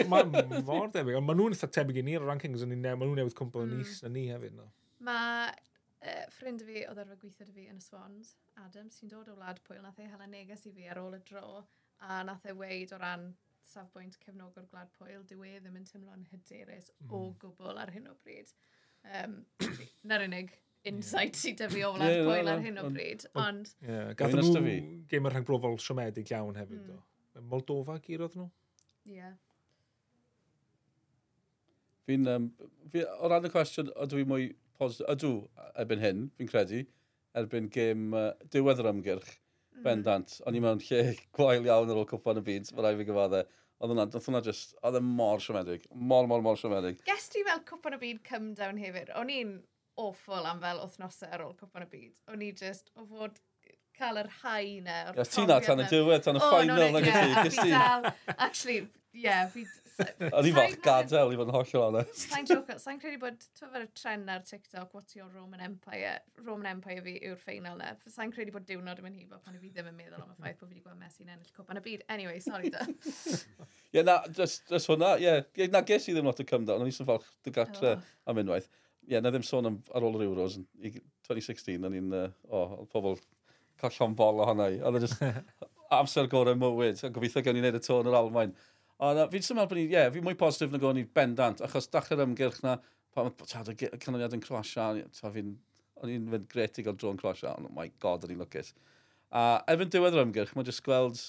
Mae'n 0.13 0.33
mor 0.65 0.89
debyg, 0.93 1.19
ond 1.19 1.29
maen 1.29 1.39
nhw'n 1.39 1.57
eitha 1.57 1.69
tebyg 1.77 2.01
i 2.01 2.05
ni 2.07 2.17
ar 2.19 2.25
rankings, 2.29 2.65
ond 2.65 2.73
maen 2.73 2.97
nhw'n 3.01 3.21
newydd 3.21 3.37
cwmpl 3.37 3.65
yn 3.67 3.77
mm. 3.77 3.85
is 3.85 4.01
na 4.05 4.11
ni 4.13 4.25
hefyd. 4.33 4.57
Mae 5.05 5.53
uh, 6.03 6.25
ffrind 6.33 6.63
fi 6.67 6.83
oedd 6.87 6.99
arfer 7.03 7.19
gweithio 7.21 7.47
da 7.47 7.55
fi 7.55 7.69
yn 7.71 7.79
y 7.79 7.83
Swans, 7.83 8.35
Adam, 8.65 8.89
sy'n 8.91 9.11
dod 9.11 9.31
o 9.31 9.37
wlad 9.37 9.61
pwyl, 9.67 9.81
nath 9.85 10.01
ei 10.03 10.09
hala 10.11 10.27
neges 10.29 10.67
i 10.69 10.73
fi 10.75 10.89
ar 10.91 11.01
ôl 11.01 11.17
y 11.17 11.21
dro, 11.29 11.63
a 12.03 12.21
nath 12.27 12.45
ei 12.49 12.57
weid 12.59 12.93
o 12.95 12.99
ran 13.01 13.29
safbwynt 13.67 14.19
cefnogwr 14.23 14.67
gwlad 14.71 14.91
pwyl, 14.97 15.23
dyw 15.29 15.45
e 15.47 15.53
ddim 15.61 15.79
yn 15.79 15.87
teimlo'n 15.87 16.27
hyderus 16.33 16.91
mm. 16.91 17.07
o 17.09 17.21
hmm. 17.21 17.37
gwbl 17.41 17.79
ar 17.79 17.93
hyn 17.95 18.09
o 18.11 18.17
bryd. 18.25 18.51
Um, 19.03 19.39
Na'r 20.09 20.25
unig 20.27 20.51
insight 20.87 21.39
sydd 21.39 21.63
yeah. 21.63 21.71
fi 21.71 21.85
o 21.87 21.93
wlad 21.95 22.11
yeah, 22.11 22.27
pwyl 22.27 22.51
ar 22.51 22.61
hyn 22.63 22.81
o 22.81 22.89
bryd, 22.91 23.25
ond... 23.39 23.71
Yeah, 23.85 24.11
Gath 24.19 24.35
nhw 24.35 24.75
gêm 25.11 25.29
yr 25.29 25.37
rhagbrofol 25.37 25.79
siomedig 25.79 26.33
iawn 26.35 26.59
hefyd, 26.59 26.83
mm. 26.83 26.91
do. 26.91 27.43
Moldova 27.49 27.97
gyrodd 28.03 28.35
nhw? 28.37 28.49
Ie. 29.07 29.15
Yeah. 29.21 29.33
Fi'n, 32.03 32.27
um, 32.27 32.49
fi, 32.91 33.05
o 33.23 33.31
ran 33.31 33.47
y 33.47 33.51
cwestiwn, 33.53 33.93
ydw 34.03 34.19
i 34.19 34.27
mwy 34.27 34.49
positif, 34.79 35.09
Ydw, 35.13 35.31
e, 35.45 35.71
erbyn 35.83 36.03
hyn, 36.03 36.21
fi'n 36.37 36.49
credu, 36.49 36.83
erbyn 37.39 37.69
gêm 37.73 38.13
e, 38.13 38.21
uh, 38.29 38.47
diwedd 38.53 38.81
yr 38.83 38.91
ymgyrch, 38.93 39.33
mm. 39.33 39.83
bendant. 39.85 40.37
O'n 40.47 40.57
i 40.57 40.63
mewn 40.63 40.81
lle 40.87 41.03
gwael 41.37 41.67
iawn 41.69 41.93
ar 41.93 42.01
ôl 42.03 42.09
cwpan 42.09 42.41
y 42.41 42.45
byd, 42.49 42.71
fel 42.71 42.87
rai 42.87 42.95
fi 42.99 43.07
gyfadde. 43.09 43.43
Oedd 43.83 43.91
hwnna, 43.91 44.07
oedd 44.07 44.27
hwnna 44.29 44.43
just, 44.45 44.75
oedd 44.85 44.99
e 44.99 45.03
mor 45.03 45.41
siomedig. 45.43 45.87
Mor, 45.91 46.27
mor, 46.31 46.43
mor 46.45 46.59
siomedig. 46.59 47.01
Gest 47.07 47.33
ti 47.35 47.43
fel 47.47 47.63
cwpan 47.67 47.97
y 47.97 48.03
byd 48.03 48.21
come 48.27 48.53
down 48.57 48.79
hefyd? 48.79 49.11
O'n 49.19 49.31
i'n 49.33 49.57
awful 49.99 50.45
am 50.49 50.61
fel 50.63 50.79
wythnosau 50.81 51.33
ar 51.33 51.43
ôl 51.47 51.57
cwpan 51.59 51.87
y 51.87 51.89
byd. 51.91 52.21
O'n 52.31 52.45
i 52.45 52.53
just, 52.57 52.93
o 52.95 53.05
fod 53.09 53.41
cael 53.97 54.19
yr 54.23 54.29
hau 54.41 54.69
na. 54.85 54.97
Ie, 55.13 55.25
ti 55.29 55.45
na 55.49 55.59
tan 55.63 55.83
y 55.83 55.87
diwedd, 55.91 56.23
tan 56.25 56.39
y 56.39 56.43
final 56.43 56.95
na 56.95 57.01
gyda 57.03 57.43
ti. 57.53 57.73
Actually, 58.37 58.79
ie, 59.13 59.25
yeah, 59.25 59.45
fi 59.53 59.65
O'n 60.29 60.47
i 60.47 60.51
fach 60.55 60.75
gadael 60.83 61.33
i 61.33 61.37
fod 61.39 61.49
yn 61.51 61.55
hollol 61.55 61.85
honest. 61.87 62.23
Sa'n 62.31 62.47
joke, 62.49 62.77
sa'n 62.81 62.99
credu 63.01 63.19
bod, 63.21 63.39
ti'n 63.57 63.71
fawr 63.73 63.85
y 63.85 63.89
tren 63.97 64.25
ar 64.31 64.43
TikTok, 64.47 64.93
what's 64.95 65.17
your 65.17 65.29
Roman 65.33 65.63
Empire? 65.65 66.15
Roman 66.45 66.71
Empire 66.71 67.03
fi 67.05 67.15
yw'r 67.19 67.39
ffeinal 67.41 67.77
na. 67.79 67.91
Sa'n 68.11 68.33
credu 68.33 68.55
bod 68.55 68.67
diwrnod 68.69 69.01
yn 69.01 69.07
mynd 69.07 69.19
hibo 69.21 69.39
pan 69.43 69.57
i 69.57 69.61
fi 69.61 69.73
ddim 69.73 69.91
yn 69.91 69.97
meddwl 69.99 70.21
am 70.23 70.31
y 70.33 70.37
ffaith 70.39 70.61
bod 70.61 70.71
fi 70.71 70.77
wedi 70.77 70.85
gweld 70.85 71.01
Messi 71.01 71.25
yn 71.25 71.33
ennill 71.35 71.53
cwpan 71.57 71.81
y 71.81 71.85
byd. 71.85 72.05
Anyway, 72.15 72.39
sorry 72.43 72.71
da. 72.73 72.87
Ie, 73.95 74.05
na, 74.05 74.19
just, 74.33 74.65
just 74.71 74.89
hwnna, 74.89 75.13
ie. 75.21 75.29
Yeah. 75.29 75.69
Na, 75.73 75.83
ges 75.87 76.09
i 76.09 76.15
ddim 76.15 76.29
lot 76.29 76.41
o 76.41 76.47
cymdod, 76.47 76.77
ond 76.77 76.87
o'n 76.87 76.89
i 76.89 76.95
sy'n 76.95 77.09
falch 77.09 77.29
dy 77.45 77.53
gatre 77.53 77.97
oh. 77.97 78.09
am 78.31 78.41
unwaith. 78.41 78.71
Ie, 79.09 79.19
na 79.19 79.29
ddim 79.29 79.45
sôn 79.45 79.69
am 79.69 79.81
ar 79.93 80.05
ôl 80.07 80.17
yr 80.17 80.25
Euros, 80.29 80.57
2016, 81.27 81.77
o'n 81.83 81.99
i'n, 81.99 82.11
uh, 82.17 82.27
o, 82.49 82.63
oh, 82.63 82.83
pobl 82.91 83.19
cael 83.81 83.95
llon 83.97 84.15
bol 84.17 84.41
ohona 84.43 84.69
i. 84.71 84.79
Oedd 84.81 84.99
e 84.99 85.05
just 85.05 85.21
amser 85.99 86.29
gorau 86.31 86.55
mywyd. 86.57 87.01
a 87.03 87.11
Gobeithio 87.13 87.43
gen 87.45 87.59
i 87.59 87.63
wneud 87.63 87.79
y 87.79 87.83
tôn 87.83 88.09
yr 88.09 88.17
Almain. 88.17 88.53
Ond 89.03 89.19
fi'n 89.33 89.43
symud 89.43 89.67
bod 89.67 89.77
ni, 89.79 89.85
ie, 89.89 89.95
yeah, 89.97 90.09
fi'n 90.13 90.23
mwy 90.23 90.37
positif 90.39 90.71
na 90.71 90.79
gwni 90.79 91.03
bendant, 91.17 91.61
achos 91.65 91.89
dachrau'r 91.91 92.23
ymgyrch 92.23 92.61
na, 92.63 92.77
pan 93.13 93.29
oedd 93.29 93.71
y 93.73 93.89
canlyniad 93.99 94.35
yn 94.37 94.43
Croatia, 94.43 94.91
fi'n 95.33 95.55
o'n 96.03 96.11
i'n 96.11 96.27
fynd 96.27 96.47
gret 96.51 96.73
gretig 96.73 96.89
o 96.91 96.93
dro'n 96.95 97.19
Croatia, 97.19 97.53
ond 97.57 97.69
oh 97.69 97.75
my 97.75 97.87
god, 98.03 98.25
o'n 98.25 98.33
i'n 98.33 98.41
lwcus. 98.43 98.73
A 99.33 99.63
efo'n 99.73 99.91
diwedd 99.93 100.17
yr 100.17 100.25
ymgyrch, 100.25 100.53
mae'n 100.55 100.67
just 100.67 100.83
gweld, 100.85 101.19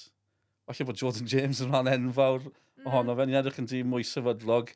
falle 0.69 0.87
bod 0.89 1.01
Jordan 1.01 1.31
James 1.31 1.61
yn 1.65 1.71
rhan 1.71 1.91
enfawr 1.93 2.43
mm. 2.47 2.89
ohono 2.89 3.17
fe, 3.19 3.27
ni'n 3.29 3.41
edrych 3.41 3.61
yn 3.63 3.69
dîm 3.71 3.93
mwy 3.93 4.07
sefydlog, 4.09 4.73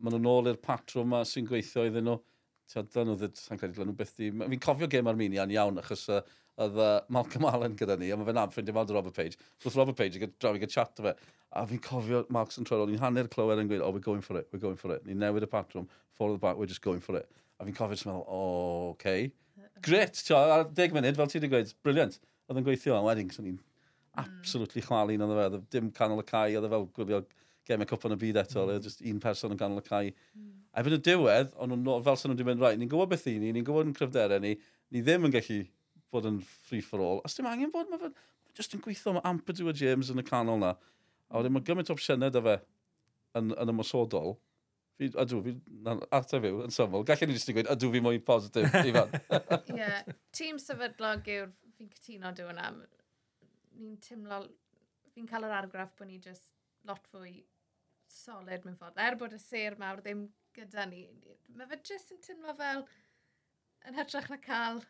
maen 0.00 0.16
nhw'n 0.16 0.30
ôl 0.32 0.50
i'r 0.50 0.58
patrwm 0.62 1.12
ma 1.14 1.22
sy'n 1.28 1.46
gweithio 1.48 1.86
iddyn 1.88 2.08
nhw. 2.08 2.18
Ti'n 2.66 2.88
dyn 2.90 3.10
nhw 3.10 3.18
ddyd, 3.20 3.38
sa'n 3.38 3.60
credu, 3.60 3.86
nhw 3.86 3.94
byth 3.96 4.16
di... 4.18 4.32
Fi'n 4.34 4.62
cofio 4.64 4.90
gêm 4.90 5.06
Armenia'n 5.10 5.54
iawn, 5.54 5.78
achos 5.82 6.08
uh, 6.10 6.22
oedd 6.56 6.78
uh, 6.80 7.00
Malcolm 7.12 7.44
Allen 7.44 7.76
gyda 7.76 7.96
ni, 8.00 8.10
a 8.12 8.16
mae 8.16 8.26
fe'n 8.28 8.40
amffrind 8.40 8.70
i 8.70 8.74
fawr 8.76 8.92
Robert 8.96 9.16
Page. 9.16 9.36
Wrth 9.62 9.76
Robert 9.76 9.98
Page, 9.98 10.16
i 10.16 10.28
draw 10.40 10.56
i 10.56 10.60
gael 10.62 10.72
chat 10.72 11.02
o 11.02 11.06
fe. 11.06 11.12
A 11.56 11.64
fi'n 11.68 11.80
cofio 11.84 12.22
Marks 12.32 12.60
yn 12.60 12.68
troi, 12.68 12.80
ni'n 12.88 13.02
hanner 13.02 13.28
clywed 13.32 13.60
yn 13.62 13.68
gweud, 13.70 13.84
oh, 13.84 13.92
we're 13.92 14.04
going 14.04 14.24
for 14.24 14.40
it, 14.40 14.48
we're 14.52 14.62
going 14.62 14.80
for 14.80 14.94
it. 14.94 15.04
Ni'n 15.06 15.20
newid 15.20 15.44
y 15.44 15.50
patrwm, 15.52 15.88
ffordd 16.16 16.36
the 16.36 16.42
back, 16.42 16.56
we're 16.56 16.70
just 16.70 16.82
going 16.84 17.02
for 17.04 17.18
it. 17.20 17.28
A 17.60 17.68
fi'n 17.68 17.76
cofio'n 17.76 18.00
smel, 18.00 18.24
oh, 18.24 18.90
okay. 18.94 19.30
Gret, 19.84 20.16
tio, 20.24 20.40
ar 20.40 20.66
deg 20.76 20.96
munud, 20.96 21.16
fel 21.18 21.30
ti 21.30 21.38
wedi 21.38 21.52
gweud, 21.52 21.72
briliant. 21.84 22.20
Oedd 22.48 22.60
yn 22.62 22.66
gweithio, 22.66 22.96
a 22.96 23.04
wedyn, 23.04 23.30
so 23.32 23.44
ni'n 23.44 23.58
mm. 23.58 23.64
absolutely 24.24 24.84
chwalu 24.84 25.16
yn 25.18 25.24
oedd 25.26 25.58
fe, 25.58 25.62
dim 25.76 25.92
canol 25.96 26.24
y 26.24 26.28
cae, 26.28 26.56
oedd 26.56 26.68
e 26.68 26.72
fel 26.72 26.88
gwylio 26.96 27.22
gem 27.66 27.82
y 27.82 27.88
cwp 27.90 28.08
yn 28.08 28.16
y 28.16 28.20
byd 28.20 28.40
eto, 28.44 28.64
mm. 28.64 28.76
E 28.76 28.84
just 28.84 29.04
un 29.04 29.20
person 29.20 29.52
yn 29.52 29.60
canol 29.60 29.82
y 29.82 29.86
cae. 29.86 30.12
Mm. 30.36 30.52
A 30.72 30.82
efo'n 30.82 30.96
y 30.96 31.00
diwedd, 31.04 31.56
ond 31.62 31.90
fel 32.06 32.20
sy'n 32.20 32.32
nhw'n 32.32 32.48
mynd, 32.48 32.64
right, 32.64 32.80
ni'n 32.80 32.92
gwybod 32.92 33.12
beth 33.12 33.26
i 33.28 33.36
ni, 33.42 33.52
ni'n 33.56 33.66
gwybod 33.66 33.88
yn 33.90 33.96
cryfderau 33.96 34.40
ni, 34.44 34.54
ni 34.92 35.02
ddim 35.04 35.26
yn 35.28 35.34
gallu 35.34 35.62
bod 36.14 36.28
yn 36.28 36.40
free 36.68 36.84
for 36.84 37.02
all. 37.02 37.22
Os 37.26 37.36
dim 37.36 37.48
angen 37.50 37.72
bod, 37.74 37.90
mae 37.90 38.00
fe 38.00 38.12
just 38.56 38.74
yn 38.76 38.82
gweithio 38.84 39.16
mae 39.16 39.24
Ampadu 39.28 39.68
a 39.68 39.74
James 39.76 40.10
yn 40.12 40.22
y 40.22 40.26
canol 40.26 40.60
na. 40.62 40.74
A 41.28 41.40
wedyn 41.40 41.54
mae 41.56 41.64
gymaint 41.66 41.90
o 41.90 41.96
opsiynau 41.96 42.32
da 42.32 42.42
fe 42.44 42.58
yn, 43.38 43.52
yn 43.52 43.72
y 43.72 43.76
mosodol. 43.76 44.36
Fi, 44.96 45.10
ydw, 45.12 45.42
fi, 45.44 45.52
na, 45.84 45.96
ata 46.16 46.40
fi, 46.40 46.52
yn 46.64 46.72
syml. 46.72 47.04
Gallwn 47.08 47.28
ni 47.32 47.36
jyst 47.36 47.50
i 47.52 47.56
gweud, 47.56 47.68
ydw 47.74 47.90
fi 47.92 48.00
mwy 48.04 48.20
positif, 48.24 48.78
Ifan. 48.80 49.12
Ie, 49.74 49.80
yeah. 49.82 50.06
tîm 50.36 50.60
sefydlog 50.62 51.28
yw'r, 51.34 51.50
fi'n 51.76 51.90
cytuno 51.98 52.32
dwi 52.36 52.46
hwnna. 52.48 52.70
Ni'n 53.76 53.98
teimlo, 54.06 54.40
fi'n 55.12 55.28
cael 55.28 55.44
yr 55.50 55.58
argraff 55.58 55.92
bod 55.98 56.08
ni 56.08 56.16
just 56.24 56.54
lot 56.88 57.04
fwy 57.12 57.42
solid 58.08 58.64
mewn 58.64 58.78
ffordd. 58.80 59.02
Er 59.04 59.18
bod 59.20 59.36
y 59.36 59.40
ser 59.42 59.76
mawr 59.80 60.00
ddim 60.00 60.30
gyda 60.56 60.86
ni, 60.88 61.04
mae 61.58 61.68
fe 61.68 61.82
jyst 61.90 62.14
yn 62.14 62.22
teimlo 62.24 62.56
fel, 62.56 62.86
yn 63.84 63.98
hytrach 63.98 64.30
na 64.32 64.40
cael 64.40 64.80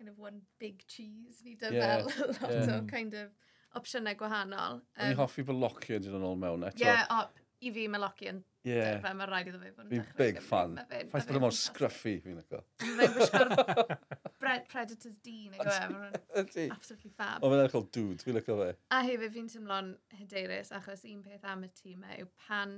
kind 0.00 0.08
of 0.08 0.18
one 0.18 0.40
big 0.58 0.86
cheese. 0.86 1.42
Ni 1.44 1.54
dy 1.60 1.74
yeah. 1.76 2.06
fel 2.08 2.26
lot 2.40 2.50
yeah. 2.50 2.78
o 2.78 2.80
kind 2.88 3.14
of 3.14 3.28
opsiynau 3.76 4.16
gwahanol. 4.16 4.80
Um, 4.96 5.04
Ni'n 5.04 5.20
hoffi 5.20 5.44
bod 5.46 5.60
lociau 5.60 6.00
yn 6.00 6.16
nhw'n 6.16 6.40
mewn 6.40 6.66
eto. 6.70 6.80
Ie, 6.80 6.88
yeah, 6.88 7.28
i 7.60 7.70
fi 7.74 7.84
mae 7.92 8.00
Loki 8.00 8.30
yn 8.30 8.38
yeah. 8.64 8.94
dyrfa, 8.94 9.12
mae 9.18 9.28
rhaid 9.28 9.50
iddo 9.50 9.58
fi 9.60 9.72
fod 9.76 9.90
yn 9.90 9.92
dechrau. 9.92 10.16
big 10.20 10.38
fan. 10.44 10.78
Ffaith 11.10 11.28
bod 11.28 11.42
mor 11.44 11.56
scruffy, 11.56 12.14
fi'n 12.24 12.40
ygo. 12.40 12.62
Mae'n 12.86 13.12
gwisgo'r 13.18 13.52
Predators 14.40 15.18
D, 15.20 15.34
nag 15.52 15.68
e? 15.68 16.08
Ydy. 16.40 16.64
Absolutely 16.72 17.12
fab. 17.18 17.44
O, 17.44 17.52
mae'n 17.52 17.66
edrych 17.66 17.90
dude, 17.92 18.24
fi'n 18.24 18.38
lygo 18.38 18.56
fe. 18.62 18.70
A 18.96 19.02
hefyd 19.04 19.36
fi'n 19.36 19.52
teimlo'n 19.52 19.92
hyderus, 20.22 20.72
achos 20.78 21.04
un 21.10 21.20
peth 21.26 21.44
am 21.52 21.68
y 21.68 21.70
tîm 21.82 22.08
yw 22.16 22.30
pan 22.46 22.74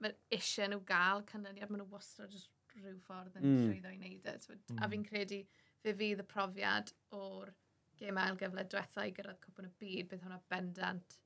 mae 0.00 0.16
eisiau 0.32 0.72
nhw 0.72 0.80
gael 0.88 1.24
canlyniad, 1.28 1.68
maen 1.68 1.84
nhw 1.84 1.92
wastad 1.92 2.32
rhyw 2.80 2.96
ffordd 3.04 3.36
yn 3.38 3.44
mm. 3.44 3.60
llwyddo 3.68 3.92
i 3.92 4.00
wneud 4.00 4.32
e. 4.32 4.38
Mm. 4.56 4.80
A 4.80 4.88
fi'n 4.90 5.04
credu, 5.06 5.42
fe 5.84 5.94
fydd 5.98 6.22
y 6.24 6.26
profiad 6.28 6.92
o'r 7.18 7.52
gemau 8.00 8.38
gyfle 8.40 8.64
diwethaf 8.70 9.04
i 9.04 9.12
gyrraedd 9.16 9.40
cwpwn 9.44 9.68
y 9.68 9.74
byd, 9.82 10.08
bydd 10.10 10.24
hwnna 10.24 10.40
bendant 10.52 11.18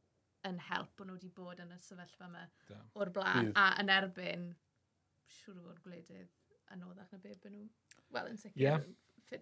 yn 0.49 0.59
help 0.69 0.91
bod 0.99 1.09
nhw 1.09 1.17
wedi 1.17 1.31
bod 1.35 1.63
yn 1.63 1.75
y 1.75 1.79
sefyllfa 1.83 2.29
yma 2.29 2.45
da. 2.69 2.81
o'r 3.01 3.13
blaen, 3.15 3.53
a 3.59 3.71
yn 3.83 3.93
erbyn 3.93 4.51
siŵr 5.39 5.61
o 5.61 5.65
fod 5.69 5.81
gwledydd 5.85 6.35
anoddach 6.75 7.15
na 7.15 7.23
beth 7.23 7.47
nhw. 7.49 7.65
Wel, 8.15 8.31
yn 8.33 8.41
sicr. 8.41 8.59
Yeah. 8.61 8.85
Ie, 9.29 9.41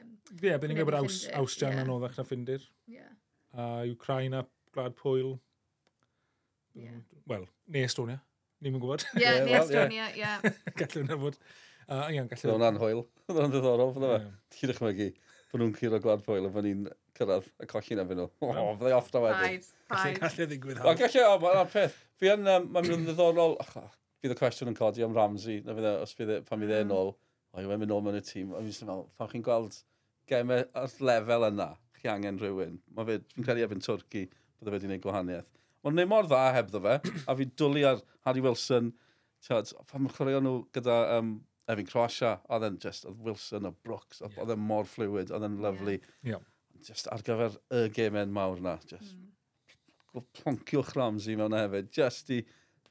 um, 0.00 0.14
yeah, 0.42 0.58
bydd 0.58 0.70
ni'n 0.70 0.80
gwybod 0.80 0.98
Aws, 0.98 1.24
Awstrian 1.38 1.76
yeah. 1.76 1.86
anoddach 1.86 2.16
na 2.18 2.26
ffindir. 2.26 2.68
Yeah. 2.90 3.10
A 3.54 3.84
Ukraine 3.90 4.40
a 4.40 4.46
Gwlad 4.74 4.96
Pwyl. 4.98 5.36
Yeah. 6.74 7.02
Wel, 7.30 7.46
neu 7.70 7.86
Estonia. 7.86 8.18
Ni'n 8.64 8.78
gwybod. 8.78 9.06
Ie, 9.14 9.22
yeah, 9.22 9.44
neu 9.46 9.60
Estonia, 9.60 10.08
ie. 10.18 10.54
Gallwn 10.80 11.10
na 11.10 11.20
fod. 11.20 11.38
Uh, 11.88 12.06
iawn, 12.14 12.28
gallu... 12.30 12.50
Ro'n 12.50 12.66
anhwyl. 12.68 13.02
Ro'n 13.36 13.52
ddiddorol, 13.52 13.92
fydda 13.96 14.12
fe. 14.12 14.30
Ti'n 14.54 14.72
dychmygu, 14.72 15.08
bod 15.50 15.62
nhw'n 15.62 15.74
curo 15.78 16.00
glad 16.04 16.24
foel 16.24 16.48
a 16.48 16.52
fan 16.54 16.66
ni'n 16.68 16.86
cyrraedd 17.18 17.50
y 17.62 17.68
colli 17.70 17.98
na 17.98 18.06
fy 18.08 18.16
nhw. 18.18 18.28
O, 18.44 18.70
fyddai 18.78 18.94
off 18.96 19.10
da 19.12 19.22
wedyn. 19.24 19.42
Paid, 19.44 19.68
paid. 19.92 20.20
Gallu 20.22 20.48
ddigwydd 20.50 20.80
hwn. 20.80 20.98
Gallu, 21.02 21.26
o, 21.28 21.36
mae'r 21.44 21.70
peth. 21.72 22.00
Fi 22.20 22.32
yn, 22.32 22.44
mae'n 22.46 22.72
mynd 22.74 22.96
yn 22.96 23.06
ddiddorol, 23.10 23.58
fydd 24.24 24.32
y 24.32 24.38
cwestiwn 24.40 24.72
yn 24.72 24.78
codi 24.78 25.04
am 25.04 25.16
Ramsey, 25.16 25.60
na 25.66 25.76
fydd, 25.76 25.88
e, 25.90 25.94
os 26.06 26.16
fydd, 26.16 26.32
e, 26.32 26.40
pan 26.48 26.62
fydd 26.64 26.72
e'n 26.78 26.88
mm. 26.88 26.96
ôl, 26.96 27.12
o, 27.52 27.60
yw 27.60 27.74
e'n 27.74 27.82
mynd 27.82 27.92
ôl 27.92 28.04
mewn 28.06 28.16
y 28.16 28.24
tîm, 28.24 28.54
a 28.56 28.62
fi'n 28.64 28.88
meddwl, 28.88 29.04
pan 29.20 29.30
chi'n 29.32 29.44
gweld 29.44 29.76
gemau 30.30 30.64
ar 30.80 30.94
lefel 31.10 31.48
yna, 31.50 31.68
chi 32.00 32.08
angen 32.08 32.40
rhywun, 32.40 32.78
mae 32.96 33.10
fe, 33.10 33.18
fi'n 33.34 33.46
credu 33.46 33.66
efo'n 33.66 33.84
Twrci, 33.84 34.24
bydde 34.30 34.70
fe 34.70 34.76
wedi 34.78 34.88
gwneud 34.88 35.04
gwahaniaeth. 35.04 35.50
Ond 35.84 36.00
neu 36.00 36.08
mor 36.08 36.24
dda 36.24 36.40
hebddo 36.56 36.80
fe, 36.86 36.96
a 37.28 37.36
fi'n 37.36 37.52
dwlu 37.60 37.84
ar 37.90 38.00
Harry 38.24 38.44
Wilson, 38.44 38.94
Tiod, 39.44 39.74
pan 39.90 40.00
mae'n 40.00 40.14
chwarae 40.16 40.40
nhw 40.40 40.54
gyda 40.72 40.94
um, 41.18 41.34
Efin 41.70 41.86
Croasia, 41.88 42.34
oedd 42.52 42.66
e'n 42.66 42.80
just, 42.82 43.06
oedd 43.08 43.22
Wilson, 43.24 43.68
oedd 43.68 43.78
Brooks, 43.86 44.20
oedd 44.24 44.36
yeah. 44.36 44.50
e'n 44.52 44.66
mor 44.68 44.88
fluid, 44.88 45.32
oedd 45.32 45.46
e'n 45.46 45.60
lyflu. 45.64 45.96
Yeah. 46.26 46.42
Just 46.84 47.08
ar 47.12 47.24
gyfer 47.24 47.56
y 47.72 47.86
gemen 47.96 48.34
mawr 48.36 48.60
na, 48.60 48.74
just 48.90 49.14
mm. 49.14 50.26
plonciwch 50.36 50.92
Ramsey 50.98 51.38
mewn 51.40 51.56
hefyd, 51.56 51.88
just 51.96 52.28
i, 52.34 52.42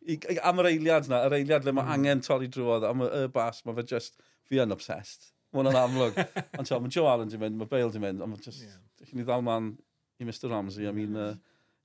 i, 0.02 0.18
i, 0.18 0.40
am 0.42 0.64
yr 0.64 0.72
eiliad 0.72 1.10
na, 1.12 1.22
yr 1.28 1.38
eiliad 1.38 1.68
le 1.68 1.76
mae 1.76 1.86
mm. 1.86 1.94
angen 1.98 2.26
torri 2.26 2.50
drwodd, 2.50 2.88
am 2.90 3.06
y 3.06 3.28
bas, 3.36 3.62
mae 3.68 3.78
fe 3.78 3.86
just, 3.94 4.18
fi 4.50 4.64
yn 4.64 4.74
obsessed. 4.74 5.30
Mae 5.54 5.62
hwnna'n 5.62 5.82
amlwg. 5.84 6.18
Ond 6.58 6.66
ti'n, 6.66 6.82
mae 6.82 6.94
Joe 6.98 7.10
Allen 7.12 7.30
di 7.30 7.38
mynd, 7.38 7.60
mae 7.60 7.70
Bale 7.70 7.94
di 7.94 8.02
mynd, 8.02 8.24
ond 8.26 8.42
just, 8.42 8.66
yeah. 8.66 8.80
chi'n 9.06 9.22
ddal 9.22 9.46
man 9.46 9.76
i 10.18 10.26
Mr 10.26 10.50
Ramsey, 10.50 10.90
I 10.90 10.94
mean, 10.96 11.14
uh, 11.14 11.36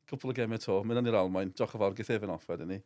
cwpl 0.09 0.33
o 0.33 0.37
gemau 0.38 0.61
to, 0.62 0.79
mynd 0.88 1.03
yn 1.03 1.11
i'r 1.11 1.18
Almain, 1.20 1.53
diolch 1.53 1.77
yn 1.77 1.83
fawr, 1.83 1.96
geithefyn 1.98 2.33
off 2.33 2.48
wedyn 2.48 2.72
ni. 2.72 2.79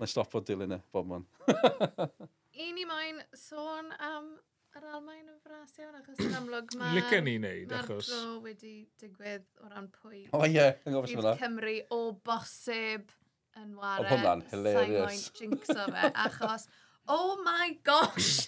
Na 0.00 0.06
stop 0.08 0.34
o 0.38 0.40
dilyn 0.40 0.72
e, 0.72 0.80
bob 0.92 1.10
man. 1.10 1.26
Un 1.46 2.60
I 2.60 2.70
ni 2.76 2.86
moyn 2.88 3.20
sôn 3.36 3.90
am 4.00 4.30
yr 4.78 4.86
Almain 4.94 5.26
yn 5.26 5.38
fras 5.42 5.74
iawn, 5.80 5.96
achos 5.98 6.20
yn 6.24 6.36
amlwg 6.38 6.72
mae... 6.80 6.94
Licen 6.96 7.26
ni 7.26 7.34
wneud, 7.36 7.72
achos... 7.76 8.08
Dro 8.08 8.38
wedi 8.44 8.74
digwydd 9.02 9.44
o 9.60 9.68
ran 9.68 9.90
pwy... 9.94 10.22
O 10.36 10.40
ie, 10.46 10.54
yeah, 10.54 10.78
yn 10.86 10.96
gofyn 10.96 11.20
hwnna. 11.20 11.34
Cymru 11.40 11.74
o 11.96 12.00
bosib 12.26 13.12
yn 13.60 13.74
ware. 13.76 14.04
Oedd 14.04 14.12
hwnna'n 14.14 14.44
hilarious. 14.52 15.26
Sa'n 15.26 15.50
moyn 15.50 15.58
jinxo 15.58 15.86
fe, 15.90 16.12
achos... 16.26 16.68
Oh 17.10 17.36
my 17.42 17.72
gosh! 17.84 18.46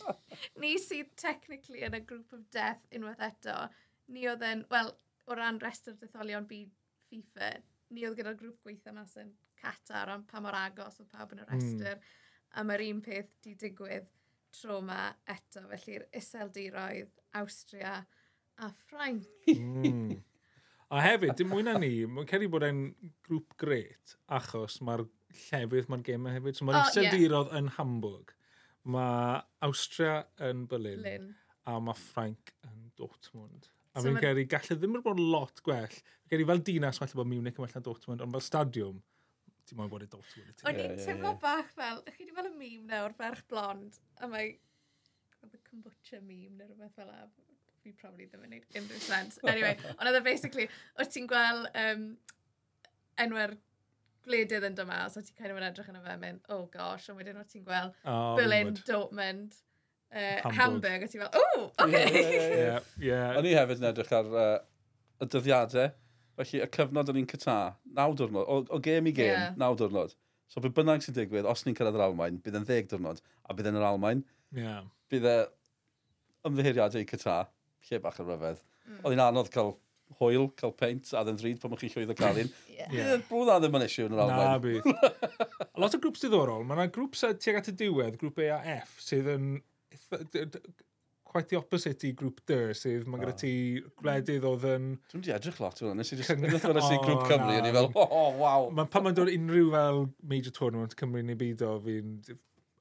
ni 0.62 0.76
sydd 0.78 1.12
technically 1.18 1.82
yn 1.84 1.96
y 1.98 2.02
grŵp 2.06 2.36
of 2.36 2.44
death 2.54 2.84
unwaith 2.94 3.24
eto. 3.28 3.56
Ni 4.14 4.28
oedd 4.30 4.44
yn, 4.46 4.64
wel, 4.72 4.92
o 5.26 5.36
ran 5.36 5.60
restr 5.62 5.96
detholion 5.98 6.46
byd 6.48 6.70
FIFA, 7.10 7.54
ni 7.92 8.06
oedd 8.06 8.20
gyda'r 8.20 8.38
grŵp 8.38 8.60
gweithio 8.64 8.94
mas 8.96 9.16
yn 9.20 9.34
Qatar, 9.62 10.10
ond 10.16 10.26
pa 10.28 10.42
mor 10.42 10.58
agos 10.58 10.98
oedd 11.00 11.12
pawb 11.12 11.36
yn 11.36 11.44
y 11.44 11.46
hmm. 11.46 11.54
restr. 11.54 11.96
Mm. 11.96 12.18
A 12.52 12.66
mae'r 12.68 12.84
un 12.90 13.00
peth 13.04 13.30
di 13.44 13.54
digwydd 13.60 14.10
tro 14.52 14.82
yma 14.82 15.06
eto, 15.32 15.64
felly'r 15.70 16.04
iseldiroedd, 16.18 17.14
Austria 17.40 17.96
a 18.60 18.68
Ffrainc. 18.82 19.28
mm. 19.48 20.20
A 20.92 21.00
hefyd, 21.00 21.32
dim 21.38 21.48
mwy 21.48 21.64
na 21.64 21.78
ni, 21.80 22.02
mae'n 22.04 22.28
cedi 22.28 22.50
bod 22.52 22.66
e'n 22.66 22.82
grŵp 23.24 23.54
gret, 23.60 24.16
achos 24.36 24.76
mae'r 24.84 25.06
llefydd 25.46 25.88
mae'r 25.88 26.02
gemau 26.04 26.34
hefyd. 26.34 26.58
So 26.58 26.66
mae'r 26.68 26.82
oh, 26.82 26.90
iseldiroedd 26.90 27.48
yeah. 27.48 27.62
yn 27.62 27.70
Hamburg, 27.78 28.34
mae 28.92 29.38
Austria 29.64 30.18
yn 30.50 30.66
Berlin, 30.68 31.00
Lyn. 31.06 31.30
a 31.64 31.78
mae 31.80 31.96
Ffrainc 31.96 32.52
yn 32.68 32.90
Dortmund. 33.00 33.70
A 33.92 34.00
so 34.00 34.08
fi'n 34.08 34.20
credu, 34.20 34.44
gallai 34.48 34.76
ddim 34.76 34.98
yn 34.98 35.04
bod 35.04 35.20
lot 35.20 35.64
gwell. 35.64 35.96
Fi'n 35.96 36.34
credu 36.34 36.48
fel 36.50 36.62
dinas, 36.68 37.00
falle 37.00 37.18
bod 37.22 37.30
Munich 37.30 37.56
yn 37.56 37.64
well 37.64 37.74
na 37.76 37.84
Dortmund, 37.88 38.24
ond 38.24 38.36
fel 38.36 38.44
stadiwm, 38.44 39.00
ti'n 39.68 39.78
moyn 39.78 39.90
bod 39.92 40.04
y 40.04 40.10
dot 40.10 40.36
wedi 40.36 40.52
ti. 40.56 40.66
O'n 40.68 40.82
i'n 40.82 40.98
teimlo 41.00 41.34
bach 41.42 41.70
fel, 41.76 42.02
ych 42.06 42.18
chi 42.18 42.26
wedi 42.26 42.36
fel 42.36 42.50
y 42.50 42.54
mîm 42.58 42.84
na 42.90 43.02
o'r 43.06 43.16
ferch 43.18 43.42
blond, 43.50 43.98
a 44.20 44.28
mae 44.30 44.54
oedd 45.42 45.56
y 45.58 45.62
kombucha 45.68 46.20
meme 46.20 46.58
neu 46.58 46.68
rhywbeth 46.68 46.94
fel 46.98 47.10
a 47.12 47.24
fi 47.82 47.92
probably 47.98 48.28
ddim 48.30 48.46
yn 48.46 48.54
gwneud 48.54 48.78
unrhyw 48.78 49.02
sens. 49.02 49.40
Anyway, 49.48 49.74
ond 49.98 50.08
oedd 50.08 50.20
e 50.20 50.24
basically, 50.26 50.68
o'r 50.98 51.10
ti'n 51.10 51.28
gweld 51.30 51.68
um, 51.84 52.06
enwer 53.22 53.56
gwledydd 54.26 54.68
yn 54.68 54.78
dyma, 54.78 55.00
o 55.08 55.14
ti'n 55.18 55.38
kind 55.38 55.50
of 55.50 55.58
yn 55.58 55.66
edrych 55.66 55.90
yn 55.90 55.98
y 55.98 56.04
fe, 56.04 56.16
mynd, 56.22 56.44
oh 56.54 56.64
gosh, 56.72 57.08
ond 57.10 57.18
wedyn 57.18 57.40
o 57.40 57.46
ti'n 57.48 57.66
gweld 57.66 57.96
oh, 58.04 58.36
Berlin, 58.38 58.70
Wynwood. 58.70 58.84
Dortmund, 58.86 59.58
uh, 60.12 60.20
Hamburg, 60.20 60.60
Hamburg 60.60 61.06
a 61.06 61.10
ti'n 61.10 61.24
fel, 61.24 61.42
oh, 61.42 61.64
okay. 61.86 62.04
Ie, 62.04 62.12
yeah, 62.12 62.36
yeah, 62.36 62.62
yeah, 62.62 62.86
yeah. 63.08 63.40
O'n 63.40 63.50
i 63.50 63.56
hefyd 63.58 63.82
yn 63.82 63.90
edrych 63.90 64.14
ar 64.20 64.30
uh, 64.30 64.54
y 65.22 65.30
dyddiadau, 65.34 65.90
Felly, 66.42 66.62
y 66.64 66.68
cyfnod 66.74 67.10
o'n 67.12 67.20
i'n 67.20 67.28
cyta, 67.30 67.56
naw 67.94 68.14
diwrnod, 68.18 68.48
o, 68.50 68.62
o 68.74 68.80
gêm 68.82 69.06
i 69.06 69.14
gêm, 69.14 69.30
yeah. 69.30 69.52
naw 69.60 69.76
diwrnod. 69.78 70.16
So, 70.50 70.60
be 70.64 70.72
bynnag 70.74 71.04
sy'n 71.04 71.14
digwydd, 71.16 71.46
os 71.48 71.62
ni'n 71.64 71.76
cyrraedd 71.78 71.96
yr 72.00 72.06
Almain, 72.08 72.40
bydd 72.42 72.58
yn 72.58 72.66
ddeg 72.68 72.90
diwrnod, 72.90 73.22
a 73.46 73.54
bydd 73.56 73.70
yn 73.70 73.78
yr 73.78 73.86
Almain. 73.88 74.24
Yeah. 74.56 74.82
Bydd 75.12 75.28
e 75.30 75.36
ymddiheriadau 76.48 77.04
i 77.04 77.08
cyta, 77.08 77.38
lle 77.88 78.02
bach 78.02 78.18
yn 78.20 78.28
ryfedd. 78.28 78.60
Mm. 78.88 78.98
Oedd 78.98 79.14
hi'n 79.14 79.24
anodd 79.28 79.52
cael 79.54 79.72
hwyl, 80.18 80.48
cael 80.58 80.74
peint, 80.76 81.14
a 81.16 81.22
ddyn 81.24 81.38
ddryd 81.40 81.62
pan 81.62 81.72
mwch 81.72 81.84
chi'n 81.86 81.94
llwyddo 81.94 82.16
cael 82.18 82.42
un. 82.42 82.52
yeah. 82.74 82.92
yeah. 82.92 83.14
Brwyd 83.30 83.52
a 83.54 83.58
ddim 83.62 83.78
yn 83.78 83.86
isiw 83.86 84.10
yn 84.10 84.16
yr 84.18 84.24
Almain. 84.26 84.50
Na, 84.50 84.58
bydd. 84.60 85.68
a 85.70 85.78
lot 85.84 85.96
o 85.96 86.02
grwps 86.02 86.26
diddorol, 86.26 86.66
mae 86.66 86.82
yna 86.82 86.92
grŵps 86.92 87.24
e, 87.28 87.32
tuag 87.38 87.62
at 87.62 87.70
y 87.72 87.76
diwedd, 87.84 88.18
grŵp 88.20 88.42
A 88.44 88.58
a 88.58 88.78
F, 88.82 88.98
sydd 89.06 89.30
yn 89.38 89.46
quite 91.32 91.48
the 91.50 91.58
opposite 91.58 92.06
i 92.06 92.12
grŵp 92.18 92.42
dy, 92.48 92.60
sydd 92.76 93.08
mae 93.10 93.22
gyda 93.22 93.34
ti 93.40 93.52
gwledydd 94.00 94.46
oedd 94.48 94.68
yn... 94.68 94.88
Dwi'n 95.12 95.26
di 95.26 95.34
edrych 95.34 95.58
lot 95.62 95.82
o'n 95.82 95.98
nes 95.98 96.12
i 96.12 96.20
just 96.20 96.34
gwneud 96.36 96.68
o'n 96.68 96.80
i 96.84 97.00
grŵp 97.02 97.26
Cymru, 97.30 97.56
o'n 97.58 97.68
i 97.68 97.74
fel, 97.74 97.90
oh, 98.04 98.30
waw. 98.38 98.70
Mae 98.76 98.90
pan 98.92 99.06
mae'n 99.06 99.18
dod 99.18 99.32
unrhyw 99.32 99.72
fel 99.74 100.02
major 100.34 100.56
tournament 100.56 100.96
Cymru 101.00 101.24
neu 101.26 101.38
byd 101.40 101.64
o, 101.66 101.74
fi'n 101.84 102.14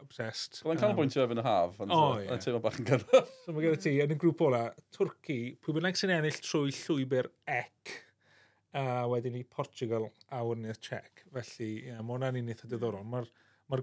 obsessed. 0.02 0.62
Wel, 0.66 0.80
cael 0.82 0.92
um, 0.92 1.00
bwyntio 1.00 1.24
efo'n 1.24 1.42
y 1.42 1.46
haf, 1.46 1.82
ond 1.84 1.94
yn 1.96 2.42
teimlo 2.44 2.62
bach 2.64 2.80
yn 2.82 2.88
gyrraedd. 2.90 3.34
So 3.46 3.56
mae 3.56 3.66
gyda 3.66 3.82
ti, 3.86 3.94
yn 4.04 4.16
y 4.16 4.18
grŵp 4.22 4.46
ola, 4.48 4.64
Twrci, 4.96 5.40
pwy 5.62 5.78
bynnag 5.78 6.00
sy'n 6.00 6.16
ennill 6.18 6.40
trwy 6.42 6.74
llwybr 6.82 7.30
ec, 7.56 7.94
a 8.78 9.04
wedyn 9.12 9.38
i 9.40 9.44
Portugal 9.48 10.10
a 10.32 10.42
wrnydd 10.48 10.80
Czech. 10.84 11.26
Felly, 11.32 11.70
ie, 11.70 11.92
yeah, 11.92 12.02
mae 12.02 12.18
hwnna'n 12.18 12.40
un 12.42 12.52
eitha 12.54 12.70
diddorol. 12.72 13.06
Mae'r 13.14 13.30
ma 13.72 13.80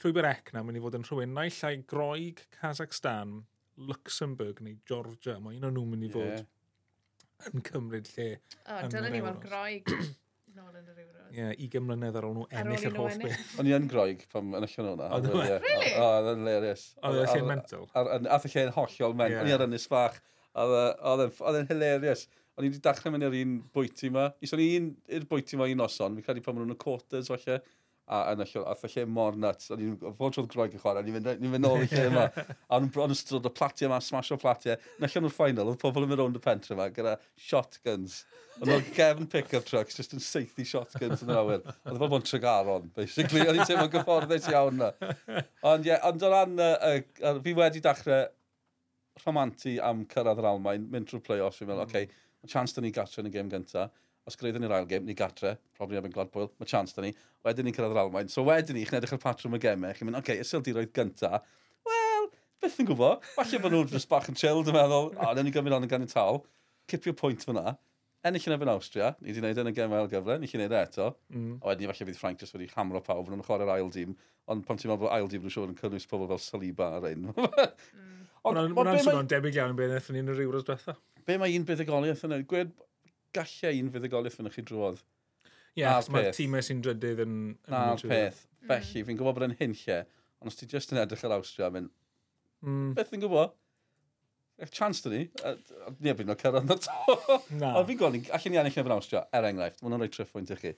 llwybr 0.00 0.28
ec 0.30 0.52
na 0.54 0.64
mynd 0.64 0.80
i 0.80 0.84
fod 0.84 0.96
yn 0.98 1.06
rhywun 1.06 1.34
naill 1.36 1.62
ai 1.68 1.74
Groeg, 1.90 2.42
Kazakhstan, 2.56 3.40
Luxembourg 3.90 4.62
neu 4.64 4.78
Georgia, 4.88 5.38
mae 5.42 5.58
un 5.58 5.68
o'n 5.68 5.76
nhw'n 5.76 5.92
mynd 5.94 6.08
i 6.08 6.10
fod 6.12 6.26
yeah. 6.26 6.48
yn 7.52 7.64
cymryd 7.68 8.10
lle. 8.16 8.32
O, 8.66 8.80
dyna 8.90 9.12
ni 9.12 9.22
weld 9.24 9.40
groig. 9.44 9.94
nôl 10.56 10.74
yn 10.74 10.88
yr 10.90 10.98
Euros. 11.04 11.28
Ie, 11.30 11.38
yeah, 11.38 11.52
20 11.62 11.84
mlynedd 11.86 12.18
ar 12.18 12.26
ôl 12.26 12.34
nhw 12.36 12.46
ennill 12.60 12.86
yr 12.88 12.96
holl 12.98 13.16
beth. 13.22 13.54
O'n 13.60 13.70
i 13.70 13.74
yn 13.76 13.86
groig 13.90 14.24
pan 14.32 14.50
yn 14.50 14.66
allan 14.66 14.88
hwnna. 14.90 15.08
Oedd 15.16 15.28
nhw? 15.28 15.44
Really? 15.62 15.92
O, 15.94 16.08
oedd 16.16 16.30
yn 16.32 16.42
hilarious. 16.42 16.84
Oedd 17.06 17.20
y 17.22 17.26
lle'n 17.30 17.48
mental? 17.48 17.86
Ath 17.94 18.46
y 18.48 18.52
lle'n 18.54 18.74
hollol 18.76 19.16
men. 19.20 19.36
O'n 19.40 19.50
i 19.50 19.56
ar 19.56 19.66
ynnes 19.66 19.86
fach. 19.90 20.18
Oedd 20.58 21.60
yn 21.62 21.70
hilarious. 21.70 22.26
O'n 22.58 22.66
i 22.66 22.72
wedi 22.72 22.82
dachrau 22.84 23.14
mynd 23.14 23.28
i'r 23.28 23.36
un 23.40 23.54
bwyty 23.76 24.10
ma. 24.12 24.26
Ison 24.44 24.62
i 24.62 24.66
un 24.80 24.90
i'r 25.16 25.28
bwyty 25.30 25.56
yma 25.56 25.70
un 25.70 25.80
noson. 25.84 26.18
Fi'n 26.18 26.26
credu 26.26 26.44
pan 26.44 26.58
maen 26.58 26.66
nhw'n 26.66 26.76
y 26.76 26.82
quarters 26.82 27.30
falle 27.30 27.60
a 28.10 28.20
yn 28.32 28.42
y 28.42 28.46
lle, 28.50 28.62
a 28.66 28.88
lle 28.90 29.04
mor 29.06 29.36
nuts. 29.38 29.70
O'n 29.70 29.82
i'n 29.84 29.96
fod 30.18 30.34
troedd 30.34 30.48
groeg 30.50 30.72
yn 30.74 30.82
chwarae, 30.82 31.04
ni'n 31.06 31.46
mynd 31.52 31.62
nôl 31.62 31.84
i 31.84 31.88
lle 31.90 32.06
yma. 32.08 32.24
A 32.66 32.80
nhw'n 32.82 33.04
o'n 33.04 33.14
ystod 33.14 33.46
y 33.46 33.52
platiau 33.54 33.86
yma, 33.86 34.00
smash 34.02 34.32
o 34.34 34.38
platiau. 34.40 34.74
Yn 34.96 35.04
Nellion 35.04 35.28
o'r 35.28 35.34
ffainal, 35.36 35.70
oedd 35.70 35.78
pobl 35.82 36.06
yn 36.06 36.10
mynd 36.10 36.22
rownd 36.22 36.40
y 36.40 36.42
pentre 36.42 36.74
yma 36.74 36.88
gyda 36.96 37.14
shotguns. 37.38 38.24
Oedd 38.58 38.72
nhw'n 38.72 38.90
gefn 38.96 39.30
pick-up 39.30 39.68
trucks, 39.68 40.00
just 40.00 40.16
yn 40.16 40.24
seithi 40.24 40.66
shotguns 40.66 41.22
yn 41.22 41.30
yr 41.30 41.40
awyr. 41.44 41.62
Oedd 41.62 42.02
fel 42.02 42.10
bod 42.10 42.18
yn 42.18 42.26
tregaron, 42.26 42.90
basically. 42.98 43.46
O'n 43.46 43.60
i'n 43.60 43.70
teimlo'n 43.70 43.94
gyfforddus 43.94 44.50
iawn 44.50 44.82
na. 44.82 44.90
Ond 45.70 45.86
ie, 45.86 45.94
yeah, 45.94 46.02
ond 46.10 46.26
o 46.26 46.34
ran, 46.34 46.58
uh, 46.58 46.98
uh, 47.22 47.40
fi 47.46 47.54
wedi 47.62 47.84
dechrau 47.86 48.26
rhamanti 49.22 49.78
am 49.84 50.02
cyrraedd 50.10 50.42
yr 50.42 50.50
Almain, 50.50 50.90
mynd 50.90 51.06
trwy'r 51.06 51.22
play-offs, 51.26 51.62
fi'n 51.62 51.70
meddwl, 51.70 51.86
mm. 51.86 51.94
oce, 51.94 52.06
okay, 52.10 52.50
chance 52.50 52.74
da 52.74 52.82
ni 52.82 52.90
gatra 52.94 53.22
yn 53.22 53.30
y 53.30 53.36
gêm 53.38 53.50
gyntaf 53.52 53.94
os 54.28 54.36
gyda'n 54.38 54.62
ni'r 54.64 54.74
ail 54.76 54.88
gêm, 54.90 55.06
ni 55.08 55.16
gartre, 55.18 55.56
probably 55.76 55.98
am 56.00 56.08
yn 56.08 56.14
Gladbwyl, 56.14 56.50
mae 56.60 56.68
chance 56.68 56.96
da 56.96 57.04
ni, 57.04 57.12
wedyn 57.46 57.66
ni'n 57.66 57.76
cyrraedd 57.76 57.96
yr 57.96 58.02
Almain. 58.04 58.30
So 58.32 58.44
wedyn 58.46 58.76
ni, 58.78 58.86
chi'n 58.88 59.00
edrych 59.00 59.14
ar 59.16 59.22
patrwm 59.22 59.56
y 59.56 59.62
gemau, 59.62 59.96
chi'n 59.96 60.08
mynd, 60.08 60.20
oce, 60.20 60.26
okay, 60.26 60.44
ysildiroedd 60.44 60.92
gynta, 60.96 61.40
wel, 61.88 62.28
beth 62.62 62.80
yn 62.82 62.90
gwybod, 62.90 63.28
falle 63.36 63.62
bod 63.64 63.76
nhw'n 63.76 63.92
just 63.94 64.10
bach 64.10 64.28
yn 64.30 64.38
chill, 64.38 64.64
dwi'n 64.66 64.76
meddwl, 64.76 65.12
o, 65.14 65.30
oh, 65.30 65.40
ni 65.40 65.54
gymryd 65.54 65.78
on 65.78 65.86
yn 65.88 65.92
gan 65.92 66.04
y 66.04 66.10
tal, 66.10 66.42
cipio 66.90 67.16
pwynt 67.16 67.46
fyna, 67.48 67.78
ennill 68.28 68.50
yn 68.50 68.56
efo'n 68.58 68.72
Austria, 68.74 69.14
ni 69.20 69.30
wedi 69.30 69.40
gwneud 69.40 69.62
yn 69.62 69.70
y 69.70 69.74
gemau 69.76 70.02
ail 70.02 70.10
gyfle, 70.12 70.36
ni 70.36 70.44
wedi 70.44 70.58
gwneud 70.58 70.76
e 70.76 70.82
eto, 70.84 71.08
mm. 71.32 71.54
a 71.62 71.70
wedyn 71.70 71.86
ni 71.86 71.92
falle 71.92 72.08
bydd 72.10 72.20
Frank 72.20 72.42
just 72.42 72.56
wedi 72.56 72.68
hamro 72.74 73.00
pawb, 73.04 73.30
nhw'n 73.32 73.46
chwarae'r 73.46 73.72
ail 73.78 73.88
dîm, 73.94 74.12
ond 74.52 74.66
pan 74.66 74.80
ti'n 74.80 74.92
meddwl 74.92 75.06
bod 75.06 75.14
ail 75.16 75.30
dîm 75.32 75.46
nhw'n 75.46 75.54
siŵr 75.54 75.72
yn 75.72 75.78
cynnwys 75.78 76.08
pobl 76.10 76.28
fel 76.28 76.42
Saliba 76.44 76.90
ar 76.98 77.08
ein. 77.08 77.30
Ond 78.48 78.56
hwnna'n 78.56 79.00
swnio'n 79.04 79.28
debyg 79.28 79.56
iawn 79.56 79.74
yn 79.74 79.78
beth 79.78 79.90
wnaethon 79.90 80.16
ni'n 80.16 80.32
yr 80.32 80.44
Euros 80.46 80.64
diwetha. 80.68 80.94
Be 81.28 81.36
mae 81.40 81.56
un 81.56 81.66
beth 81.68 81.82
y 81.82 81.86
goliaeth 81.88 82.24
yna? 82.24 82.38
Gwed, 82.48 82.70
gallai 83.36 83.78
un 83.82 83.90
fuddugoliaeth 83.94 84.40
yn 84.42 84.50
chi 84.54 84.64
drwodd. 84.66 85.00
Ie, 85.78 85.84
yeah, 85.84 86.00
mae'r 86.10 86.34
tîmau 86.34 86.64
sy'n 86.66 86.82
drydydd 86.84 87.22
yn... 87.24 87.34
yn 87.54 87.74
Na'r 87.74 88.02
peth. 88.10 88.42
Mm. 88.60 88.68
Felly, 88.68 89.04
fi'n 89.06 89.18
gwybod 89.20 89.38
bod 89.38 89.46
yn 89.46 89.56
hyn 89.60 89.76
lle, 89.84 89.98
ond 90.42 90.50
os 90.50 90.58
ti 90.58 90.68
just 90.68 90.92
yn 90.92 91.00
edrych 91.00 91.22
ar 91.28 91.36
Austria, 91.36 91.70
mynd, 91.72 91.92
mm. 92.66 92.92
beth 92.98 93.14
yn 93.16 93.22
gwybod? 93.22 93.54
Eich 94.60 94.74
chance 94.76 95.00
dyn 95.06 95.14
ni, 95.14 95.22
ni 96.04 96.12
a 96.12 96.16
fi'n 96.18 96.34
o'r 96.34 96.40
cyrraedd 96.42 96.66
na 96.68 96.76
to. 96.84 97.38
Na. 97.56 97.70
Ond 97.78 97.86
fi'n 97.88 98.00
gweld, 98.02 98.28
allan 98.36 98.52
ni 98.52 98.60
ennill 98.60 98.82
yn 98.82 98.96
Austria, 98.96 99.22
er 99.36 99.46
enghraifft, 99.48 99.80
mae'n 99.80 99.96
rhoi 100.02 100.10
tryffwynt 100.12 100.52
i 100.52 100.58
chi. 100.60 100.74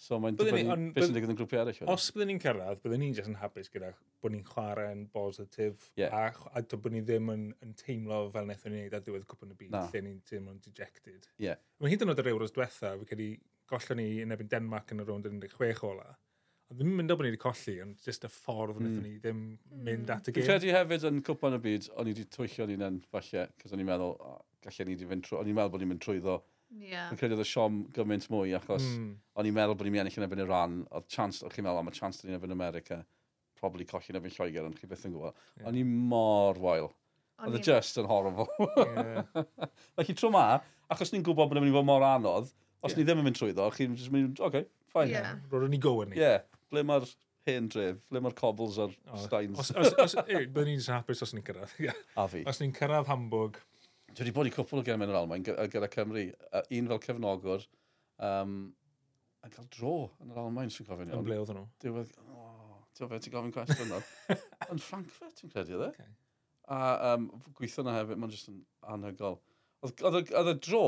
So 0.00 0.16
mae'n 0.16 0.36
dibynnu 0.38 0.92
beth 0.96 1.04
sy'n 1.04 1.12
digwydd 1.12 1.34
yn 1.34 1.36
grwpiau 1.36 1.60
eraill. 1.60 1.88
Os 1.92 2.06
byddwn 2.14 2.30
ni'n 2.32 2.38
cyrraedd, 2.40 2.78
byddwn 2.80 3.02
ni'n 3.02 3.16
just 3.18 3.28
yn 3.28 3.36
hapus 3.36 3.68
gyda 3.72 3.90
bod 4.24 4.32
ni'n 4.32 4.46
chwarae'n 4.48 5.02
bositif 5.12 5.90
yeah. 6.00 6.14
a, 6.16 6.46
a 6.56 6.62
bod 6.72 6.94
ni 6.94 7.02
ddim 7.04 7.28
yn, 7.34 7.42
yn 7.60 7.74
teimlo 7.76 8.22
fel 8.32 8.46
wnaethon 8.46 8.72
ni 8.72 8.80
wneud 8.80 8.96
ar 8.96 9.02
diwedd 9.04 9.26
cwpl 9.28 9.50
yn 9.50 9.52
y 9.52 9.58
byd 9.60 9.74
no. 9.74 9.82
lle 9.92 10.00
ni'n 10.06 10.22
teimlo'n 10.30 10.62
dejected. 10.64 11.28
Yeah. 11.42 11.60
Mae 11.84 11.92
hyd 11.92 12.06
yn 12.06 12.14
oed 12.14 12.22
yr 12.22 12.30
Euros 12.32 12.56
diwetha, 12.56 12.94
fi 13.02 13.10
cedi 13.12 13.26
gollon 13.68 14.00
ni 14.00 14.06
yn 14.24 14.32
ebyn 14.38 14.48
Denmark 14.54 14.94
yn 14.94 15.04
y 15.04 15.06
rownd 15.06 15.28
16 15.28 15.84
ola. 15.90 16.08
A 16.70 16.78
ddim 16.78 16.94
yn 16.94 16.96
mynd 17.02 17.12
o 17.12 17.18
bod 17.18 17.28
ni 17.28 17.34
wedi 17.34 17.42
colli, 17.42 17.74
ond 17.84 18.06
jyst 18.06 18.24
y 18.24 18.30
ffordd 18.32 18.78
mm. 18.78 18.86
wnaethon 18.86 19.04
ni 19.04 19.18
ddim 19.20 19.44
mynd 19.84 20.14
at 20.16 20.30
y 20.30 20.32
gêm. 20.32 20.46
Fi'n 20.46 20.54
credu 20.54 20.72
hefyd 20.78 21.04
yn 21.10 21.20
cwpan 21.28 21.58
y 21.58 21.60
byd, 21.66 21.90
o'n 22.00 22.08
i 22.08 22.16
wedi 22.16 22.24
twyllio 22.38 22.70
ni'n 22.72 23.02
falle, 23.12 23.44
cos 23.60 23.76
o'n 23.76 23.84
i'n 23.84 23.90
meddwl, 23.90 24.16
oh, 24.16 24.40
gallai 24.64 24.88
ni 24.88 24.96
wedi 24.96 25.10
fynd 25.12 25.26
trwy, 25.26 25.42
o'n 25.42 25.50
i'n 25.50 25.60
meddwl 25.60 25.74
bod 25.74 25.84
ni'n 25.84 25.92
mynd 25.92 26.04
trwyddo 26.06 26.38
Yeah. 26.70 27.08
Yn 27.10 27.18
credu 27.18 27.34
oedd 27.34 27.42
y 27.42 27.48
siom 27.50 27.80
gymaint 27.94 28.28
mwy, 28.30 28.52
achos 28.54 28.84
mm. 28.86 29.08
o'n 29.38 29.48
i'n 29.48 29.56
meddwl 29.56 29.76
bod 29.78 29.88
ni'n 29.88 30.04
ennill 30.04 30.18
yn 30.20 30.26
efo'n 30.26 30.42
Iran, 30.44 30.76
oedd 30.94 31.08
chance, 31.10 31.42
o'ch 31.46 31.56
chi'n 31.56 31.66
meddwl, 31.66 31.82
mae 31.86 31.96
chance 31.96 32.22
dyn 32.22 32.30
ni'n 32.30 32.38
ebyn 32.38 32.54
America, 32.54 33.00
probably 33.58 33.86
colli'n 33.88 34.20
ebyn 34.20 34.34
Lloegr, 34.36 34.68
ond 34.68 34.78
chi 34.78 34.88
beth 34.90 35.06
yn 35.08 35.16
gwybod. 35.16 35.40
Yeah. 35.58 35.66
O'n 35.70 35.80
i 35.80 35.82
mor 35.88 36.60
wael. 36.62 36.92
Oedd 37.40 37.58
y 37.58 37.62
just 37.64 37.98
yn 38.00 38.06
horrible. 38.10 38.46
yeah. 38.84 39.42
Felly 39.98 40.16
tro 40.18 40.30
ma, 40.34 40.44
achos 40.92 41.10
ni'n 41.14 41.24
gwybod 41.26 41.50
bod 41.50 41.58
ni'n 41.58 41.66
mynd 41.66 41.74
i 41.74 41.78
fod 41.78 41.88
mor 41.88 42.06
anodd, 42.06 42.52
os 42.80 42.94
yeah. 42.94 43.00
ni 43.00 43.08
ddim 43.08 43.24
yn 43.24 43.28
mynd 43.28 43.40
trwy 43.40 43.50
ddo, 43.56 43.66
chi'n 43.74 43.98
just 43.98 44.14
mynd, 44.14 44.38
oce, 44.38 44.46
okay, 44.46 44.70
fine. 44.92 45.10
Yeah. 45.16 45.34
Roeddwn 45.50 45.74
ni 45.74 45.82
go 45.82 45.96
yn 46.04 46.14
ni. 46.14 46.20
Ie, 46.20 46.22
yeah. 46.22 46.62
ble 46.70 46.84
mae'r 46.86 47.08
hen 47.48 47.70
dref, 47.72 47.98
ble 48.12 48.22
mae'r 48.22 48.36
cobbles 48.38 48.78
a'r 48.82 48.94
oh, 48.94 49.18
steins. 49.24 49.58
Os, 49.58 49.72
os, 49.74 49.96
os, 50.04 50.16
e, 50.22 50.44
byddwn 50.44 50.70
ni'n 50.74 50.86
hapus 50.94 51.24
os 51.26 51.34
ni'n 51.34 51.44
cyrraedd. 51.46 51.74
a 52.20 52.28
fi. 52.30 52.44
Os 52.50 52.62
ni'n 52.62 52.74
cyrraedd 52.76 53.10
Hamburg, 53.10 53.58
Dwi 54.10 54.24
wedi 54.24 54.32
bod 54.34 54.48
i 54.48 54.50
cwpl 54.50 54.80
o 54.80 54.82
gemau 54.86 55.06
yn 55.06 55.12
yr 55.12 55.18
Almain 55.20 55.44
gyda 55.46 55.88
Cymru. 55.92 56.24
Uh, 56.50 56.62
Un 56.76 56.88
fel 56.90 57.02
cefnogwr, 57.04 57.66
um, 58.26 58.54
a 59.46 59.50
cael 59.52 59.68
dro 59.76 59.92
yn 60.24 60.32
yr 60.32 60.40
Almain, 60.42 60.72
sy'n 60.74 60.88
gofyn 60.88 61.12
iawn. 61.12 61.20
Yn 61.22 61.28
ble 61.28 61.36
oedd 61.38 61.52
nhw? 61.54 61.62
Diwedd, 61.84 62.10
o, 62.24 62.40
oh, 62.42 62.80
ti'n 62.98 63.12
fe, 63.12 63.20
ti'n 63.22 63.34
gofyn 63.36 63.54
cwestiwn 63.54 63.92
nawr. 63.92 64.08
yn 64.74 64.82
Frankfurt, 64.82 65.36
ti'n 65.38 65.52
credu, 65.54 65.78
dde? 65.78 65.92
Okay. 65.94 66.10
A 66.74 66.80
um, 67.12 67.28
gweithio 67.58 67.86
na 67.86 67.94
hefyd, 68.00 68.18
mae'n 68.18 68.34
jyst 68.34 68.50
yn 68.50 68.58
anhygol. 68.96 69.38
Oedd 69.86 70.50
y 70.50 70.56
dro, 70.66 70.84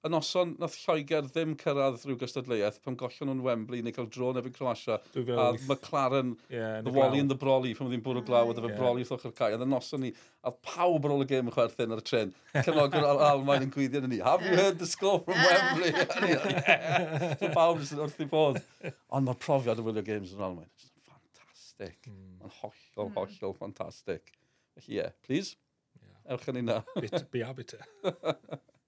y 0.00 0.08
noson 0.08 0.54
nath 0.60 0.76
Lloegr 0.80 1.26
ddim 1.28 1.52
cyrraedd 1.60 2.04
rhyw 2.06 2.16
gystadleuaeth 2.22 2.78
pan 2.84 2.96
gollon 3.00 3.28
nhw'n 3.28 3.42
Wembley 3.44 3.82
neu 3.84 3.92
cael 3.92 4.08
dro 4.12 4.30
neu 4.32 4.44
fi 4.46 4.52
Croatia 4.54 4.96
a 4.96 5.48
McLaren, 5.68 6.30
yeah, 6.48 6.80
the 6.80 6.92
Wally 6.94 7.20
and 7.20 7.32
the 7.32 7.36
Brolly 7.36 7.74
pan 7.76 7.88
oedd 7.88 7.96
hi'n 7.98 8.04
bwrw 8.06 8.22
glaw 8.24 8.46
oedd 8.48 8.56
dyfa 8.56 8.70
yeah. 8.70 8.78
Brolly 8.80 9.04
wrth 9.04 9.12
ochr 9.18 9.34
cae. 9.36 9.52
A 9.52 9.60
y 9.60 9.68
noson 9.68 10.04
ni 10.06 10.12
a 10.46 10.52
pawb 10.52 11.04
ar 11.04 11.14
ôl 11.16 11.26
y 11.26 11.28
gêm 11.28 11.50
yn 11.50 11.56
chwerthin 11.56 11.92
ar 11.92 12.00
y 12.00 12.06
tren 12.08 12.32
cynogwr 12.54 13.08
al 13.10 13.20
Almain 13.28 13.66
yn 13.66 13.74
gwyddion 13.74 14.08
ni. 14.08 14.22
Have 14.24 14.46
you 14.46 14.56
heard 14.56 14.80
the 14.80 14.88
score 14.88 15.20
from 15.26 15.36
Wembley? 15.36 15.92
So 17.40 17.52
pawb 17.52 17.82
jyst 17.82 18.00
wrth 18.00 18.24
i 18.24 18.26
bod 18.30 18.58
ond 18.80 19.26
mae'r 19.26 19.38
profiad 19.40 19.80
o 19.80 19.84
wylio 19.84 20.04
games 20.06 20.32
yn 20.32 20.40
Almain 20.46 20.68
ffantastig. 21.04 21.96
Mm. 22.08 22.40
mae'n 22.40 22.56
hollol 22.62 23.10
hmm. 23.10 23.16
hollol 23.20 23.56
ffantastig. 23.60 24.34
Felly 24.78 24.96
ie, 24.96 24.98
yeah, 25.02 25.14
please 25.26 25.56
yeah. 26.00 26.34
ewch 26.34 26.48
yn 26.48 26.60
ni 26.60 26.66
na 26.72 26.80
bit, 26.96 27.20
be 27.32 27.44
a 27.44 27.52
bit 27.52 27.76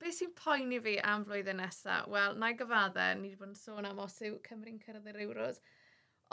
Be 0.00 0.08
sy'n 0.16 0.30
poeni 0.32 0.78
fi 0.80 0.94
am 1.04 1.26
flwyddyn 1.28 1.58
nesaf? 1.60 2.06
Wel, 2.08 2.38
na 2.40 2.48
i 2.54 2.56
gyfadde, 2.56 3.04
ni 3.18 3.28
wedi 3.28 3.36
bod 3.40 3.50
yn 3.50 3.58
sôn 3.58 3.88
am 3.88 3.98
os 4.00 4.16
yw 4.24 4.38
Cymru'n 4.46 4.78
cyrraedd 4.80 5.10
yr 5.12 5.18
Euros. 5.26 5.60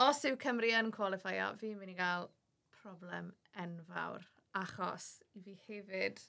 Os 0.00 0.22
yw 0.24 0.38
Cymru 0.40 0.70
yn 0.78 0.88
qualifio, 0.94 1.50
fi'n 1.60 1.76
mynd 1.76 1.92
i 1.92 1.98
gael 1.98 2.30
problem 2.78 3.28
enfawr. 3.60 4.24
Achos 4.56 5.10
i 5.36 5.42
fi 5.44 5.58
hefyd, 5.66 6.22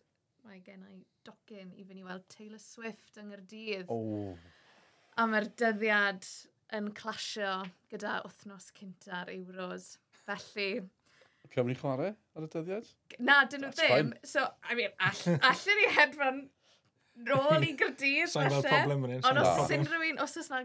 mae 0.44 0.60
gen 0.66 0.84
i 0.92 1.00
docyn 1.24 1.72
i 1.80 1.88
fynd 1.88 2.04
i 2.04 2.06
weld 2.10 2.28
Taylor 2.36 2.60
Swift 2.60 3.22
yng 3.22 3.32
Nghyrdydd. 3.32 3.88
Oh. 3.96 4.36
A 5.16 5.28
mae'r 5.30 5.48
dyddiad 5.64 6.28
yn 6.76 6.92
clasio 7.00 7.56
gyda 7.94 8.20
wythnos 8.28 8.68
cynta'r 8.76 9.32
Euros. 9.38 9.94
Felly... 10.26 10.84
Cymru 11.56 11.80
chwarae 11.80 12.12
ar 12.36 12.46
y 12.46 12.52
dyddiad? 12.52 12.92
Na, 13.24 13.46
dyn 13.48 13.64
nhw 13.64 13.72
ddim. 13.80 14.12
So, 14.28 14.44
I 14.68 14.76
mean, 14.76 14.92
all, 15.00 15.28
allan 15.40 15.80
ni 15.80 15.92
hedfan 15.96 16.48
rôl 17.28 17.66
i 17.68 17.74
Gyrdydd, 17.80 18.32
Sa'n 18.32 18.52
gweld 18.52 18.68
problem 18.70 19.08
yn 19.08 19.18
hyn. 19.18 19.26
Ond 19.30 19.42
os 19.42 19.64
oes 19.64 19.74
unrhyw 19.78 20.06
un, 20.12 20.22
os 20.24 20.38
oes 20.40 20.52
na 20.54 20.64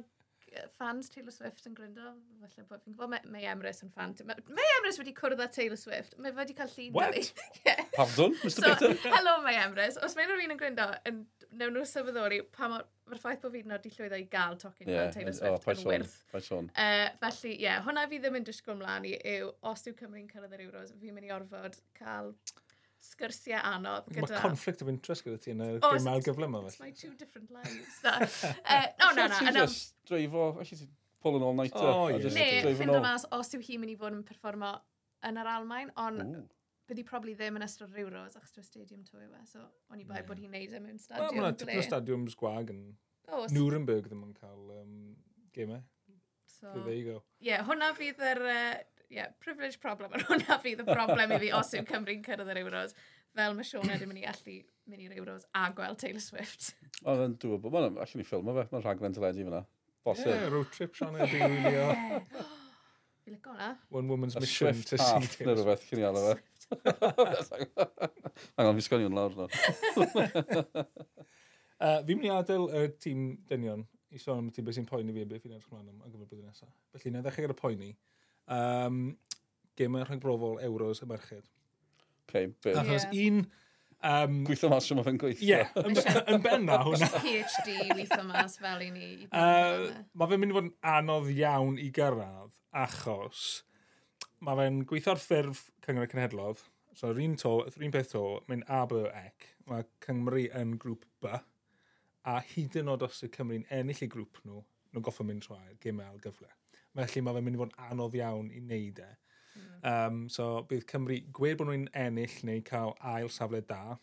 fans 0.79 1.09
Taylor 1.11 1.33
Swift 1.35 1.67
yn 1.69 1.75
gryndo, 1.77 2.13
falle 2.43 2.65
bod 2.69 2.83
fi'n 2.85 2.95
gwybod, 2.95 3.11
mae, 3.11 3.23
mae 3.33 3.47
Emrys 3.51 3.83
yn 3.85 3.91
fan. 3.95 4.15
Mae 4.29 4.71
Emrys 4.79 4.99
wedi 5.01 5.15
cwrdd 5.17 5.43
â 5.43 5.49
Taylor 5.53 5.81
Swift. 5.81 6.17
Mae 6.23 6.35
wedi 6.37 6.57
cael 6.59 6.71
llun 6.75 6.93
What? 6.95 7.33
yeah. 7.67 7.85
Pardon, 7.97 8.37
Mr 8.43 8.55
so, 8.55 8.75
Peter? 8.81 9.11
Hello, 9.17 9.37
mae 9.45 9.59
Emrys. 9.63 9.99
Os 10.05 10.17
mae 10.17 10.29
unrhyw 10.29 10.47
un 10.47 10.55
yn 10.55 10.61
gryndo, 10.61 10.89
yn, 11.11 11.23
newn 11.59 11.79
nhw 11.79 11.87
sylweddoli 11.89 12.43
pa 12.55 12.71
mor 12.71 12.87
mae'r 13.05 13.21
ffaith 13.21 13.43
bod 13.43 13.53
fi'n 13.53 13.69
nodi 13.69 13.91
llwyddo 13.93 14.17
i 14.17 14.27
gael 14.33 14.55
talking 14.61 14.89
yeah, 14.89 15.03
about 15.03 15.17
Taylor 15.19 15.35
Swift 15.37 15.69
oh, 15.69 15.75
yn 15.75 15.89
wyrth. 15.91 16.15
Person. 16.33 16.71
Uh, 16.73 17.09
felly, 17.21 17.53
ie, 17.53 17.65
yeah, 17.67 17.83
hwnna 17.85 18.07
fi 18.11 18.21
ddim 18.23 18.39
yn 18.41 18.47
disgwyl 18.49 18.79
mlaen 18.81 19.09
i 19.11 19.13
yw, 19.35 19.51
os 19.71 19.85
yw 19.91 19.97
Cymru'n 19.99 20.31
cyrraedd 20.31 20.57
yr 20.57 20.65
Euros, 20.69 20.95
fi'n 21.03 21.17
mynd 21.17 21.29
i 21.29 21.35
orfod 21.35 21.77
cael 21.99 22.33
sgyrsiau 23.05 23.61
anodd. 23.71 24.09
Gyda... 24.11 24.27
Mae 24.27 24.43
conflict 24.43 24.83
of 24.85 24.91
interest 24.93 25.27
gyda 25.27 25.41
ti 25.43 25.53
yn 25.55 25.63
y 25.65 25.71
oh, 25.77 25.95
gymal 25.95 26.25
gyfle 26.25 26.49
yma. 26.49 26.65
It's 26.69 26.81
my 26.81 26.91
two 26.91 27.13
different 27.21 27.53
lives. 27.55 28.01
no, 28.05 28.17
uh, 28.17 28.51
eh, 28.77 28.91
no, 29.03 29.13
no. 29.19 29.29
Ti'n 29.37 29.51
ti 29.51 29.57
just 29.61 29.95
dreifo, 30.09 30.51
alli 30.63 30.81
ti 30.81 30.89
pull 31.25 31.39
an 31.39 31.47
all-nighter. 31.47 31.85
Oh, 31.85 32.09
yeah. 32.13 32.35
Ne, 32.37 32.75
ffind 32.75 32.97
o 32.97 33.01
mas 33.05 33.25
os 33.33 33.55
yw 33.57 33.63
hi'n 33.65 33.81
mynd 33.85 33.95
i 33.95 33.97
fod 34.01 34.17
yn 34.17 34.27
performo 34.27 34.75
yn 35.25 35.41
yr 35.41 35.51
Almain, 35.55 35.93
ond 36.01 36.45
byddi 36.89 37.05
probably 37.09 37.33
ddim 37.39 37.57
yn 37.57 37.65
ystod 37.65 37.95
yr 37.95 38.05
Euros, 38.05 38.37
achos 38.37 38.53
drwy 38.53 38.67
stadium 38.67 39.05
to 39.09 39.17
yw 39.17 39.31
e, 39.33 39.43
so 39.49 39.63
o'n 39.65 40.03
i 40.03 40.05
bai 40.05 40.21
yeah. 40.21 40.29
bod 40.29 40.41
hi'n 40.43 40.53
neud 40.53 40.77
e 40.77 40.83
mewn 40.85 41.01
stadiwm. 41.01 41.31
Wel, 41.31 41.47
mae'n 41.47 41.59
tipyn 41.61 41.81
o 41.81 41.87
stadiwms 41.87 42.37
gwag 42.41 42.73
yn 42.75 42.83
Nuremberg 43.57 44.11
ddim 44.11 44.27
yn 44.27 44.35
cael 44.37 44.75
um, 44.83 44.99
gemau. 45.57 45.81
So, 46.55 46.71
there 46.85 46.95
you 46.97 47.07
go. 47.09 47.17
Ie, 47.41 47.49
yeah, 47.51 47.65
hwnna 47.67 47.91
fydd 47.97 48.21
yr 48.25 48.43
uh, 48.45 48.75
yeah, 49.15 49.31
privilege 49.43 49.79
problem 49.83 50.15
ar 50.17 50.25
hwnna 50.29 50.59
fydd 50.63 50.83
y 50.83 50.87
problem 50.89 51.35
i 51.35 51.39
fi 51.43 51.53
os 51.57 51.71
yw 51.79 51.87
Cymru'n 51.89 52.25
cyrraedd 52.27 52.51
yr 52.55 52.61
Euros. 52.65 52.97
Fel 53.35 53.55
mae 53.59 53.67
Sean 53.67 53.89
edrych 53.89 54.07
yn 54.07 54.11
mynd 54.13 54.23
i 54.23 54.27
allu 54.31 54.57
mynd 54.91 55.07
i'r 55.07 55.17
Euros 55.21 55.47
a 55.59 55.69
gweld 55.75 55.99
Taylor 56.03 56.23
Swift. 56.23 56.73
Oedd 57.03 57.23
yn 57.25 57.39
dŵr, 57.43 57.63
bod 57.63 57.75
ma'n 57.75 57.89
allan 58.05 58.23
i 58.23 58.27
ffilm 58.27 58.51
o 58.51 58.57
fe, 58.59 58.67
mae'n 58.73 58.85
rhaglen 58.85 59.17
teledu 59.17 59.47
fyna. 59.47 59.65
Bosib. 60.05 60.29
Yeah, 60.29 60.51
road 60.53 60.71
trip 60.75 60.95
Sean 60.99 61.17
edrych 61.17 61.41
i 61.41 61.49
wylio. 61.55 61.87
Fi 63.25 63.33
lygo 63.33 63.55
na. 63.57 63.71
One 63.89 64.09
woman's 64.13 64.37
a 64.37 64.41
mission 64.41 64.75
Swift 64.75 64.89
to 64.93 64.99
see 64.99 65.29
Taylor 65.39 65.57
Neu 65.57 65.65
rhywbeth, 65.65 65.87
cyn 65.89 66.03
i 66.03 66.07
alw 66.11 66.27
fe. 66.29 66.37
Angen, 68.59 68.77
fi 68.79 68.85
sgoni 68.85 69.09
hwn 69.09 69.17
lawr 69.17 69.35
nawr. 69.39 69.51
uh, 71.85 72.01
fi'n 72.05 72.19
mynd 72.19 72.29
i 72.29 72.33
adael 72.35 72.67
y 72.69 72.87
tîm 73.01 73.29
dynion 73.51 73.87
i 74.15 74.21
sôn 74.23 74.43
am 74.43 74.51
y 74.51 74.55
tîm 74.55 74.67
beth 74.67 74.77
sy'n 74.79 74.89
poeni 74.89 75.15
fi 75.17 75.25
a 75.25 75.31
beth 75.31 75.43
fi'n 75.43 75.57
edrych 75.57 75.71
mlaen 75.73 75.89
am 75.91 76.03
yn 76.05 76.13
gyfer 76.13 76.29
blwyddyn 76.29 76.51
nesaf. 76.51 76.71
Felly, 76.95 77.15
na 77.15 77.25
ddechrau 77.25 77.49
gyda 77.49 77.57
poeni. 77.59 77.91
Uh, 77.95 78.14
um, 78.53 79.03
gemau 79.79 80.07
rhagbrofol 80.07 80.61
euros 80.65 81.03
y 81.05 81.11
merched. 81.11 81.45
Okay, 82.29 82.51
be. 82.63 82.75
Achos 82.81 83.07
yeah. 83.11 83.29
un... 83.29 83.45
Um, 84.05 84.43
gweithio 84.45 84.69
mas 84.69 84.91
yma 84.93 85.01
fe'n 85.07 85.17
gweithio. 85.17 85.47
Ie, 85.47 85.63
yeah, 85.63 86.19
yn 86.29 86.43
benna 86.45 86.77
hwnna. 86.85 87.07
PhD 87.23 87.77
gweithio 87.89 88.25
mas 88.29 88.59
fel 88.61 88.83
i 88.85 88.91
ni. 88.93 89.07
Uh, 89.31 89.87
mae 90.13 90.29
fe'n 90.29 90.43
mynd 90.43 90.53
i 90.53 90.57
fod 90.59 90.67
yn 90.67 90.75
anodd 90.93 91.31
iawn 91.33 91.79
i 91.81 91.89
gyrraedd, 91.97 92.53
achos 92.85 93.63
mae 94.45 94.59
fe'n 94.61 94.83
gweithio'r 94.91 95.23
ffurf 95.23 95.63
Cyngor 95.87 96.05
y 96.05 96.13
Cenhedlodd, 96.13 96.61
so 96.93 97.15
yr 97.15 97.23
un, 97.25 97.39
to, 97.41 97.55
yr 97.71 97.87
un 97.87 97.95
peth 97.95 98.13
to, 98.13 98.25
mynd 98.51 98.69
A, 98.69 98.83
B, 98.91 99.07
Ec. 99.23 99.49
Mae 99.71 99.87
Cymru 100.05 100.45
yn 100.61 100.77
grŵp 100.81 101.09
B, 101.25 101.33
a 102.29 102.37
hyd 102.53 102.77
yn 102.83 102.93
oed 102.93 103.07
os 103.09 103.25
y 103.25 103.31
Cymru'n 103.33 103.65
ennill 103.73 104.05
i 104.05 104.11
grŵp 104.13 104.43
nhw, 104.45 104.61
nhw'n 104.93 105.07
goffa 105.09 105.25
mynd 105.25 105.47
trwy'r 105.47 105.79
gymau 105.81 106.05
e 106.05 106.13
al 106.13 106.21
gyfle 106.25 106.51
felly 106.95 107.25
mae 107.25 107.37
fe'n 107.37 107.47
mynd 107.49 107.59
i 107.59 107.63
fod 107.63 107.75
yn 107.75 107.87
anodd 107.91 108.19
iawn 108.21 108.51
i 108.55 108.63
wneud 108.63 109.03
e. 109.05 109.11
Um, 109.85 110.29
so 110.33 110.65
bydd 110.69 110.87
Cymru, 110.89 111.19
gwed 111.37 111.59
bod 111.61 111.69
nhw'n 111.69 111.91
ennill 112.01 112.39
neu 112.49 112.63
cael 112.65 112.95
ail 113.15 113.29
safle 113.33 113.61
da, 113.69 113.99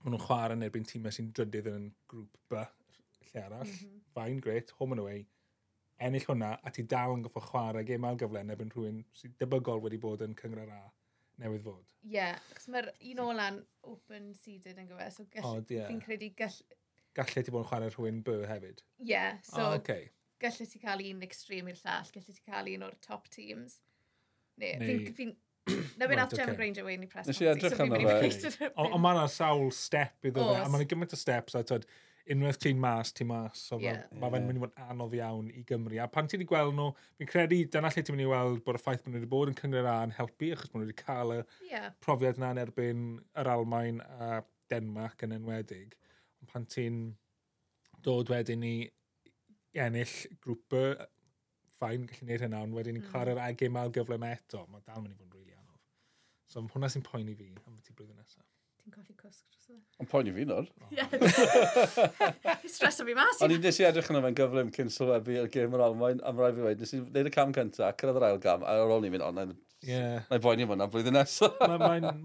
maen 0.00 0.16
nhw'n 0.16 0.24
chwarae 0.24 0.56
yn 0.58 0.66
erbyn 0.66 0.88
tîmau 0.88 1.14
sy'n 1.14 1.30
drydydd 1.36 1.70
yn 1.70 1.86
grŵp 2.10 2.40
B, 2.50 2.64
lle 3.28 3.44
arall. 3.44 3.70
Mm 3.70 3.78
-hmm. 3.78 4.02
Fain, 4.16 4.40
great, 4.42 4.74
home 4.80 4.96
and 4.96 5.04
away. 5.04 5.22
Ennill 6.02 6.26
hwnna, 6.26 6.50
a 6.58 6.72
ti 6.74 6.82
dal 6.90 7.14
yn 7.14 7.22
goffo 7.24 7.44
chwarae 7.44 7.86
gem 7.86 8.04
ail 8.08 8.18
gyfle 8.18 8.42
yn 8.42 8.50
erbyn 8.56 8.74
rhywun 8.74 9.04
sy'n 9.20 9.36
debygol 9.38 9.82
wedi 9.84 10.02
bod 10.02 10.26
yn 10.26 10.34
cyngor 10.40 10.66
A 10.66 10.82
newydd 11.42 11.64
fod. 11.64 11.94
Ie, 12.02 12.16
yeah, 12.16 12.34
achos 12.50 12.68
mae'r 12.74 12.90
un 13.12 13.22
ola'n 13.28 13.62
open-seeded 13.90 14.82
yn 14.82 14.90
gyfer, 14.90 15.14
so 15.14 15.26
gall, 15.30 15.60
oh, 15.60 15.62
yeah. 15.70 15.86
fi'n 15.90 16.02
credu 16.02 16.30
gall... 16.38 16.58
Gallu 17.14 17.46
ti 17.46 17.54
bod 17.54 17.62
yn 17.62 17.70
chwarae 17.70 17.94
rhywun 17.94 18.20
B 18.26 18.36
hefyd? 18.50 18.82
Ie, 18.98 19.08
yeah, 19.14 19.40
so... 19.46 19.62
Oh, 19.62 19.78
okay 19.78 20.10
gallu 20.42 20.66
ti 20.70 20.80
cael 20.82 21.02
un 21.10 21.24
extreme 21.26 21.72
i'r 21.72 21.80
llall, 21.80 22.12
gallu 22.14 22.36
ti 22.36 22.44
cael 22.44 22.70
un 22.74 22.86
o'r 22.88 22.96
top 23.04 23.28
teams. 23.32 23.80
Ne, 24.60 24.76
Neu... 24.82 25.10
fi'n... 25.16 25.34
Fi, 25.64 25.76
na 25.96 26.08
fi 26.10 26.16
nath 26.18 26.34
Gemma 26.36 26.52
Granger 26.58 26.84
wein 26.84 27.06
i 27.06 27.06
press 27.08 27.28
Nes 27.30 27.38
i 27.40 27.46
edrych 27.48 27.78
arno 27.80 27.96
fe. 28.52 28.66
Ond 28.76 28.98
mae 29.00 29.16
yna 29.16 29.28
sawl 29.32 29.70
step 29.72 30.28
iddo 30.28 30.44
fe, 30.50 30.58
a 30.60 30.66
mae'n 30.68 30.90
gymaint 30.90 31.14
o 31.16 31.18
steps, 31.18 31.56
a 31.56 31.62
tyd, 31.64 31.86
unwaith 32.34 32.58
ti'n 32.60 32.80
mas, 32.80 33.12
ti'n 33.16 33.28
mas, 33.28 33.62
so 33.68 33.78
yeah. 33.80 34.02
mae 34.20 34.32
fe'n 34.32 34.46
mynd 34.48 34.60
i 34.60 34.62
fod 34.62 34.76
anodd 34.86 35.16
iawn 35.18 35.48
i 35.52 35.64
Gymru. 35.68 35.98
A 36.00 36.06
pan 36.12 36.28
ti 36.28 36.38
wedi 36.38 36.48
gweld 36.48 36.76
nhw, 36.76 36.90
fi'n 37.20 37.30
credu 37.30 37.60
dyna 37.72 37.90
lle 37.92 38.04
ti'n 38.04 38.16
mynd 38.16 38.24
i 38.26 38.28
weld 38.30 38.62
bod 38.64 38.78
y 38.78 38.82
ffaith 38.82 39.04
bod 39.04 39.12
nhw 39.12 39.20
wedi 39.20 39.30
bod 39.34 39.52
yn 39.52 39.58
cyngor 39.58 39.88
A 39.90 39.96
yn 40.06 40.14
helpu, 40.18 40.50
achos 40.54 40.72
bod 40.72 40.80
nhw 40.80 40.88
wedi 40.88 40.98
cael 41.00 41.34
y 41.36 41.40
yeah. 41.68 41.90
profiad 42.04 42.40
yna 42.40 42.54
yn 42.54 42.62
erbyn 42.64 43.06
yr 43.42 43.52
Almain 43.54 44.00
a 44.04 44.30
Denmark 44.72 45.26
yn 45.26 45.36
enwedig. 45.36 45.96
Ond 46.40 46.52
pan 46.52 46.68
ti'n 46.76 47.02
dod 48.04 48.32
wedyn 48.32 48.64
i 48.68 48.76
ennill 49.82 50.14
grŵp 50.44 50.76
y 50.78 50.84
ffain 51.74 52.06
gallu 52.08 52.22
gwneud 52.22 52.44
hynna, 52.46 52.62
ond 52.64 52.76
wedyn 52.78 52.98
ni'n 52.98 53.04
mm. 53.04 53.12
chwarae'r 53.12 53.42
agem 53.44 53.78
al 53.80 53.92
gyfle 53.94 54.18
me 54.20 54.32
eto, 54.36 54.64
mae 54.70 54.84
dal 54.86 55.02
mynd 55.02 55.14
i 55.14 55.18
fod 55.18 55.26
yn 55.28 55.38
rili 55.38 55.56
anodd. 55.58 55.80
So 56.50 56.62
hwnna 56.74 56.90
sy'n 56.92 57.04
poeni 57.06 57.34
fi 57.38 57.50
am 57.50 57.74
beth 57.74 57.90
i 57.90 57.96
blwyddyn 57.96 58.20
nesaf. 58.20 58.46
Ti'n 58.84 58.94
colli 58.94 59.14
cwsg 59.16 59.46
dros 59.48 59.70
yna? 59.72 59.80
Ond 60.02 60.10
poeni 60.12 60.34
fi 60.36 60.44
nawr. 60.48 60.66
Ie. 60.92 62.68
Stres 62.76 63.00
o 63.00 63.06
fi 63.08 63.16
mas. 63.16 63.42
Ond 63.44 63.54
i 63.54 63.58
nes 63.62 63.80
i 63.80 63.86
edrych 63.88 64.10
yna 64.12 64.22
fe'n 64.26 64.38
gyflym 64.40 64.72
cyn 64.76 64.92
sylwebu 64.92 65.38
ar 65.42 65.50
gêm 65.54 65.74
yr 65.78 65.86
Almain, 65.88 66.20
am 66.28 66.42
rai 66.42 66.52
fi 66.54 66.66
wedi, 66.66 66.84
nes 66.84 66.94
i 66.94 67.00
wneud 67.02 67.30
y 67.30 67.34
cam 67.34 67.54
cyntaf, 67.56 67.96
cyrraedd 68.00 68.20
yr 68.20 68.28
ail 68.28 68.42
gam, 68.44 68.66
a 68.66 68.76
ar 68.84 68.94
ôl 68.94 69.02
ni'n 69.04 69.16
mynd, 69.16 69.26
ond 69.26 69.40
na'i 69.40 70.42
boeni 70.44 70.68
am 70.68 70.74
hwnna 70.74 70.90
blwyddyn 70.92 71.18
nesaf. 71.18 71.58
Mae'n 71.64 72.06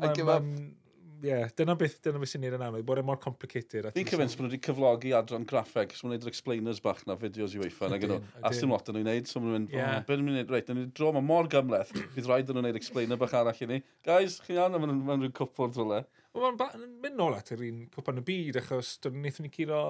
yeah, 1.24 1.50
dyna 1.58 1.76
beth, 1.80 1.98
dyna 2.06 2.22
beth 2.22 2.32
sy'n 2.34 2.44
ni'n 2.44 2.56
anamod, 2.58 2.84
bod 2.88 3.02
e 3.02 3.04
mor 3.06 3.20
complicated. 3.22 3.90
Fi'n 3.96 4.08
cyfens 4.10 4.36
bod 4.38 4.48
nhw 4.48 4.52
wedi 4.54 4.62
cyflogi 4.66 5.14
adran 5.18 5.48
graffeg, 5.50 5.96
so 5.96 6.08
ma'n 6.08 6.16
neud 6.16 6.28
yr 6.28 6.32
explainers 6.32 6.82
bach 6.86 7.02
na, 7.10 7.18
fideos 7.20 7.56
i 7.58 7.62
weifa, 7.62 7.90
nag 7.92 8.06
ydyn, 8.08 8.28
a 8.44 8.54
sdim 8.56 8.74
lot 8.76 8.92
yn 8.92 9.00
nhw'n 9.00 9.10
neud, 9.12 9.30
so 9.30 9.44
ma'n 9.44 9.56
mynd, 9.58 9.74
yeah. 9.76 10.00
beth 10.08 10.22
yn 10.22 10.28
mynd, 10.30 10.54
reit, 10.54 10.72
nhw'n 10.72 10.94
dro, 10.98 11.14
mae 11.16 11.26
mor 11.26 11.50
gymleth, 11.52 11.94
bydd 12.16 12.30
rhaid 12.30 12.52
yn 12.52 12.60
nhw'n 12.60 12.70
neud 12.70 12.80
explainer 12.80 13.20
bach 13.22 13.36
arall 13.40 13.66
i 13.66 13.70
ni. 13.70 13.82
Guys, 14.08 14.40
chi'n 14.46 14.60
iawn, 14.60 14.80
mae'n 14.80 14.96
rhywun 15.10 15.36
cwpwr 15.40 15.74
ddwle. 15.76 16.04
Mae'n 16.40 16.86
mynd 17.04 17.18
nôl 17.18 17.36
at 17.36 17.52
yr 17.56 17.66
un 17.68 17.88
cwpan 17.94 18.22
y 18.22 18.26
byd, 18.28 18.62
achos 18.62 18.98
dyn 19.04 19.22
ni'n 19.24 19.44
ni 19.44 19.52
curo 19.54 19.84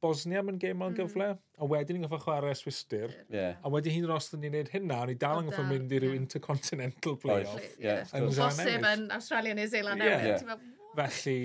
Bosnia 0.00 0.42
mewn 0.44 0.58
gêm 0.60 0.80
o'n 0.80 0.92
mm. 0.94 0.98
gyfle, 0.98 1.28
a 1.36 1.68
wedyn 1.68 1.98
ni'n 1.98 2.06
goffa 2.06 2.18
chwarae 2.24 2.56
Swister, 2.56 3.12
yeah. 3.32 3.58
a 3.60 3.72
wedyn 3.72 3.94
hi'n 3.94 4.08
rost 4.08 4.36
yn 4.36 4.44
ni'n 4.44 4.54
neud 4.56 4.72
hynna, 4.72 5.00
a 5.04 5.08
ni 5.10 5.16
dal 5.20 5.42
yn 5.42 5.50
goffa 5.50 5.64
mynd 5.68 5.92
i 5.92 5.98
i'r 6.00 6.06
intercontinental 6.14 7.18
playoff. 7.20 7.56
Oh, 7.60 7.80
yeah, 7.82 8.04
yn 8.16 8.28
Bosib 8.32 8.86
yn 8.90 9.08
Australia 9.16 9.56
neu 9.58 9.68
Zealand 9.70 10.04
yeah. 10.04 10.28
yeah. 10.32 10.68
Felly, 10.96 11.38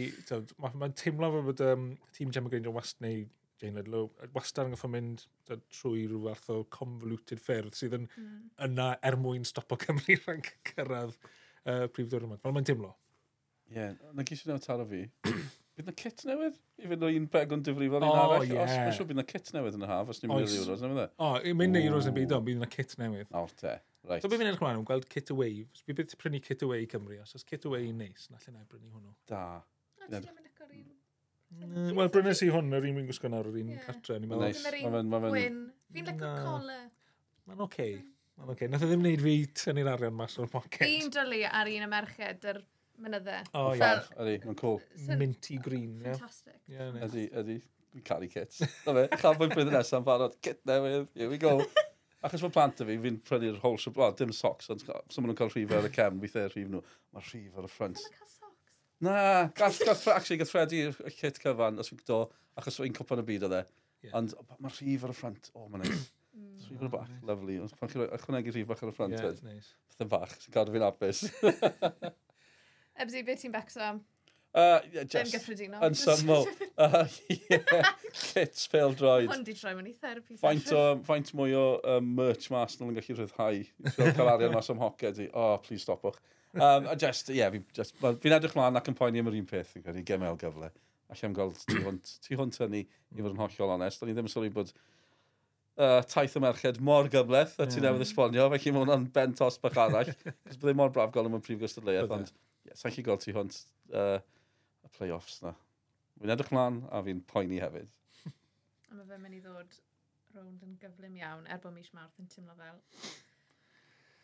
mae'n 0.64 0.78
ma 0.82 0.89
teimlo 0.97 1.32
fel 1.36 1.47
bod 1.49 1.66
um, 1.68 1.89
tîm 2.16 2.32
Gemma 2.34 2.51
Granger 2.53 2.74
wast 2.76 3.03
neu 3.06 3.26
Jane 3.62 3.80
Ledlow, 3.80 4.10
wastad 4.36 4.68
yn 4.68 4.76
goffa 4.76 4.89
mynd 4.91 5.26
trwy 5.47 6.06
rhyw 6.10 6.26
fath 6.28 6.49
o 6.51 6.62
convoluted 6.76 7.39
ffyrdd 7.43 7.78
sydd 7.78 7.95
yn 7.99 8.08
mm. 8.10 8.39
yna 8.68 8.91
er 9.06 9.16
mwyn 9.22 9.47
stopo 9.47 9.78
Cymru 9.80 10.18
rhag 10.26 10.49
cyrraedd 10.72 11.16
uh, 11.16 11.86
prif 11.91 12.10
ddiwrnod. 12.12 12.41
Fel 12.43 12.56
mae'n 12.56 12.68
teimlo. 12.68 12.91
Ie, 13.72 13.78
yeah, 13.80 13.93
na 14.14 14.26
gysio 14.28 14.51
nhw 14.51 14.62
taro 14.62 14.86
fi. 14.89 15.06
Bydd 15.76 15.89
na 15.89 15.93
kit 15.99 16.21
newydd? 16.23 16.55
I 16.80 16.88
fynd 16.88 17.03
o 17.03 17.09
un 17.11 17.26
begon 17.32 17.63
difrifol 17.67 17.99
i'n 17.99 18.07
oh, 18.07 18.19
arall? 18.21 18.45
Yeah. 18.47 18.63
Os, 18.63 18.76
mae'n 18.80 18.93
siŵr 18.95 19.09
bydd 19.09 19.19
na 19.19 19.26
kit 19.28 19.49
newydd 19.51 19.76
yn 19.76 19.84
y 19.84 19.89
haf, 19.89 20.11
os 20.13 20.21
ni'n 20.21 20.32
mynd 20.32 20.47
i'r 20.47 20.61
Euros, 20.61 20.84
nefyd 20.86 21.01
e? 21.01 21.07
O, 21.19 21.28
oh, 21.28 21.57
mynd 21.59 21.80
i'r 21.80 21.88
Euros 21.89 22.07
yn 22.07 22.15
byd 22.15 22.32
o, 22.32 22.39
bydd 22.45 22.61
na 22.61 22.69
kit 22.71 22.95
newydd. 23.01 23.28
O, 23.36 23.43
te. 23.59 23.73
Right. 24.05 24.23
So, 24.23 24.32
bydd 24.32 24.39
fi'n 24.39 24.51
edrych 24.53 24.63
mlaen 24.63 24.80
yn 24.80 24.88
gweld 24.88 25.09
kit 25.11 25.34
away. 25.36 25.65
Bydd 25.89 25.99
bydd 25.99 26.15
prynu 26.21 26.41
kit 26.45 26.63
away 26.63 26.86
i 26.86 26.89
Cymru, 26.91 27.19
os 27.26 27.36
oes 27.36 27.47
kit 27.49 27.67
away 27.67 27.89
yn 27.89 27.99
neis, 27.99 28.30
na 28.32 28.39
lle 28.39 28.55
na 28.55 28.63
i 28.63 28.67
brynu 28.71 28.93
hwnnw. 28.93 29.15
Da. 29.28 29.43
Mm, 31.55 31.91
wel, 31.95 32.11
brynu 32.13 32.34
si 32.39 32.47
hwn, 32.51 32.71
yr 32.76 32.88
un 32.88 32.99
wy'n 33.01 33.09
gwisgo 33.09 33.32
nawr, 33.32 33.51
yr 33.51 33.59
un 33.59 33.76
cartre. 33.84 34.19
Nice. 34.23 34.63
Fi'n 35.95 36.11
lygo 36.11 36.36
cola. 36.39 36.80
Mae'n 37.45 37.65
oce. 37.67 37.89
Hmm. 37.91 38.13
Mae'n 38.39 38.53
oce. 38.55 38.69
Nath 38.71 38.86
o 38.86 38.89
ddim 38.89 39.03
wneud 39.03 39.21
fi 39.23 39.36
tynnu'r 39.61 39.91
arian 39.93 40.15
mas 40.17 40.36
o'r 40.41 40.49
pocket. 40.51 40.82
Fi'n 40.84 41.11
dwlu 41.13 41.43
ar 41.47 41.69
un 41.71 41.86
y 41.86 41.89
merched, 41.91 42.47
yr 42.51 42.61
mynydde. 43.02 43.39
O, 43.52 43.64
oh, 43.68 43.72
fel... 43.80 44.04
ie. 44.04 44.20
Ydy, 44.24 44.36
mae'n 44.46 44.60
cool. 44.60 44.80
Minty 45.20 45.58
green. 45.64 45.98
Fantastic. 46.04 46.60
Yeah, 46.72 46.91
nice. 46.96 47.10
Ydy, 47.10 47.26
ydy. 47.41 47.58
Carry 48.04 48.28
kits. 48.28 48.60
Na 48.84 48.96
fe, 48.96 49.06
chafon 49.22 49.52
blwyddyn 49.54 49.76
nesaf 49.78 50.02
yn 50.02 50.08
barod. 50.08 50.34
Kit 50.43 50.60
newydd, 50.68 51.08
here 51.16 51.30
we 51.32 51.39
go. 51.39 51.58
Achos 52.26 52.41
mae 52.43 52.54
plant 52.56 52.82
y 52.82 52.88
fi, 52.89 52.98
fi'n 53.04 53.20
prynu'r 53.24 53.62
whole 53.62 53.80
shop. 53.80 54.00
Wel, 54.02 54.16
dim 54.20 54.34
socks, 54.36 54.68
ond 54.74 54.82
so 54.84 55.22
maen 55.22 55.30
nhw'n 55.30 55.38
cael 55.39 55.52
rhif 55.54 55.72
ar 55.78 55.88
y 55.88 55.91
cem, 55.96 56.18
weithiau 56.24 56.50
rhif 56.52 56.72
nhw. 56.72 56.82
Mae 57.16 57.28
rhif 57.30 57.60
ar 57.62 57.68
y 57.68 57.72
ffrant. 57.72 58.02
Na, 59.06 59.16
gath, 59.56 59.80
gath, 59.86 60.08
actually, 60.16 60.39
gath 60.41 60.52
Freddy 60.52 60.82
y 60.89 61.14
kit 61.14 61.39
cyfan, 61.43 61.80
os 61.80 61.91
fi'n 61.91 62.02
do, 62.10 62.20
achos 62.58 62.82
fi'n 62.82 62.96
cwpan 62.98 63.22
y 63.22 63.28
byd 63.30 63.48
o 63.48 63.52
dde. 63.54 63.64
Yeah. 64.08 64.18
Ond 64.20 64.36
mae 64.58 64.74
rhif 64.74 65.06
ar 65.06 65.14
y 65.14 65.18
ffrant, 65.20 65.52
o, 65.54 65.64
oh, 65.64 65.72
mae'n 65.72 65.86
neis. 65.86 66.06
Rhif 66.66 66.82
ar 66.82 66.89
y 66.89 66.93
bach, 66.98 67.16
lovely. 67.30 67.62
Ond 67.64 67.80
pan 67.80 67.91
chi'n 67.93 68.08
ychwanegu 68.10 68.56
rhif 68.56 68.72
bach 68.74 68.84
ar 68.84 68.91
y 68.91 68.98
ffrant, 68.98 69.16
yeah, 69.16 69.39
nice. 69.46 70.08
bach, 70.10 70.36
sy'n 70.41 70.56
cadw 70.56 70.76
fi'n 70.76 70.88
apus. 70.89 71.28
Ebsi, 73.02 73.24
beth 73.28 73.41
ti'n 73.43 73.54
becso 73.56 73.82
am? 73.84 74.04
Uh, 74.56 74.80
yeah, 74.93 75.04
just, 75.04 75.34
gyffredinol. 75.36 75.82
Yn 75.84 75.98
syml. 76.00 76.46
uh, 76.80 77.02
yeah, 77.28 77.89
Lits 78.38 78.70
ffeil 78.72 78.96
droed. 78.96 79.28
Hwn 79.28 79.43
di 79.43 79.56
troi 79.58 79.74
mewn 79.76 79.89
i 79.89 79.91
therapi. 79.91 80.38
Faint, 80.39 80.70
o, 80.72 80.84
faint 81.04 81.34
mwy 81.36 81.52
o 81.60 81.66
um, 81.96 82.08
merch 82.16 82.48
mas 82.54 82.78
nhw'n 82.80 82.96
gallu 82.96 83.18
rhyddhau. 83.18 83.60
Cael 83.98 84.32
arian 84.32 84.56
mas 84.56 84.72
am 84.72 84.80
hoced 84.80 85.20
i. 85.20 85.28
Oh, 85.36 85.58
please 85.66 85.84
stopwch. 85.84 86.22
Um, 86.56 86.88
a 86.88 86.96
just, 86.96 87.34
ie, 87.34 87.41
yeah, 87.41 87.52
fi'n 87.52 87.68
just, 87.76 88.00
fi 88.00 88.32
edrych 88.32 88.56
mlaen 88.56 88.80
ac 88.80 88.88
yn 88.88 88.96
poeni 88.96 89.20
am 89.20 89.28
yr 89.34 89.36
un 89.41 89.50
peth. 89.50 89.74
Fi'n 89.74 89.84
credu 89.84 90.06
gemel 90.08 90.39
gyfle. 90.39 90.72
Alla 91.12 91.28
am 91.28 91.36
gweld 91.36 91.60
tu 91.68 91.82
hwnt, 91.82 92.16
tu 92.24 92.39
hwnt 92.39 92.64
hynny 92.64 92.86
i 92.86 93.20
fod 93.20 93.34
yn 93.34 93.43
hollol 93.43 93.76
onest. 93.76 94.00
Da 94.00 94.08
ni 94.08 94.16
ddim 94.16 94.32
yn 94.32 94.38
sylwi 94.38 94.54
bod 94.56 94.72
uh, 94.72 96.00
taith 96.08 96.39
y 96.39 96.46
merched 96.48 96.80
mor 96.80 97.12
gyfleth 97.12 97.60
a 97.60 97.68
ti'n 97.68 97.82
yeah. 97.82 97.91
newydd 97.91 98.08
esbonio, 98.08 98.48
felly 98.56 98.72
mae 98.72 98.86
hwnna'n 98.86 99.08
bent 99.20 99.43
os 99.43 99.60
bach 99.62 99.84
arall, 99.84 100.16
cos 100.24 100.62
byddai 100.62 100.80
mor 100.80 100.96
braf 100.96 101.12
gol 101.16 101.28
am 101.28 101.38
y 101.38 101.43
prif 101.43 101.60
gystadleuaeth, 101.62 102.16
ond 102.16 102.32
yeah, 102.66 102.78
sa'n 102.80 102.95
chi 102.95 103.05
gweld 103.05 103.24
ti 103.24 103.36
hwnt 103.36 103.61
uh, 103.93 104.18
y 104.86 104.93
play-offs 104.97 105.41
na. 105.45 105.55
Fi'n 106.20 106.34
edrych 106.36 106.53
mlaen 106.55 106.84
a 106.91 107.03
fi'n 107.05 107.22
poeni 107.30 107.61
hefyd. 107.63 107.91
a 108.30 108.97
mae 108.97 109.07
fe'n 109.09 109.24
mynd 109.24 109.38
i 109.38 109.43
ddod 109.43 109.80
rownd 110.36 110.66
yn 110.68 110.76
gyflym 110.82 111.16
iawn, 111.22 111.47
er 111.47 111.61
bod 111.63 111.76
mis 111.76 111.93
Mawrth 111.95 112.20
yn 112.22 112.32
teimlo 112.32 112.57
fel 112.59 112.82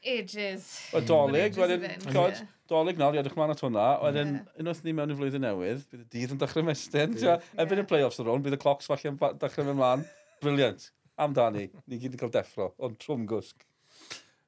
ages. 0.02 0.68
O 0.94 1.02
dolyg, 1.06 1.56
wedyn, 1.60 1.84
god, 2.14 2.40
dolyg 2.70 3.00
nawr, 3.00 3.16
i 3.16 3.22
edrych 3.22 3.36
mlaen 3.38 3.54
at 3.54 3.62
hwnna, 3.62 3.86
wedyn, 4.02 4.34
unwaith 4.60 4.82
ni 4.86 4.96
mewn 4.98 5.14
i 5.14 5.18
flwyddyn 5.18 5.46
newydd, 5.46 5.84
bydd 5.92 6.04
y 6.04 6.08
dydd 6.16 6.34
yn 6.36 6.42
dechrau 6.42 6.66
mestyn, 6.66 7.14
erbyn 7.62 7.84
y 7.84 7.86
play-offs 7.90 8.22
ar 8.22 8.32
ôl, 8.34 8.42
bydd 8.44 8.58
y 8.58 8.62
clocs 8.62 8.90
falle 8.90 9.14
yn 9.14 9.20
dechrau 9.42 9.68
mewn 9.68 9.80
mlaen. 9.80 10.06
Briliant. 10.42 10.88
Amdani, 11.22 11.68
ni 11.86 12.02
gyd 12.02 12.16
yn 12.18 12.22
cael 12.22 12.34
deffro, 12.34 12.72
ond 12.82 12.98
trwm 13.02 13.28
gwsg. 13.30 13.66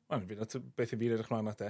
Wel, 0.09 0.25
fi'n 0.29 0.69
beth 0.77 0.95
i 0.95 0.97
fi'n 0.97 1.11
edrych 1.11 1.29
mlaen 1.29 1.51
at 1.53 1.61
e. 1.67 1.69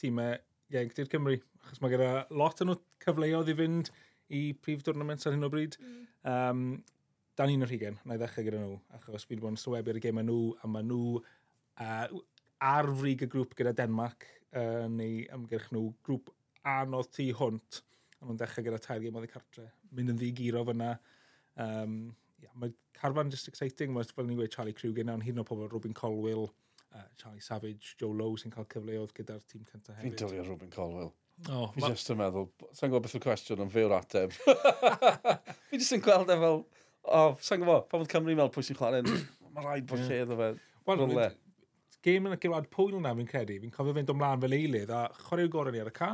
Tîmau 0.00 0.34
ieuncti'r 0.74 1.10
Cymru, 1.10 1.36
achos 1.64 1.82
mae 1.82 1.92
gyda 1.92 2.10
lot 2.36 2.62
yn 2.64 2.74
o 2.74 2.78
cyfleoedd 3.04 3.50
i 3.52 3.58
fynd 3.58 3.90
i 4.36 4.40
prif 4.62 4.84
dwrnament 4.86 5.26
ar 5.26 5.34
hyn 5.34 5.46
o 5.46 5.50
bryd. 5.52 5.76
Mm. 5.82 6.00
Um, 6.30 6.64
dan 7.38 7.52
un 7.54 7.64
o'r 7.64 7.72
hugen, 7.72 7.96
na 8.04 8.16
i 8.16 8.20
ddechrau 8.20 8.46
gyda 8.46 8.60
nhw, 8.60 8.76
achos 8.96 9.24
fi 9.24 9.34
wedi 9.34 9.44
bod 9.44 9.54
yn 9.54 9.60
sylwebu 9.60 9.92
ar 9.92 9.98
y 9.98 10.02
gemau 10.04 10.26
nhw, 10.26 10.40
a 10.60 10.68
maen 10.70 10.90
nhw 10.90 11.20
uh, 11.20 12.20
ar 12.70 12.88
frig 13.00 13.24
y 13.24 13.28
grŵp 13.32 13.54
gyda 13.58 13.72
Denmark, 13.78 14.26
uh, 14.52 14.86
neu 14.92 15.22
ymgyrch 15.36 15.70
nhw, 15.74 15.86
grŵp 16.06 16.28
anodd 16.68 17.08
tu 17.16 17.30
hwnt, 17.38 17.80
a 18.20 18.26
nhw'n 18.26 18.40
dechrau 18.42 18.66
gyda 18.66 18.80
tair 18.84 19.00
gemodd 19.06 19.24
i 19.24 19.32
cartre, 19.32 19.70
mynd 19.96 20.12
yn 20.14 20.20
ddigiro 20.20 20.66
fyna. 20.68 20.92
Um, 21.60 21.96
yeah, 22.42 22.52
mae 22.60 22.74
carfan 22.98 23.32
just 23.32 23.48
exciting, 23.48 23.94
mae 23.94 24.08
fel 24.10 24.28
ni'n 24.28 24.36
gweud 24.38 24.52
Charlie 24.52 24.76
Crew 24.76 24.92
gyda, 24.96 25.16
ond 25.16 25.24
hyn 25.24 25.40
o 25.40 25.46
pobl 25.46 25.70
Robin 25.72 25.96
Colwell, 25.96 26.50
uh, 26.94 27.06
Charlie 27.20 27.44
Savage, 27.44 27.94
Joe 28.00 28.12
Lowe 28.16 28.38
sy'n 28.40 28.54
cael 28.54 28.68
cyfleoedd 28.74 29.14
gyda'r 29.16 29.42
tîm 29.48 29.66
cyntaf 29.68 29.96
hefyd. 29.98 30.06
Fi'n 30.06 30.20
dylio 30.22 30.46
Robin 30.48 30.72
Colwell. 30.74 31.12
Oh, 31.48 31.68
fi 31.72 31.80
ma... 31.80 31.92
jyst 31.94 32.10
yn 32.12 32.18
meddwl, 32.20 32.48
sa'n 32.76 32.90
gwybod 32.90 33.06
beth 33.06 33.16
yw'r 33.16 33.24
cwestiwn 33.24 33.62
yn 33.64 33.70
fe 33.72 33.84
o'r 33.86 33.96
ateb. 33.96 34.34
fi 35.70 35.80
just 35.80 35.94
yn 35.96 36.02
gweld 36.04 36.32
e 36.32 36.36
fel, 36.42 36.58
oh, 37.08 37.38
sa'n 37.40 37.62
gwybod, 37.62 37.86
pan 37.88 38.02
fod 38.02 38.10
Cymru 38.12 38.36
fel 38.42 38.52
pwy 38.56 38.66
sy'n 38.66 38.80
chwarae'n, 38.80 39.08
mae 39.54 39.64
rhaid 39.64 39.86
bod 39.88 40.04
lle 40.04 40.18
iddo 40.26 40.36
fe. 40.40 40.50
Wel, 40.90 41.32
gêm 42.04 42.28
yn 42.28 42.36
y 42.36 42.40
gilwad 42.40 42.68
pwyl 42.72 42.98
na 43.00 43.14
fi'n 43.16 43.28
credu, 43.28 43.56
fi'n 43.62 43.72
cofio 43.72 43.96
fynd 43.96 44.12
ymlaen 44.12 44.44
fel 44.44 44.56
eilydd 44.56 44.92
a 44.96 45.06
chwarae 45.26 45.48
gorau 45.52 45.72
ni 45.74 45.80
ar 45.82 45.90
y 45.90 45.96
ca. 45.96 46.10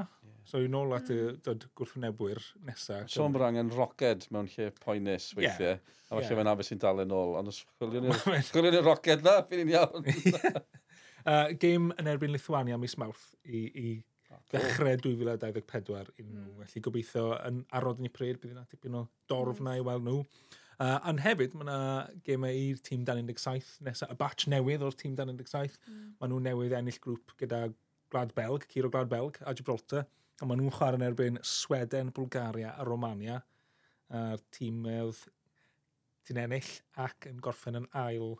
So 0.46 0.60
i'n 0.62 0.74
ôl 0.78 0.94
at 0.94 1.08
y 1.10 1.18
mm. 1.18 1.38
dod 1.46 1.64
gwrthwynebwyr 1.78 2.40
nesaf. 2.68 3.08
Sean 3.10 3.34
bod 3.34 3.42
angen 3.48 3.72
roced 3.74 4.28
mewn 4.34 4.46
lle 4.52 4.68
poenus 4.82 5.32
weithiau. 5.34 5.74
Yeah. 5.74 5.94
A 6.06 6.12
falle 6.14 6.28
yeah. 6.28 6.38
mae'n 6.38 6.50
abys 6.52 6.70
i'n 6.74 6.82
dal 6.82 7.02
yn 7.02 7.14
ôl. 7.14 7.34
Ond 7.40 7.50
os 7.50 7.62
chwilio 7.80 8.70
ni'r 8.70 8.86
roced 8.86 9.24
na, 9.26 9.40
fi'n 9.48 9.64
i'n 9.64 9.72
iawn. 9.74 10.06
uh, 11.30 11.48
game 11.58 11.96
yn 11.98 12.10
erbyn 12.12 12.34
Lithuania 12.34 12.78
mis 12.78 12.94
Mawrth 13.00 13.32
i, 13.42 13.64
i 13.66 13.88
ddechrau 14.52 15.00
2024 15.02 16.12
unrhyw. 16.22 16.44
Mm. 16.52 16.60
Felly 16.62 16.84
gobeithio 16.84 17.32
yn 17.40 17.64
arod 17.74 18.02
yn 18.02 18.10
ei 18.10 18.14
pryd, 18.14 18.38
bydd 18.42 18.54
yna 18.54 18.66
tipyn 18.70 19.00
o 19.00 19.06
dorf 19.30 19.62
na 19.64 19.74
i 19.78 19.82
weld 19.86 20.06
nhw. 20.06 20.20
Uh, 20.76 20.98
ond 21.08 21.22
hefyd, 21.24 21.56
mae 21.56 21.64
yna 21.64 21.80
gemau 22.26 22.60
i'r 22.68 22.80
tîm 22.84 23.02
dan 23.08 23.22
17 23.24 23.80
nesaf, 23.86 24.12
y 24.12 24.18
batch 24.20 24.46
newydd 24.52 24.84
o'r 24.84 24.94
tîm 24.98 25.16
dan 25.18 25.32
17. 25.32 25.80
Mm. 25.88 26.06
Maen 26.20 26.32
nhw 26.34 26.40
newydd 26.44 26.76
ennill 26.76 27.00
grŵp 27.02 27.34
gyda 27.40 27.64
Gwlad 28.12 28.34
Belg, 28.36 28.66
Ciro 28.70 28.90
Gwlad 28.92 29.10
Belg 29.10 29.40
a 29.42 29.54
Gibraltar. 29.56 30.06
A 30.36 30.48
maen 30.48 30.60
nhw'n 30.60 30.74
chwarae 30.76 30.98
yn 31.00 31.06
erbyn 31.06 31.38
Sweden, 31.46 32.12
Bulgaria 32.16 32.74
a 32.76 32.84
Romania. 32.84 33.38
A'r 34.16 34.42
tîm 34.54 34.84
oedd 34.90 35.22
ti'n 36.26 36.42
ennill 36.42 36.74
ac 37.02 37.28
yn 37.30 37.40
gorffen 37.42 37.78
yn 37.80 37.88
ail 37.96 38.34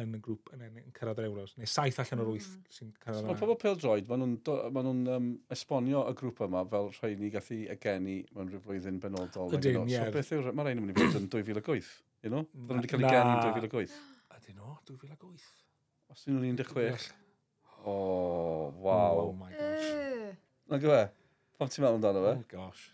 yn 0.00 0.16
y 0.16 0.20
grŵp 0.24 0.50
yn, 0.54 0.62
ennill, 0.64 0.86
yn 0.88 0.94
cyrraedd 0.96 1.20
yr 1.20 1.28
Euros. 1.28 1.52
Neu 1.60 1.68
saith 1.68 1.98
allan 2.00 2.22
o'r 2.24 2.30
wyth 2.32 2.48
mm. 2.48 2.68
sy'n 2.72 2.92
cyrraedd 2.96 3.20
so, 3.20 3.28
Mae 3.28 3.40
pobl 3.42 3.58
pel 3.60 3.76
droed, 3.80 4.08
maen 4.08 4.22
nhw'n 4.24 4.70
ma 4.72 4.84
nhw 4.86 5.16
um, 5.18 5.26
esbonio 5.52 6.04
y 6.08 6.14
grŵp 6.18 6.40
yma 6.46 6.62
fel 6.72 6.88
rhai 6.96 7.12
ni 7.20 7.28
gallu 7.34 7.58
egeni 7.74 8.16
mewn 8.32 8.48
rhyw 8.48 8.62
flwyddyn 8.64 9.00
benodol. 9.02 9.52
Ydyn, 9.58 9.82
ie. 9.84 9.98
So 9.98 10.14
beth 10.16 10.32
yw'r... 10.38 10.48
Mae 10.56 10.68
rhaid 10.68 10.80
yn 10.80 10.86
mynd 10.86 10.96
i 10.96 11.04
fod 11.04 11.18
yn 11.20 11.28
2008, 11.34 11.90
you 12.24 12.32
know? 12.32 12.46
Mm, 12.48 12.70
Byddwn 12.70 12.80
wedi 12.80 12.92
cael 12.94 13.04
ei 13.04 13.12
geni 13.18 13.34
yn 13.34 13.44
2008. 13.68 13.98
Ydyn 14.38 14.58
nhw, 14.62 14.78
2008. 14.88 15.50
Os 16.14 16.24
ydyn 16.24 16.40
nhw'n 16.40 16.62
16. 16.64 17.10
O, 17.82 17.92
oh, 17.92 18.72
waw. 18.80 19.26
Oh 19.26 19.36
my 19.36 19.52
gosh. 19.52 19.92
Na 20.72 20.78
gwe? 20.80 21.00
Pam 21.60 21.68
ti'n 21.68 21.82
meddwl 21.84 21.98
amdano 21.98 22.20
fe? 22.24 22.30
Oh 22.32 22.44
gosh. 22.48 22.84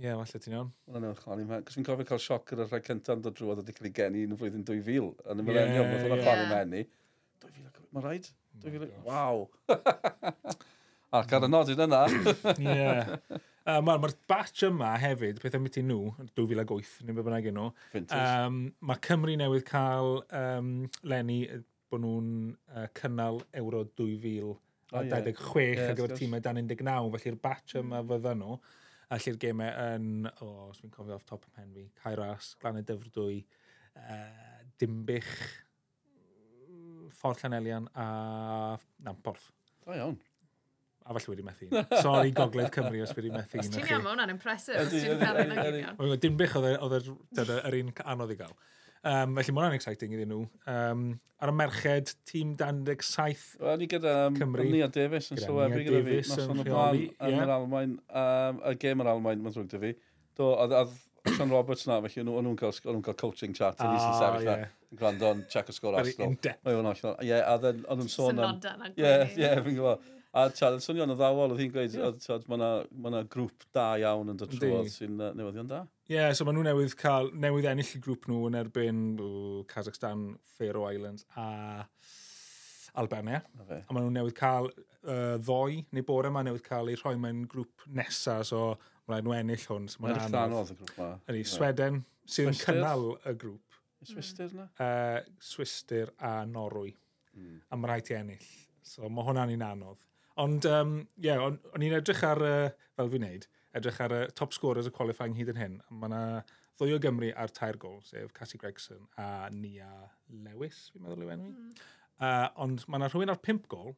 Ie, 0.00 0.08
yeah, 0.08 0.16
falle 0.18 0.40
ti'n 0.42 0.56
iawn. 0.56 0.70
Wel, 0.88 0.96
yna'n 0.98 1.18
chwarae 1.20 1.44
mewn. 1.46 1.60
Cos 1.68 1.76
fi'n 1.78 1.84
cofio 1.86 2.06
cael 2.08 2.22
sioc 2.24 2.48
ar 2.50 2.62
y 2.64 2.66
rhai 2.66 2.80
cyntaf 2.82 3.14
yn 3.14 3.20
dod 3.22 3.36
drwodd 3.38 3.60
a 3.60 3.64
di 3.68 3.74
cael 3.76 3.86
ei 3.86 3.92
geni 3.94 4.24
yn 4.26 4.32
y 4.34 4.38
flwyddyn 4.40 4.64
2000. 4.66 5.20
Yn 5.30 5.42
y 5.42 5.44
millennium, 5.46 5.86
yeah, 5.86 5.92
oedd 5.94 6.02
hwnna'n 6.08 6.22
chwarae 6.24 6.48
mewn 6.50 6.72
ni. 6.74 6.80
2000, 7.44 7.84
mae'n 7.94 8.06
rhaid? 8.08 8.26
2000, 8.64 8.96
waw. 9.06 9.44
Ac 11.20 11.36
ar 11.38 11.46
y 11.46 11.52
nodyn 11.52 11.84
yna. 11.86 12.02
Ie. 12.72 12.90
Um, 13.36 13.86
Wel, 13.92 14.02
mae'r 14.02 14.16
batch 14.34 14.66
yma 14.66 14.90
hefyd, 15.04 15.38
beth 15.44 15.60
mynd 15.62 15.78
i 15.78 15.86
nhw, 15.86 16.00
2008, 16.40 16.92
neu 17.06 17.20
beth 17.20 17.28
bynnag 17.30 17.48
nhw. 17.54 17.68
Um, 18.02 18.58
mae 18.82 19.02
Cymru 19.06 19.38
newydd 19.38 19.68
cael 19.70 20.24
um, 20.40 20.74
lenni 21.06 21.38
bod 21.86 22.02
nhw'n 22.02 22.34
uh, 22.74 22.90
cynnal 22.98 23.44
Euro 23.62 23.86
2000 24.02 24.58
a 24.92 25.02
26 25.08 25.76
yeah, 25.76 25.90
ar 25.90 25.98
gyfer 25.98 26.16
tîmau 26.18 26.42
dan 26.44 26.60
19, 26.60 27.10
felly'r 27.16 27.38
batch 27.42 27.76
yma 27.80 28.02
fyddan 28.08 28.42
nhw. 28.42 28.56
A 29.12 29.18
lle'r 29.20 29.38
gemau 29.40 29.68
yn, 29.68 30.26
o, 30.30 30.46
oh, 30.46 30.66
os 30.70 30.80
fi'n 30.80 30.92
cofio 30.92 31.18
off 31.18 31.26
top 31.28 31.44
of 31.48 31.60
hen 31.60 31.72
fi, 31.74 31.86
Cairas, 32.00 32.54
Glan 32.60 32.80
y 32.80 32.84
Dyfrdwy, 32.88 33.38
uh, 34.00 34.60
Dimbych, 34.80 35.32
mm, 36.68 37.08
Ffordd 37.18 37.44
Llanelian 37.44 37.88
a 37.92 38.06
Namporth. 39.04 39.50
O 39.84 39.96
iawn. 39.96 40.20
A 41.02 41.16
falle 41.16 41.32
wedi 41.32 41.44
methu. 41.44 41.66
Sorry, 41.98 42.30
Gogledd 42.36 42.70
Cymru, 42.72 43.02
os 43.02 43.12
wedi 43.18 43.32
methu. 43.34 43.58
Os 43.60 43.72
ti'n 43.74 43.88
iawn, 43.88 44.04
mae 44.04 44.14
hwnna'n 44.14 44.32
impresif. 44.36 44.78
Os 44.80 44.92
ti'n 44.94 45.18
cael 45.20 45.42
yn 45.42 45.56
o'n 45.56 45.64
union. 45.72 46.20
Dimbych 46.22 46.54
oedd 46.60 47.00
yr 47.02 47.80
un 47.80 47.92
anodd 48.14 48.32
i 48.32 48.38
gael. 48.38 48.54
Um, 49.02 49.32
felly 49.34 49.50
mae 49.50 49.64
hwnna'n 49.64 49.74
exciting 49.74 50.12
iddyn 50.14 50.30
nhw. 50.30 50.42
Um, 50.70 51.06
ar 51.42 51.50
y 51.50 51.54
merched, 51.58 52.12
tîm 52.28 52.52
17 52.58 53.02
7 53.02 53.62
Wel, 53.64 53.80
ni 53.80 53.88
gyda 53.90 54.12
um, 54.28 54.36
Cymru. 54.38 54.66
Nia 54.70 54.86
Davies 54.94 55.32
yn 55.34 55.40
sylwebu 55.42 55.80
gyda 55.82 56.02
fi. 56.06 56.18
Noson 56.28 56.62
y 56.62 56.66
blaen 56.68 57.00
yn 57.10 57.40
yr 57.42 57.54
Almain. 57.56 57.96
Um, 58.22 58.60
y 58.70 58.76
gêm 58.84 59.02
yr 59.02 59.10
Almain, 59.10 59.42
mae'n 59.42 59.56
ddwg 59.56 59.72
da 59.72 59.82
fi. 59.82 59.90
Do, 60.38 60.52
oedd 60.54 60.94
Sean 61.34 61.50
Roberts 61.54 61.88
na, 61.90 61.98
felly 62.06 62.22
o'n 62.22 62.30
nhw'n 62.46 62.56
cael, 62.58 62.78
nhw 62.86 63.02
cael 63.08 63.18
coaching 63.24 63.58
chat 63.58 63.82
yn 63.82 63.90
eisiau 63.90 64.16
sefyll 64.20 64.46
na. 64.48 64.70
Yn 64.92 65.02
gwrando, 65.02 65.34
yn 65.34 65.44
check 65.50 65.70
o 65.70 65.74
sgôr 65.74 65.98
Arsenal. 65.98 66.36
Very 66.62 66.78
in-depth. 66.78 67.22
Ie, 67.26 67.36
a 67.42 67.58
oedd 67.58 67.82
nhw'n 67.82 68.10
sôn 68.10 68.38
am... 68.42 68.62
Ie, 68.94 69.12
ie, 69.38 69.50
fi'n 69.66 69.78
gwybod. 69.80 70.10
A 70.32 70.46
tiad, 70.48 70.78
yn 70.78 70.80
swnio'n 70.80 71.12
y 71.12 71.14
ddawol, 71.18 71.52
oedd 71.52 71.60
hi'n 71.60 71.72
gweud, 71.74 71.94
yeah. 71.98 72.12
tiad, 72.16 72.46
mae 72.48 73.10
yna 73.10 73.18
grŵp 73.28 73.66
da 73.76 73.90
iawn 74.00 74.32
yn 74.32 74.38
dod 74.40 74.54
trwodd 74.54 74.86
sy'n 74.88 75.18
uh, 75.20 75.32
newyddion 75.36 75.66
da. 75.68 75.82
Ie, 76.08 76.14
yeah, 76.14 76.30
so 76.32 76.46
maen 76.48 76.56
nhw 76.56 76.62
newydd 76.70 76.94
cael, 76.96 77.28
newydd 77.36 77.68
ennill 77.68 77.90
y 77.98 78.00
grŵp 78.06 78.24
nhw 78.30 78.46
yn 78.48 78.56
erbyn 78.62 79.02
uh, 79.20 79.58
Kazakhstan, 79.68 80.22
Faroe 80.56 80.94
Islands 80.96 81.26
a 81.36 81.84
Albania. 83.02 83.42
Okay. 83.66 83.82
A 83.84 83.92
maen 83.92 84.06
nhw 84.06 84.14
newydd 84.14 84.36
cael 84.38 84.70
uh, 84.72 85.34
ddoe, 85.36 85.82
neu 85.92 86.06
bore 86.08 86.30
yma 86.32 86.44
newydd 86.48 86.64
cael 86.64 86.88
ei 86.88 86.96
rhoi 86.96 87.12
mewn 87.20 87.42
grŵp 87.52 87.84
nesaf, 87.98 88.46
so 88.48 88.62
mae'n 89.04 89.18
rhaid 89.18 89.28
nhw 89.28 89.34
ennill 89.36 89.66
hwn. 89.68 89.90
So 89.92 90.04
mae'n 90.04 90.16
rhaid 90.16 90.38
anodd 90.46 90.72
y 90.72 90.78
grŵp 90.78 90.94
ma. 91.02 91.10
Ydy, 91.28 91.42
Sweden, 91.50 92.00
sydd 92.24 92.54
yn 92.54 92.56
cynnal 92.56 93.04
y 93.20 93.34
grŵp. 93.44 93.76
Swister 94.08 94.48
na? 94.56 94.64
Mm. 94.64 94.80
Uh, 94.80 95.36
Swister 95.44 96.08
a 96.24 96.32
Norwy. 96.48 96.94
Mm. 97.36 97.60
A 97.68 97.76
mae'n 97.76 97.92
rhaid 97.92 98.10
i 98.14 98.16
ennill. 98.22 98.48
So 98.80 99.12
mae 99.12 99.28
hwnna'n 99.28 99.52
un 99.58 99.66
anodd. 99.68 100.00
Ond, 100.40 100.66
um, 100.68 100.94
yeah, 101.20 101.42
o'n 101.44 101.58
on 101.76 101.84
i'n 101.84 101.96
edrych 101.98 102.22
ar, 102.24 102.40
uh, 102.46 102.90
fel 102.96 103.10
fi'n 103.12 103.24
neud, 103.26 103.48
edrych 103.76 104.00
ar 104.04 104.14
uh, 104.16 104.26
top 104.38 104.54
scorers 104.56 104.88
y 104.88 104.92
qualifying 104.94 105.36
hyd 105.36 105.52
yn 105.52 105.60
hyn. 105.60 105.74
Mae 105.90 106.08
yna 106.08 106.22
ddwy 106.80 106.96
o 106.96 107.00
Gymru 107.02 107.32
ar 107.36 107.52
tair 107.52 107.76
gol, 107.80 107.98
sef 108.06 108.32
Cassie 108.36 108.60
Gregson 108.60 109.04
a 109.20 109.48
Nia 109.52 109.90
Lewis, 110.32 110.86
fi'n 110.92 111.04
meddwl 111.04 111.26
yw 111.26 111.34
enw 111.34 111.50
i. 111.50 111.52
Mm. 111.52 111.82
Uh, 112.22 112.48
ond 112.64 112.86
mae 112.86 113.02
yna 113.02 113.10
rhywun 113.10 113.34
ar 113.34 113.42
pimp 113.44 113.68
gol, 113.72 113.92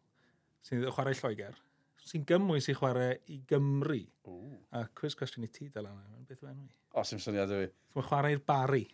sy'n 0.65 0.83
chwarae 0.97 1.15
Lloegr, 1.21 1.61
sy'n 2.05 2.25
gymwys 2.29 2.69
i 2.73 2.77
chwarae 2.77 3.19
i 3.33 3.39
Gymru. 3.49 4.01
Ooh. 4.31 4.59
A 4.75 4.87
quiz 4.99 5.17
cwestiwn 5.19 5.47
i 5.47 5.53
ti, 5.53 5.71
Dylan, 5.73 6.03
beth 6.29 6.43
yw 6.43 6.51
enw 6.51 6.67
i? 6.67 6.75
O, 6.95 7.07
sy'n 7.07 7.23
syniad 7.23 7.53
o 7.55 7.63
fi. 7.63 7.71
Mae 7.95 8.35
i'r 8.35 8.43
Bari. 8.47 8.85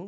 O. 0.00 0.06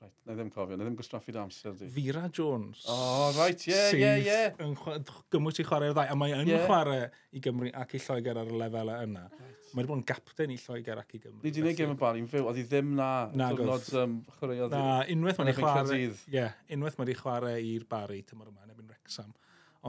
Right, 0.00 0.14
na 0.24 0.32
ddim 0.32 0.48
cofio, 0.48 0.78
na 0.80 0.84
ddim 0.86 0.94
gwstraffu'r 0.96 1.36
amser 1.42 1.74
di. 1.76 1.86
Fira 1.92 2.22
Jones. 2.32 2.86
O, 2.88 2.94
oh, 2.94 3.24
right, 3.36 3.64
ie, 3.68 3.80
ie, 3.98 4.12
ie. 4.24 4.94
Gymwys 5.34 5.60
i 5.60 5.66
chwarae'r 5.68 5.92
ddau, 5.92 6.08
a 6.08 6.14
mae 6.16 6.32
yn 6.38 6.48
yeah. 6.48 6.62
chwarae 6.64 7.10
i 7.36 7.42
Gymru 7.44 7.68
ac 7.76 7.92
i 7.98 8.00
Lloegr 8.00 8.40
ar 8.40 8.48
y 8.48 8.60
lefel 8.62 8.92
yna. 8.94 9.26
Right. 9.28 9.66
Mae 9.74 9.82
wedi 9.82 9.90
bod 9.90 9.98
yn 9.98 10.04
gapten 10.08 10.54
i 10.54 10.56
Lloegr 10.62 11.02
ac 11.02 11.12
i 11.18 11.20
Gymru. 11.20 11.42
Ni 11.42 11.52
di 11.52 11.60
wneud 11.60 11.76
gem 11.82 11.92
y 11.92 11.98
bar 12.00 12.16
i'n 12.16 12.30
fyw, 12.32 12.46
oedd 12.48 12.60
hi 12.62 12.64
ddim 12.70 12.94
na 12.96 13.08
na 13.36 13.50
dwrnod 13.52 13.90
um, 14.00 14.14
chwaraeodd. 14.38 14.72
Na, 14.72 14.94
unwaith 15.12 15.42
mae 15.42 15.50
wedi 15.50 15.58
chwarae, 15.58 15.98
yeah, 16.32 16.56
unwaith 16.72 16.96
mae 16.96 17.04
wedi 17.04 17.16
chwarae 17.18 17.58
i'r 17.74 17.84
bari, 17.92 18.22
tymor 18.30 18.48
yma, 18.48 18.64
nebyn 18.70 18.88
Rexham. 18.94 19.34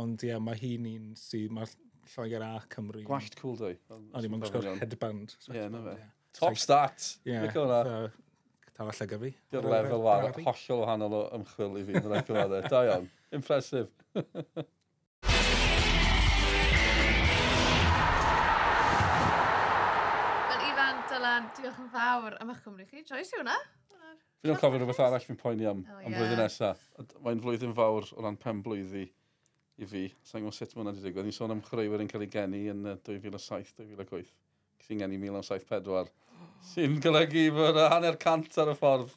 Ond 0.01 0.25
ie, 0.27 0.33
yeah, 0.33 0.41
mae 0.43 0.59
hi'n 0.59 0.89
un 0.91 1.13
sydd, 1.19 1.55
mae 1.55 1.71
Lloegr 2.17 2.43
a 2.49 2.57
Cymru. 2.75 3.05
Gwallt 3.07 3.39
cool 3.39 3.55
day. 3.63 3.79
Ond 3.95 4.27
i'n 4.27 4.43
gwsgo'r 4.43 4.73
headband. 4.81 5.37
Ie, 5.53 5.69
na 5.71 5.85
fe. 5.87 5.95
Top 6.35 6.59
stat. 6.59 7.13
Ie 7.23 7.39
arall 8.81 9.03
ag 9.05 9.11
gyfi. 9.15 9.31
Di'r 9.53 9.67
lefel 9.73 10.03
war, 10.05 10.27
hollol 10.45 10.83
wahanol 10.83 11.17
o 11.19 11.23
ymchwil 11.37 11.79
i 11.81 11.87
fi, 11.87 11.97
yn 12.01 12.07
rhaid 12.09 12.29
cyfadde. 12.29 12.61
Da 12.71 12.83
iawn, 12.89 13.09
impresif. 13.37 13.93
Wel, 20.51 20.63
Ifan, 20.71 20.99
Dylan, 21.11 21.47
diolch 21.57 21.79
yn 21.83 21.89
fawr 21.93 22.35
am 22.41 22.51
eich 22.53 22.61
cymryd 22.65 22.89
chi. 22.91 23.03
Joes 23.07 23.31
i 23.31 23.39
hwnna? 23.39 23.57
Fi'n 24.41 24.55
o'n 24.55 24.57
cofio 24.57 24.81
rhywbeth 24.81 25.01
arall 25.05 25.21
fi'n 25.21 25.37
poeni 25.37 25.67
am, 25.69 25.83
am 26.01 26.15
flwyddyn 26.15 26.39
nesaf. 26.41 26.79
Mae'n 27.21 27.41
flwyddyn 27.43 27.75
fawr 27.77 28.07
o 28.17 28.23
ran 28.25 28.39
pen 28.41 28.63
blwyddi 28.65 29.03
i 29.05 29.89
fi. 29.89 30.07
Sa'n 30.25 30.41
gwybod 30.41 30.57
sut 30.57 30.73
mae 30.73 30.81
hwnna 30.81 30.95
wedi 30.95 31.05
digwydd. 31.05 31.27
Ni'n 31.29 31.37
sôn 31.37 31.53
am 31.53 31.61
chreuwyr 31.65 32.01
yn 32.01 32.09
cael 32.09 32.25
ei 32.25 32.31
geni 32.33 32.63
yn 32.73 32.81
2007-2008. 33.05 34.33
Cys 34.81 34.89
i'n 34.95 35.03
geni 35.03 35.21
1974. 35.21 36.09
Sy'n 36.71 36.99
golygu 37.03 37.47
bod 37.55 37.79
y 37.79 37.87
hanner 37.91 38.17
cant 38.21 38.57
ar 38.61 38.71
y 38.71 38.77
ffordd. 38.77 39.13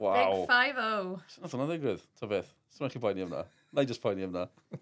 Waw. 0.00 0.16
Big 0.16 0.48
5-0. 0.48 1.16
Sut 1.28 1.44
nath 1.44 1.56
hwnna 1.56 1.66
ddigwydd? 1.68 2.04
Ta 2.18 2.28
beth? 2.30 2.54
Sut 2.72 2.84
mae'n 2.84 2.94
chi 2.94 3.02
poeni 3.02 3.26
am 3.26 3.34
na? 3.34 3.42
Na 3.76 3.84
i 3.84 3.88
just 3.90 4.02
poeni 4.02 4.24
am 4.24 4.32
na. 4.34 4.46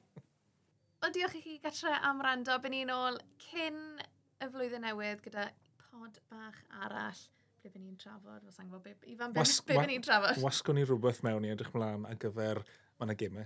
Wel, 1.03 1.13
diolch 1.15 1.35
i 1.39 1.43
chi 1.43 1.57
gatre 1.63 1.97
am 2.07 2.23
rando. 2.25 2.55
Byn 2.63 2.75
ni'n 2.77 2.93
ôl 2.95 3.19
cyn 3.49 3.81
y 3.99 4.49
flwyddyn 4.53 4.87
newydd 4.87 5.25
gyda 5.27 5.49
pod 5.89 6.19
bach 6.31 6.63
arall. 6.85 7.21
Ble 7.63 7.73
byn 7.75 7.85
ni'n 7.89 7.99
trafod? 7.99 8.43
Fos 8.47 8.59
angen 8.63 8.83
be, 8.85 8.95
Ifan, 9.11 9.35
be, 9.35 9.43
be 9.43 9.79
byn 9.79 9.91
ni'n 9.93 10.07
trafod? 10.07 10.39
Wasgwn 10.43 10.79
ni 10.79 10.87
rhywbeth 10.87 11.25
mewn 11.27 11.47
i 11.47 11.55
edrych 11.55 11.75
mlaen 11.75 12.07
ar 12.09 12.19
gyfer... 12.23 12.63
Mae 12.99 13.07
yna 13.07 13.15
gymau. 13.19 13.45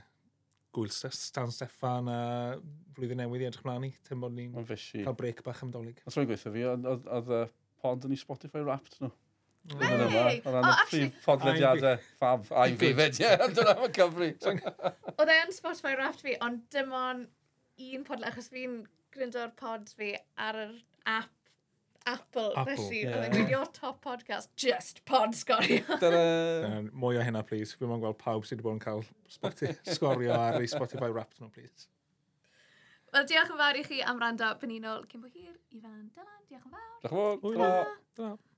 Gwyl 0.73 0.89
Stan 0.93 1.51
Steffan 1.53 2.07
a 2.09 2.21
flwyddyn 2.97 3.21
newydd 3.21 3.43
i 3.45 3.49
edrych 3.51 3.67
mlaen 3.69 3.85
i. 3.89 3.91
Tym 4.09 4.23
bod 4.25 4.33
ni'n 4.37 4.55
cael 4.57 5.17
brec 5.17 5.43
bach 5.45 5.61
amdolig. 5.65 6.01
Os 6.09 6.17
rwy'n 6.17 6.31
gweithio 6.31 6.53
fi, 6.55 6.63
oedd 6.73 7.35
pod 7.83 8.07
yn 8.07 8.15
ei 8.15 8.21
Spotify 8.21 8.65
Wrapped 8.65 8.99
nhw. 9.03 9.11
No. 9.11 9.19
Really? 9.79 10.41
O 10.43 10.51
ran 10.51 10.67
y 10.67 10.73
prif 10.89 11.19
podlediadau 11.23 12.01
ffaf. 12.19 12.49
I'm 12.51 12.79
fifed, 12.81 13.21
ie, 13.23 13.31
dyna 13.55 13.77
fy 13.79 13.93
cyfri. 13.99 14.33
Oedd 15.21 15.31
e 15.31 15.37
yn 15.45 15.55
Spotify 15.55 15.95
Wrapped 15.95 16.25
fi, 16.25 16.35
ond 16.43 16.65
dim 16.75 16.91
ond 16.99 17.29
un 17.93 18.09
podled, 18.09 18.27
achos 18.33 18.51
fi'n 18.51 18.81
gryndo'r 19.15 19.55
pod 19.59 19.93
fi 19.95 20.17
ar 20.41 20.59
yr 20.65 20.75
app 21.07 21.31
Apple, 22.05 22.53
Apple 22.57 22.75
felly, 22.75 23.03
yeah. 23.05 23.13
oedd 23.15 23.25
e'n 23.29 23.35
gwneud 23.37 23.53
your 23.53 23.69
top 23.77 24.01
podcast, 24.03 24.51
just 24.59 25.05
pod 25.07 25.37
sgorio. 25.39 25.85
um, 26.09 26.89
mwy 26.99 27.21
o 27.21 27.23
hynna, 27.23 27.45
please. 27.47 27.77
Fi'n 27.79 27.91
mwyn 27.93 28.03
gweld 28.03 28.19
pawb 28.19 28.43
sydd 28.49 28.59
wedi 28.59 28.67
bod 28.67 28.79
yn 28.81 28.83
cael 28.83 29.05
Spotify, 29.31 29.77
sgorio 29.87 30.35
ar 30.35 30.59
ei 30.59 30.71
Spotify 30.71 31.13
Wrapped 31.13 31.39
nhw, 31.39 31.53
please. 31.55 31.87
Wel, 33.13 33.27
diolch 33.29 33.51
yn 33.53 33.59
fawr 33.61 33.77
i 33.77 33.83
chi 33.85 33.99
am 34.09 34.21
rando 34.23 34.47
penunol 34.61 35.03
cyn 35.11 35.21
bo 35.21 35.29
hir. 35.29 35.57
Ifan, 35.77 36.07
Dylan, 36.17 36.39
diolch 36.49 36.65
yn 36.65 36.73
fawr. 36.73 36.95
Diolch 37.03 37.45
yn 37.51 37.59
fawr. 37.59 37.59
Dyna. 37.59 37.75
Dyna. 38.17 38.52